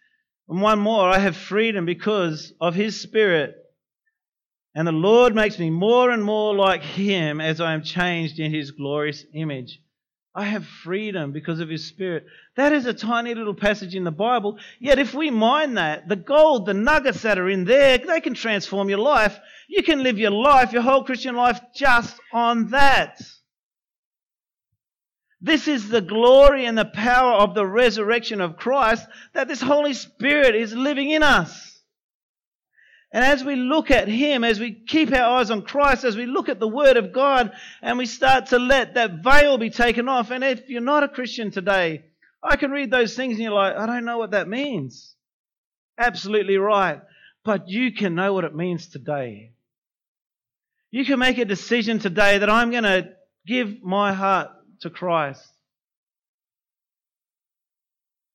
And 0.49 0.61
one 0.61 0.80
more, 0.80 1.07
I 1.07 1.19
have 1.19 1.38
freedom 1.38 1.86
because 1.86 2.51
of 2.59 2.75
His 2.75 2.99
Spirit. 2.99 3.55
And 4.75 4.88
the 4.88 4.91
Lord 4.91 5.36
makes 5.36 5.57
me 5.57 5.69
more 5.69 6.11
and 6.11 6.23
more 6.23 6.53
like 6.55 6.84
Him 6.84 7.39
as 7.39 7.61
I 7.61 7.73
am 7.73 7.84
changed 7.84 8.39
in 8.39 8.53
His 8.53 8.71
glorious 8.71 9.23
image. 9.34 9.80
I 10.36 10.45
have 10.45 10.65
freedom 10.65 11.32
because 11.32 11.59
of 11.59 11.69
His 11.69 11.88
Spirit. 11.88 12.25
That 12.55 12.71
is 12.71 12.86
a 12.86 12.93
tiny 12.93 13.34
little 13.34 13.55
passage 13.55 13.95
in 13.95 14.03
the 14.03 14.11
Bible. 14.11 14.59
Yet, 14.80 14.99
if 14.99 15.13
we 15.13 15.32
mind 15.32 15.77
that, 15.77 16.07
the 16.07 16.15
gold, 16.15 16.65
the 16.65 16.73
nuggets 16.73 17.23
that 17.23 17.39
are 17.39 17.49
in 17.49 17.65
there, 17.65 17.97
they 17.97 18.21
can 18.21 18.36
transform 18.36 18.89
your 18.89 18.99
life. 18.99 19.38
You 19.67 19.82
can 19.84 20.03
live 20.03 20.19
your 20.19 20.32
life, 20.32 20.71
your 20.71 20.84
whole 20.84 21.03
Christian 21.03 21.36
life, 21.36 21.59
just 21.75 22.15
on 22.32 22.69
that. 22.69 23.19
This 25.41 25.67
is 25.67 25.89
the 25.89 26.01
glory 26.01 26.65
and 26.65 26.77
the 26.77 26.86
power 26.86 27.34
of 27.34 27.55
the 27.55 27.65
resurrection 27.65 28.41
of 28.41 28.57
Christ 28.57 29.07
that 29.34 29.47
this 29.47 29.61
Holy 29.61 29.93
Spirit 29.93 30.55
is 30.55 30.73
living 30.73 31.09
in 31.09 31.23
us. 31.23 31.68
And 33.12 33.26
as 33.26 33.43
we 33.43 33.55
look 33.55 33.89
at 33.89 34.07
Him, 34.07 34.43
as 34.43 34.60
we 34.60 34.72
keep 34.72 35.12
our 35.12 35.39
eyes 35.39 35.49
on 35.49 35.64
Christ, 35.64 36.03
as 36.03 36.16
we 36.16 36.28
look 36.28 36.47
at 36.47 36.60
the 36.60 36.68
Word 36.68 36.95
of 36.95 37.12
God, 37.12 37.51
and 37.82 37.97
we 37.97 38.05
start 38.05 38.47
to 38.47 38.60
let 38.60 38.93
that 38.93 39.24
veil 39.24 39.57
be 39.57 39.72
taken 39.72 40.07
off, 40.07 40.30
and 40.30 40.43
if 40.43 40.70
you're 40.70 40.82
not 40.82 41.03
a 41.03 41.07
Christian 41.07 41.49
today, 41.49 42.03
I 42.41 42.55
can 42.55 42.72
read 42.72 42.91
those 42.91 43.16
things 43.16 43.34
and 43.34 43.41
you're 43.41 43.51
like, 43.51 43.76
I 43.76 43.86
don't 43.86 44.05
know 44.05 44.18
what 44.18 44.32
that 44.32 44.47
means. 44.47 45.16
Absolutely 45.97 46.57
right. 46.57 47.01
But 47.43 47.68
you 47.68 47.93
can 47.93 48.16
know 48.16 48.34
what 48.34 48.45
it 48.45 48.55
means 48.55 48.88
today. 48.88 49.51
You 50.91 51.05
can 51.05 51.20
make 51.20 51.38
a 51.38 51.45
decision 51.45 51.99
today 51.99 52.38
that 52.38 52.49
I'm 52.49 52.72
going 52.72 52.84
to 52.84 53.10
give 53.45 53.82
my 53.84 54.14
heart 54.14 54.49
to 54.82 54.89
Christ. 54.89 55.45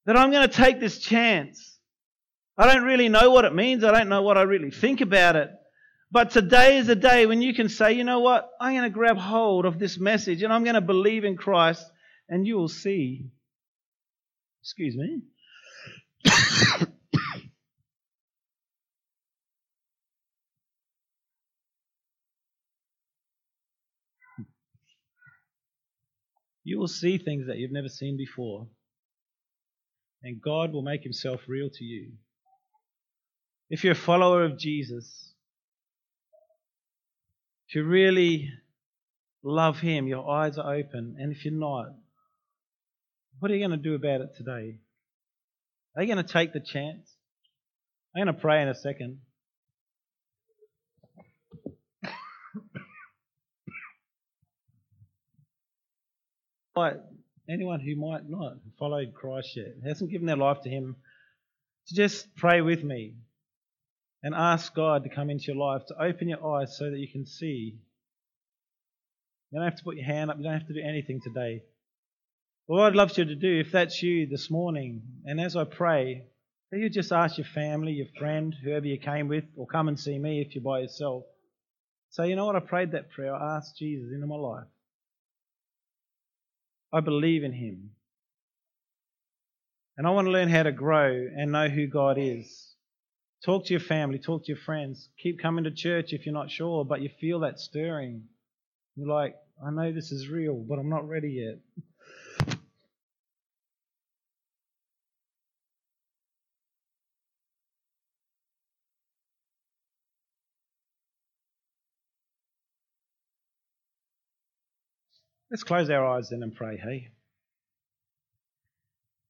That 0.07 0.17
I'm 0.17 0.31
going 0.31 0.47
to 0.47 0.55
take 0.55 0.81
this 0.81 0.99
chance 0.99 1.74
I 2.57 2.73
don't 2.73 2.85
really 2.85 3.09
know 3.09 3.31
what 3.31 3.45
it 3.45 3.55
means. 3.55 3.83
I 3.83 3.91
don't 3.91 4.09
know 4.09 4.23
what 4.23 4.39
I 4.39 4.43
really 4.43 4.71
think 4.71 5.01
about 5.01 5.35
it. 5.37 5.51
But 6.11 6.31
today 6.31 6.77
is 6.79 6.89
a 6.89 6.95
day 6.95 7.27
when 7.27 7.43
you 7.43 7.53
can 7.55 7.69
say, 7.69 7.95
you 7.95 8.05
know 8.05 8.21
what? 8.21 8.49
I'm 8.61 8.75
going 8.75 8.85
to 8.85 8.91
grab 8.91 9.17
hold 9.17 9.65
of 9.65 9.81
this 9.81 9.99
message 9.99 10.45
and 10.45 10.53
I'm 10.53 10.63
going 10.63 10.77
to 10.77 10.81
believe 10.81 11.25
in 11.25 11.37
Christ 11.37 11.85
and 12.29 12.47
you 12.47 12.57
will 12.57 12.69
see. 12.69 13.27
Excuse 14.63 14.97
me. 14.97 15.23
you 26.63 26.79
will 26.79 26.87
see 26.87 27.19
things 27.19 27.49
that 27.49 27.57
you've 27.57 27.73
never 27.73 27.89
seen 27.89 28.17
before. 28.17 28.69
And 30.23 30.41
God 30.41 30.73
will 30.73 30.83
make 30.83 31.03
himself 31.03 31.41
real 31.49 31.69
to 31.69 31.85
you. 31.85 32.13
If 33.71 33.83
you're 33.83 33.95
a 33.95 33.97
follower 33.97 34.45
of 34.45 34.59
Jesus, 34.59 35.33
if 37.69 37.75
you 37.75 37.85
really 37.85 38.51
love 39.43 39.79
Him, 39.81 40.07
your 40.07 40.29
eyes 40.29 40.59
are 40.59 40.75
open. 40.75 41.17
And 41.19 41.33
if 41.33 41.45
you're 41.45 41.55
not, 41.55 41.87
What 43.39 43.51
are 43.51 43.55
you 43.55 43.67
going 43.67 43.79
to 43.79 43.89
do 43.89 43.95
about 43.95 44.21
it 44.21 44.37
today? 44.37 44.79
Are 45.97 46.03
you 46.03 46.13
going 46.13 46.25
to 46.25 46.33
take 46.33 46.53
the 46.53 46.61
chance? 46.61 47.11
I'm 48.15 48.25
going 48.25 48.35
to 48.35 48.41
pray 48.41 48.63
in 48.63 48.69
a 48.69 48.75
second. 48.75 49.19
But 56.75 57.09
anyone 57.49 57.81
who 57.81 57.95
might 57.97 58.29
not 58.29 58.55
have 58.55 58.75
followed 58.79 59.15
Christ 59.15 59.57
yet, 59.57 59.75
hasn't 59.87 60.11
given 60.11 60.27
their 60.27 60.37
life 60.37 60.63
to 60.63 60.69
Him, 60.69 60.97
to 61.89 61.95
just 61.95 62.35
pray 62.35 62.61
with 62.61 62.83
me 62.83 63.15
and 64.25 64.35
ask 64.35 64.75
God 64.75 65.05
to 65.05 65.11
come 65.11 65.29
into 65.29 65.53
your 65.53 65.57
life, 65.57 65.83
to 65.89 66.03
open 66.03 66.31
your 66.31 66.45
eyes 66.57 66.79
so 66.79 66.91
that 66.91 66.99
you 66.99 67.07
can 67.07 67.27
see. 67.27 67.79
You 69.51 69.59
don't 69.61 69.69
have 69.69 69.77
to 69.77 69.85
put 69.85 69.97
your 69.97 70.07
hand 70.07 70.31
up, 70.31 70.39
you 70.39 70.45
don't 70.45 70.55
have 70.55 70.67
to 70.67 70.73
do 70.73 70.81
anything 70.83 71.21
today. 71.23 71.63
But 72.67 72.75
what 72.75 72.87
I'd 72.87 72.97
love 72.97 73.17
you 73.19 73.27
to 73.27 73.35
do, 73.35 73.61
if 73.61 73.71
that's 73.71 74.03
you 74.03 74.27
this 74.27 74.51
morning, 74.51 75.03
and 75.27 75.39
as 75.39 75.57
I 75.57 75.65
pray, 75.65 76.25
that 76.73 76.79
you 76.81 76.89
just 76.89 77.13
ask 77.13 77.37
your 77.37 77.47
family, 77.47 77.93
your 77.93 78.07
friend, 78.19 78.55
whoever 78.65 78.87
you 78.87 78.99
came 78.99 79.29
with, 79.29 79.45
or 79.57 79.67
come 79.67 79.89
and 79.89 80.01
see 80.01 80.19
me 80.19 80.41
if 80.41 80.55
you're 80.55 80.65
by 80.65 80.81
yourself. 80.81 81.25
Say, 82.09 82.31
you 82.31 82.37
know 82.37 82.47
what, 82.47 82.57
I 82.57 82.61
prayed 82.61 82.93
that 82.93 83.11
prayer, 83.11 83.35
I 83.35 83.59
asked 83.59 83.77
Jesus 83.77 84.11
into 84.11 84.27
my 84.27 84.37
life. 84.37 84.67
I 86.95 87.01
believe 87.01 87.45
in 87.45 87.53
Him. 87.53 87.91
And 89.99 90.07
I 90.07 90.11
want 90.11 90.29
to 90.29 90.33
learn 90.33 90.49
how 90.49 90.63
to 90.63 90.73
grow 90.73 91.11
and 91.37 91.53
know 91.53 91.69
who 91.69 91.87
God 91.87 92.17
is. 92.19 92.74
Talk 93.45 93.67
to 93.67 93.75
your 93.75 93.81
family, 93.81 94.19
talk 94.19 94.45
to 94.45 94.49
your 94.49 94.57
friends. 94.57 95.11
Keep 95.23 95.39
coming 95.39 95.65
to 95.65 95.71
church 95.71 96.15
if 96.15 96.25
you're 96.25 96.35
not 96.35 96.51
sure, 96.51 96.83
but 96.83 97.03
you 97.03 97.11
feel 97.21 97.41
that 97.41 97.59
stirring. 97.59 98.23
You're 98.97 99.09
like, 99.09 99.35
I 99.63 99.71
know 99.71 99.93
this 99.93 100.13
is 100.13 100.29
real, 100.29 100.55
but 100.55 100.79
I'm 100.79 100.89
not 100.89 101.07
ready 101.07 101.45
yet. 101.45 102.57
Let's 115.51 115.65
close 115.65 115.91
our 115.91 116.07
eyes 116.07 116.31
then 116.31 116.43
and 116.43 116.55
pray, 116.55 116.79
hey? 116.83 117.11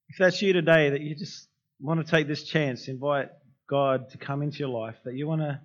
If 0.09 0.19
that's 0.19 0.41
you 0.41 0.53
today, 0.53 0.91
that 0.91 1.01
you 1.01 1.17
just 1.17 1.49
want 1.81 2.05
to 2.05 2.09
take 2.09 2.29
this 2.29 2.45
chance, 2.45 2.87
invite 2.87 3.31
God 3.69 4.11
to 4.11 4.19
come 4.19 4.43
into 4.43 4.59
your 4.59 4.69
life, 4.69 4.97
that 5.05 5.15
you 5.15 5.27
want 5.27 5.41
to 5.41 5.61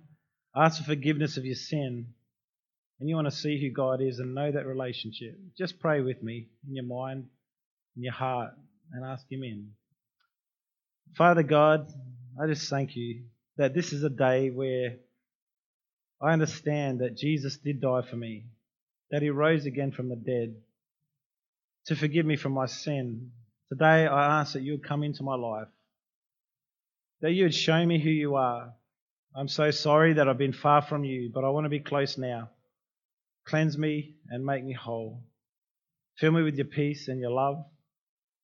ask 0.54 0.78
for 0.78 0.84
forgiveness 0.84 1.36
of 1.36 1.44
your 1.44 1.54
sin, 1.54 2.06
and 2.98 3.08
you 3.08 3.14
want 3.14 3.28
to 3.28 3.36
see 3.36 3.60
who 3.60 3.70
God 3.70 4.00
is 4.00 4.18
and 4.18 4.34
know 4.34 4.50
that 4.50 4.66
relationship, 4.66 5.38
just 5.56 5.80
pray 5.80 6.00
with 6.00 6.22
me 6.22 6.48
in 6.68 6.74
your 6.74 6.84
mind, 6.84 7.26
in 7.96 8.02
your 8.02 8.12
heart, 8.12 8.52
and 8.92 9.04
ask 9.04 9.24
Him 9.30 9.42
in. 9.42 9.70
Father 11.16 11.42
God, 11.42 11.88
I 12.40 12.46
just 12.46 12.68
thank 12.68 12.96
you 12.96 13.22
that 13.56 13.74
this 13.74 13.92
is 13.92 14.04
a 14.04 14.10
day 14.10 14.50
where 14.50 14.96
I 16.20 16.32
understand 16.32 17.00
that 17.00 17.16
Jesus 17.16 17.56
did 17.56 17.80
die 17.80 18.02
for 18.08 18.16
me, 18.16 18.46
that 19.10 19.22
He 19.22 19.30
rose 19.30 19.66
again 19.66 19.92
from 19.92 20.08
the 20.08 20.16
dead 20.16 20.54
to 21.86 21.96
forgive 21.96 22.26
me 22.26 22.36
from 22.36 22.52
my 22.52 22.66
sin. 22.66 23.30
Today 23.68 24.06
I 24.06 24.40
ask 24.40 24.52
that 24.52 24.62
you 24.62 24.72
would 24.72 24.86
come 24.86 25.02
into 25.02 25.22
my 25.22 25.34
life 25.34 25.68
that 27.20 27.32
you 27.32 27.44
would 27.44 27.54
show 27.54 27.84
me 27.84 28.00
who 28.00 28.10
you 28.10 28.36
are. 28.36 28.72
I'm 29.34 29.48
so 29.48 29.70
sorry 29.70 30.14
that 30.14 30.28
I've 30.28 30.38
been 30.38 30.52
far 30.52 30.82
from 30.82 31.04
you, 31.04 31.30
but 31.32 31.44
I 31.44 31.50
want 31.50 31.64
to 31.64 31.70
be 31.70 31.80
close 31.80 32.18
now. 32.18 32.50
Cleanse 33.46 33.78
me 33.78 34.16
and 34.28 34.44
make 34.44 34.64
me 34.64 34.72
whole. 34.72 35.22
Fill 36.18 36.32
me 36.32 36.42
with 36.42 36.56
your 36.56 36.66
peace 36.66 37.08
and 37.08 37.20
your 37.20 37.30
love 37.30 37.64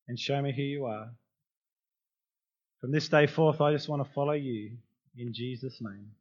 and 0.07 0.17
show 0.17 0.41
me 0.41 0.53
who 0.55 0.61
you 0.61 0.85
are. 0.85 1.09
From 2.81 2.91
this 2.91 3.09
day 3.09 3.27
forth, 3.27 3.59
I 3.61 3.71
just 3.73 3.89
want 3.89 4.05
to 4.05 4.13
follow 4.13 4.33
you. 4.33 4.77
In 5.17 5.33
Jesus' 5.33 5.79
name, 5.81 6.11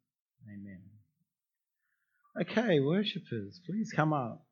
amen. 0.48 0.80
Okay, 2.40 2.80
worshippers, 2.80 3.60
please 3.66 3.92
come 3.94 4.12
up. 4.12 4.45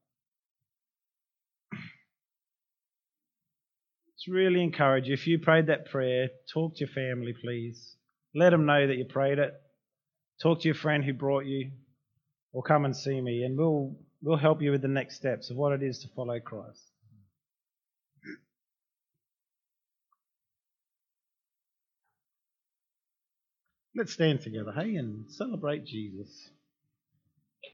Really 4.27 4.63
encourage 4.63 5.07
you. 5.07 5.15
If 5.15 5.27
you 5.27 5.39
prayed 5.39 5.67
that 5.67 5.91
prayer, 5.91 6.29
talk 6.53 6.77
to 6.77 6.81
your 6.81 6.89
family, 6.89 7.35
please. 7.35 7.97
Let 8.35 8.51
them 8.51 8.65
know 8.65 8.87
that 8.87 8.97
you 8.97 9.05
prayed 9.05 9.39
it. 9.39 9.53
Talk 10.43 10.61
to 10.61 10.69
your 10.69 10.75
friend 10.75 11.05
who 11.05 11.13
brought 11.13 11.45
you, 11.45 11.71
or 12.53 12.63
come 12.63 12.85
and 12.85 12.97
see 12.97 13.21
me, 13.21 13.43
and 13.43 13.57
we'll 13.57 13.95
we'll 14.23 14.39
help 14.39 14.63
you 14.63 14.71
with 14.71 14.83
the 14.83 14.89
next 14.89 15.17
steps 15.17 15.51
of 15.51 15.57
what 15.57 15.73
it 15.73 15.83
is 15.83 16.01
to 16.01 16.09
follow 16.17 16.41
Christ. 16.41 16.83
Let's 23.97 24.13
stand 24.13 24.41
together, 24.41 24.73
hey, 24.73 24.97
and 24.97 25.31
celebrate 25.31 25.85
Jesus. 25.85 26.51